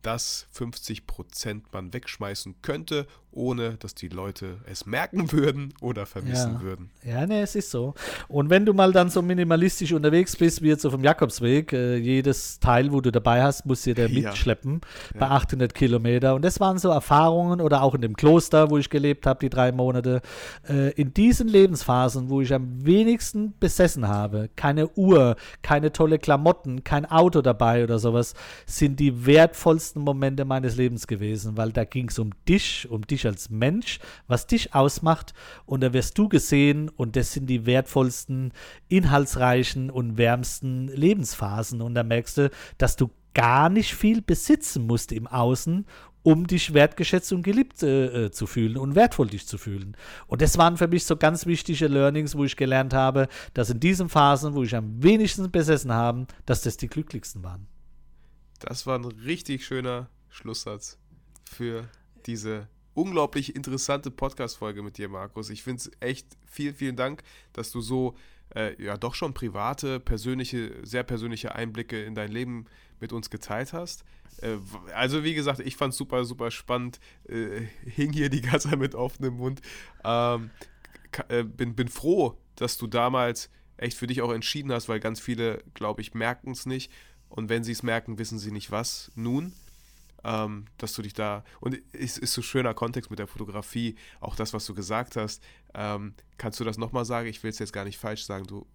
[0.00, 3.06] dass 50% man wegschmeißen könnte
[3.36, 6.62] ohne dass die Leute es merken würden oder vermissen ja.
[6.62, 6.90] würden.
[7.04, 7.94] Ja, ne, es ist so.
[8.28, 11.96] Und wenn du mal dann so minimalistisch unterwegs bist, wie jetzt so vom Jakobsweg, äh,
[11.96, 14.80] jedes Teil, wo du dabei hast, musst du dir mitschleppen
[15.14, 15.20] ja.
[15.20, 16.34] bei 800 Kilometer.
[16.34, 19.50] Und das waren so Erfahrungen oder auch in dem Kloster, wo ich gelebt habe, die
[19.50, 20.22] drei Monate.
[20.68, 26.84] Äh, in diesen Lebensphasen, wo ich am wenigsten besessen habe, keine Uhr, keine tolle Klamotten,
[26.84, 28.34] kein Auto dabei oder sowas,
[28.64, 33.25] sind die wertvollsten Momente meines Lebens gewesen, weil da ging es um dich, um dich
[33.26, 35.34] als Mensch, was dich ausmacht
[35.64, 38.52] und da wirst du gesehen und das sind die wertvollsten,
[38.88, 45.12] inhaltsreichen und wärmsten Lebensphasen und da merkst du, dass du gar nicht viel besitzen musst
[45.12, 45.84] im Außen,
[46.26, 49.96] um dich wertgeschätzt und geliebt äh, äh, zu fühlen und wertvoll dich zu fühlen.
[50.26, 53.78] Und das waren für mich so ganz wichtige Learnings, wo ich gelernt habe, dass in
[53.78, 57.68] diesen Phasen, wo ich am wenigsten besessen habe, dass das die glücklichsten waren.
[58.58, 60.98] Das war ein richtig schöner Schlusssatz
[61.48, 61.88] für
[62.26, 62.66] diese
[62.96, 65.50] unglaublich interessante Podcast-Folge mit dir, Markus.
[65.50, 68.16] Ich finde es echt vielen, vielen Dank, dass du so
[68.54, 72.64] äh, ja doch schon private, persönliche, sehr persönliche Einblicke in dein Leben
[72.98, 74.04] mit uns geteilt hast.
[74.40, 74.56] Äh,
[74.94, 76.98] also wie gesagt, ich fand es super, super spannend.
[77.28, 79.60] Äh, hing hier die ganze Zeit mit offenem Mund.
[80.02, 80.50] Ähm,
[81.28, 85.20] äh, bin, bin froh, dass du damals echt für dich auch entschieden hast, weil ganz
[85.20, 86.90] viele, glaube ich, merken es nicht.
[87.28, 89.52] Und wenn sie es merken, wissen sie nicht was nun
[90.26, 94.34] ähm, dass du dich da, und es ist so schöner Kontext mit der Fotografie, auch
[94.34, 95.42] das, was du gesagt hast.
[95.72, 97.28] Ähm, kannst du das nochmal sagen?
[97.28, 98.44] Ich will es jetzt gar nicht falsch sagen.
[98.46, 98.66] Du,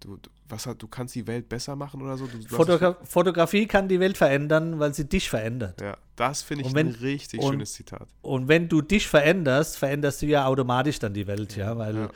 [0.00, 0.18] du,
[0.48, 2.26] was du kannst die Welt besser machen oder so?
[2.26, 5.80] Du, Fotogra Fotografie kann die Welt verändern, weil sie dich verändert.
[5.80, 8.06] Ja, das finde ich wenn, ein richtig und, schönes Zitat.
[8.22, 12.08] Und wenn du dich veränderst, veränderst du ja automatisch dann die Welt, ja, weil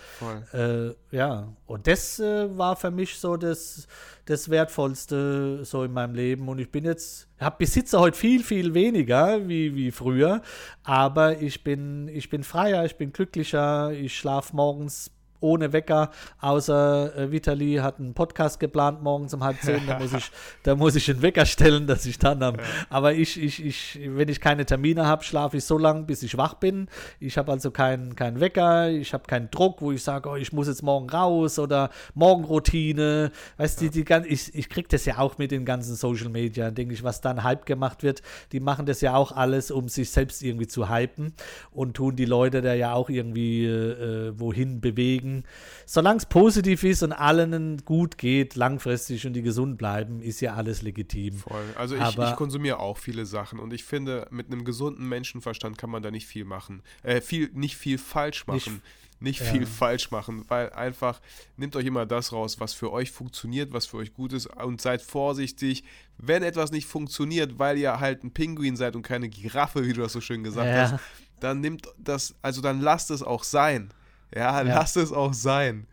[0.52, 1.52] ja, äh, ja.
[1.66, 3.88] und das äh, war für mich so das,
[4.26, 8.74] das Wertvollste so in meinem Leben und ich bin jetzt, habe besitze heute viel, viel
[8.74, 10.42] weniger wie, wie früher,
[10.84, 15.10] aber ich bin, ich bin freier, ich bin glücklicher, ich schlafe morgens
[15.40, 16.10] ohne Wecker,
[16.40, 20.30] außer äh, Vitali hat einen Podcast geplant morgens um halb zehn, da muss ich,
[20.62, 22.52] da muss ich einen Wecker stellen, dass ich dann ja.
[22.88, 26.36] aber ich, ich, ich, wenn ich keine Termine habe, schlafe ich so lange, bis ich
[26.36, 26.88] wach bin.
[27.18, 30.52] Ich habe also keinen kein Wecker, ich habe keinen Druck, wo ich sage, oh, ich
[30.52, 33.32] muss jetzt morgen raus oder Morgenroutine.
[33.56, 33.90] Weißt du, ja.
[33.90, 37.02] die, die, ich, ich kriege das ja auch mit den ganzen Social Media, denke ich,
[37.02, 38.22] was dann Hype gemacht wird,
[38.52, 41.32] die machen das ja auch alles, um sich selbst irgendwie zu hypen
[41.72, 45.44] und tun die Leute da ja auch irgendwie äh, wohin bewegen deswegen,
[45.86, 50.54] solange es positiv ist und allen gut geht, langfristig und die gesund bleiben, ist ja
[50.54, 51.34] alles legitim.
[51.38, 51.64] Voll.
[51.76, 55.90] Also ich, ich konsumiere auch viele Sachen und ich finde, mit einem gesunden Menschenverstand kann
[55.90, 56.82] man da nicht viel machen.
[57.02, 58.82] Äh, viel, nicht viel falsch machen.
[59.22, 61.20] Nicht, nicht viel falsch machen, weil einfach
[61.58, 64.80] nehmt euch immer das raus, was für euch funktioniert, was für euch gut ist und
[64.80, 65.84] seid vorsichtig,
[66.16, 70.00] wenn etwas nicht funktioniert, weil ihr halt ein Pinguin seid und keine Giraffe, wie du
[70.00, 70.92] das so schön gesagt ja.
[70.92, 71.00] hast,
[71.38, 73.92] dann nimmt das, also dann lasst es auch sein.
[74.34, 74.62] Ja, ja.
[74.62, 75.86] lass es auch sein.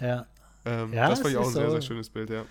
[0.00, 0.26] Ja.
[0.64, 1.72] Ähm, ja das fand ich auch ein sehr, so.
[1.72, 2.44] sehr schönes Bild, ja.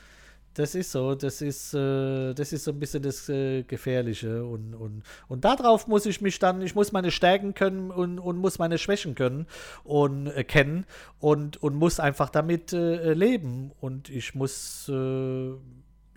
[0.55, 4.45] Das ist so, das ist, äh, das ist so ein bisschen das äh, Gefährliche.
[4.45, 8.37] Und, und, und darauf muss ich mich dann, ich muss meine Stärken können und, und
[8.37, 9.47] muss meine Schwächen können
[9.83, 10.85] und äh, kennen
[11.19, 13.73] und, und muss einfach damit äh, leben.
[13.81, 15.49] Und ich muss äh,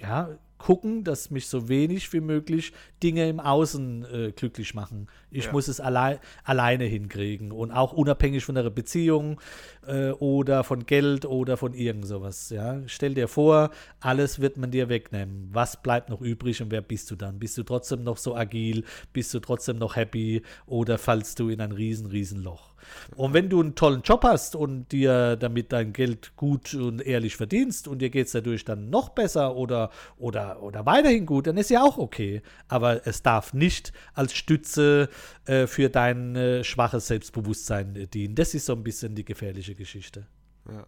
[0.01, 2.73] ja gucken, dass mich so wenig wie möglich
[3.03, 5.09] Dinge im Außen äh, glücklich machen.
[5.31, 5.53] Ich ja.
[5.53, 9.41] muss es allein, alleine hinkriegen und auch unabhängig von der Beziehung
[9.87, 12.51] äh, oder von Geld oder von irgend sowas.
[12.51, 12.81] Ja?
[12.87, 13.71] Stell dir vor,
[14.01, 15.49] alles wird man dir wegnehmen.
[15.53, 17.39] Was bleibt noch übrig und wer bist du dann?
[17.39, 18.85] Bist du trotzdem noch so agil?
[19.13, 22.75] Bist du trotzdem noch happy oder fallst du in ein riesen, riesen Loch?
[23.17, 27.37] Und wenn du einen tollen Job hast und dir damit dein Geld gut und ehrlich
[27.37, 31.57] verdienst und dir geht es dadurch dann noch besser oder, oder, oder weiterhin gut, dann
[31.57, 32.43] ist ja auch okay.
[32.69, 35.09] Aber es darf nicht als Stütze
[35.47, 38.35] äh, für dein äh, schwaches Selbstbewusstsein dienen.
[38.35, 40.27] Das ist so ein bisschen die gefährliche Geschichte.
[40.69, 40.87] Ja.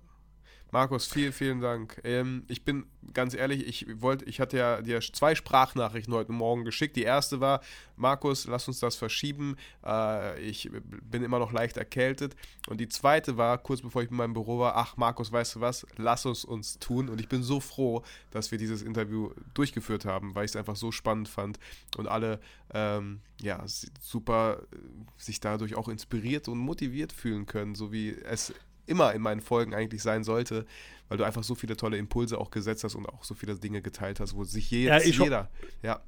[0.72, 2.00] Markus, vielen, vielen Dank.
[2.04, 6.64] Ähm, ich bin ganz ehrlich, ich wollte, ich hatte ja dir zwei Sprachnachrichten heute Morgen
[6.64, 6.94] geschickt.
[6.94, 7.60] Die erste war,
[7.96, 9.56] Markus, lass uns das verschieben.
[9.84, 10.70] Äh, ich
[11.02, 12.36] bin immer noch leicht erkältet.
[12.68, 15.60] Und die zweite war, kurz bevor ich in meinem Büro war, ach Markus, weißt du
[15.60, 17.08] was, lass es uns tun.
[17.08, 20.76] Und ich bin so froh, dass wir dieses Interview durchgeführt haben, weil ich es einfach
[20.76, 21.58] so spannend fand
[21.96, 22.38] und alle
[22.72, 23.64] ähm, ja,
[24.00, 24.76] super äh,
[25.16, 28.54] sich dadurch auch inspiriert und motiviert fühlen können, so wie es
[28.86, 30.66] immer in meinen Folgen eigentlich sein sollte,
[31.08, 33.82] weil du einfach so viele tolle Impulse auch gesetzt hast und auch so viele Dinge
[33.82, 35.48] geteilt hast, wo sich je, ja, jeder,
[35.82, 36.00] ja.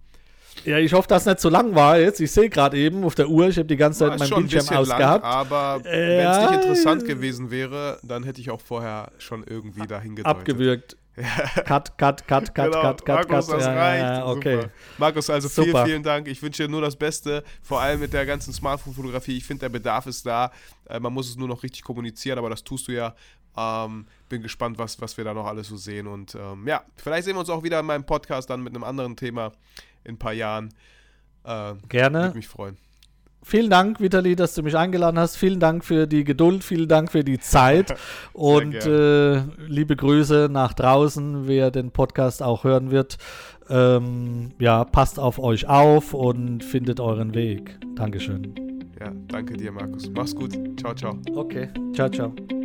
[0.64, 2.20] Ja, ich hoffe, dass es nicht so lang war jetzt.
[2.20, 5.24] Ich sehe gerade eben auf der Uhr, ich habe die ganze Zeit meinen Bildschirm ausgehabt.
[5.24, 9.44] Lang, aber äh, wenn es nicht interessant gewesen wäre, dann hätte ich auch vorher schon
[9.44, 10.38] schon dahin gedeutet.
[10.38, 10.96] Abgewürgt.
[11.66, 12.80] Cut, cut, cut, cut, genau.
[12.80, 13.56] cut, cut, Markus, cut.
[13.58, 14.02] das ja, reicht.
[14.02, 14.56] Ja, okay.
[14.56, 14.70] Super.
[14.96, 15.84] Markus, also vielen, Super.
[15.84, 16.26] vielen Dank.
[16.26, 19.36] Ich wünsche dir nur das Beste, vor allem mit der ganzen Smartphone-Fotografie.
[19.36, 20.50] Ich finde, der Bedarf ist da.
[20.88, 23.14] Äh, man muss es nur noch richtig kommunizieren, aber das tust du ja.
[23.54, 26.06] Ähm, bin gespannt, was, was wir da noch alles so sehen.
[26.06, 28.84] Und ähm, ja, vielleicht sehen wir uns auch wieder in meinem Podcast dann mit einem
[28.84, 29.52] anderen Thema
[30.04, 30.72] in ein paar Jahren.
[31.44, 32.22] Äh, Gerne.
[32.22, 32.78] Würde mich freuen
[33.42, 35.36] vielen Dank, Vitali, dass du mich eingeladen hast.
[35.36, 37.94] Vielen Dank für die Geduld, vielen Dank für die Zeit
[38.32, 43.18] und äh, liebe Grüße nach draußen, wer den Podcast auch hören wird.
[43.68, 47.78] Ähm, ja, passt auf euch auf und findet euren Weg.
[47.94, 48.54] Dankeschön.
[49.00, 50.10] Ja, danke dir, Markus.
[50.14, 50.52] Mach's gut.
[50.78, 51.18] Ciao, ciao.
[51.34, 52.61] Okay, ciao, ciao.